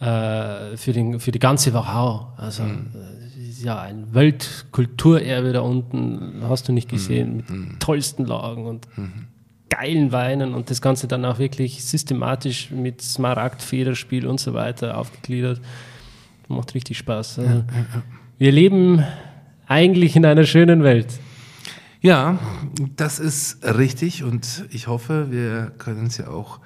[0.00, 2.32] äh, für, den, für die ganze Wachau.
[2.38, 2.92] Also, mhm.
[3.62, 7.36] Äh, ja ein Weltkulturerbe da unten, hast du nicht gesehen, mhm.
[7.36, 7.78] mit mhm.
[7.78, 9.26] tollsten Lagen und mhm.
[9.70, 14.98] geilen Weinen und das Ganze dann auch wirklich systematisch mit Smaragd, Federspiel und so weiter
[14.98, 15.60] aufgegliedert.
[16.48, 17.38] Macht richtig Spaß.
[17.38, 18.02] Also, ja, ja, ja.
[18.38, 19.04] Wir leben
[19.66, 21.18] eigentlich in einer schönen Welt.
[22.02, 22.38] Ja,
[22.96, 26.58] das ist richtig und ich hoffe, wir können es ja auch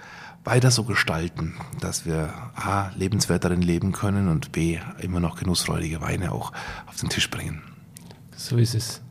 [0.47, 6.01] weiter so gestalten, dass wir A, lebenswert darin leben können und B, immer noch genussfreudige
[6.01, 6.53] Weine auch
[6.87, 7.63] auf den Tisch bringen.
[8.37, 9.03] So ist es.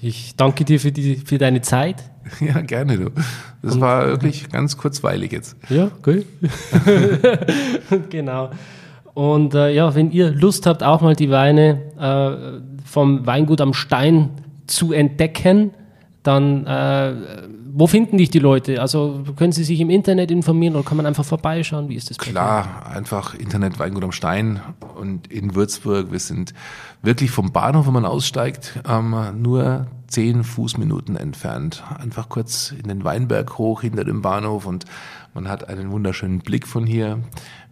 [0.00, 2.02] Ich danke dir für, die, für deine Zeit.
[2.40, 3.10] Ja, gerne du.
[3.62, 5.56] Das und, war wirklich ganz kurzweilig jetzt.
[5.70, 6.26] Ja, cool.
[8.10, 8.50] genau.
[9.14, 13.72] Und äh, ja, wenn ihr Lust habt, auch mal die Weine äh, vom Weingut am
[13.72, 14.28] Stein
[14.66, 15.70] zu entdecken,
[16.22, 17.14] dann äh,
[17.78, 18.80] wo finden dich die Leute?
[18.80, 21.88] Also können sie sich im Internet informieren oder kann man einfach vorbeischauen?
[21.88, 22.18] Wie ist das?
[22.18, 24.60] Klar, einfach Internet Weingut am Stein
[24.96, 26.10] und in Würzburg.
[26.10, 26.54] Wir sind
[27.02, 31.84] wirklich vom Bahnhof, wenn man aussteigt, ähm, nur zehn Fußminuten entfernt.
[31.96, 34.84] Einfach kurz in den Weinberg hoch hinter dem Bahnhof und
[35.32, 37.20] man hat einen wunderschönen Blick von hier.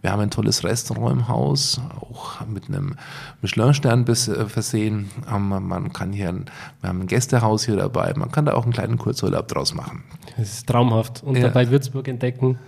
[0.01, 2.95] Wir haben ein tolles Restaurant im Haus, auch mit einem
[3.41, 5.09] Michelin-Stern äh, versehen.
[5.33, 6.45] Ähm, man kann hier, ein,
[6.81, 8.13] wir haben ein Gästehaus hier dabei.
[8.15, 10.03] Man kann da auch einen kleinen Kurzurlaub draus machen.
[10.37, 11.23] Das ist traumhaft.
[11.23, 11.43] Und ja.
[11.43, 12.59] dabei Würzburg entdecken.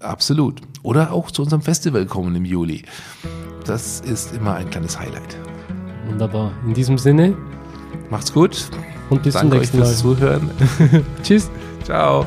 [0.00, 0.60] Absolut.
[0.82, 2.84] Oder auch zu unserem Festival kommen im Juli.
[3.64, 5.36] Das ist immer ein kleines Highlight.
[6.08, 6.52] Wunderbar.
[6.66, 7.36] In diesem Sinne.
[8.10, 8.68] Macht's gut.
[9.10, 10.16] Und bis Danke zum nächsten euch fürs Mal.
[10.16, 10.50] Zuhören.
[11.22, 11.50] Tschüss.
[11.84, 12.26] Ciao.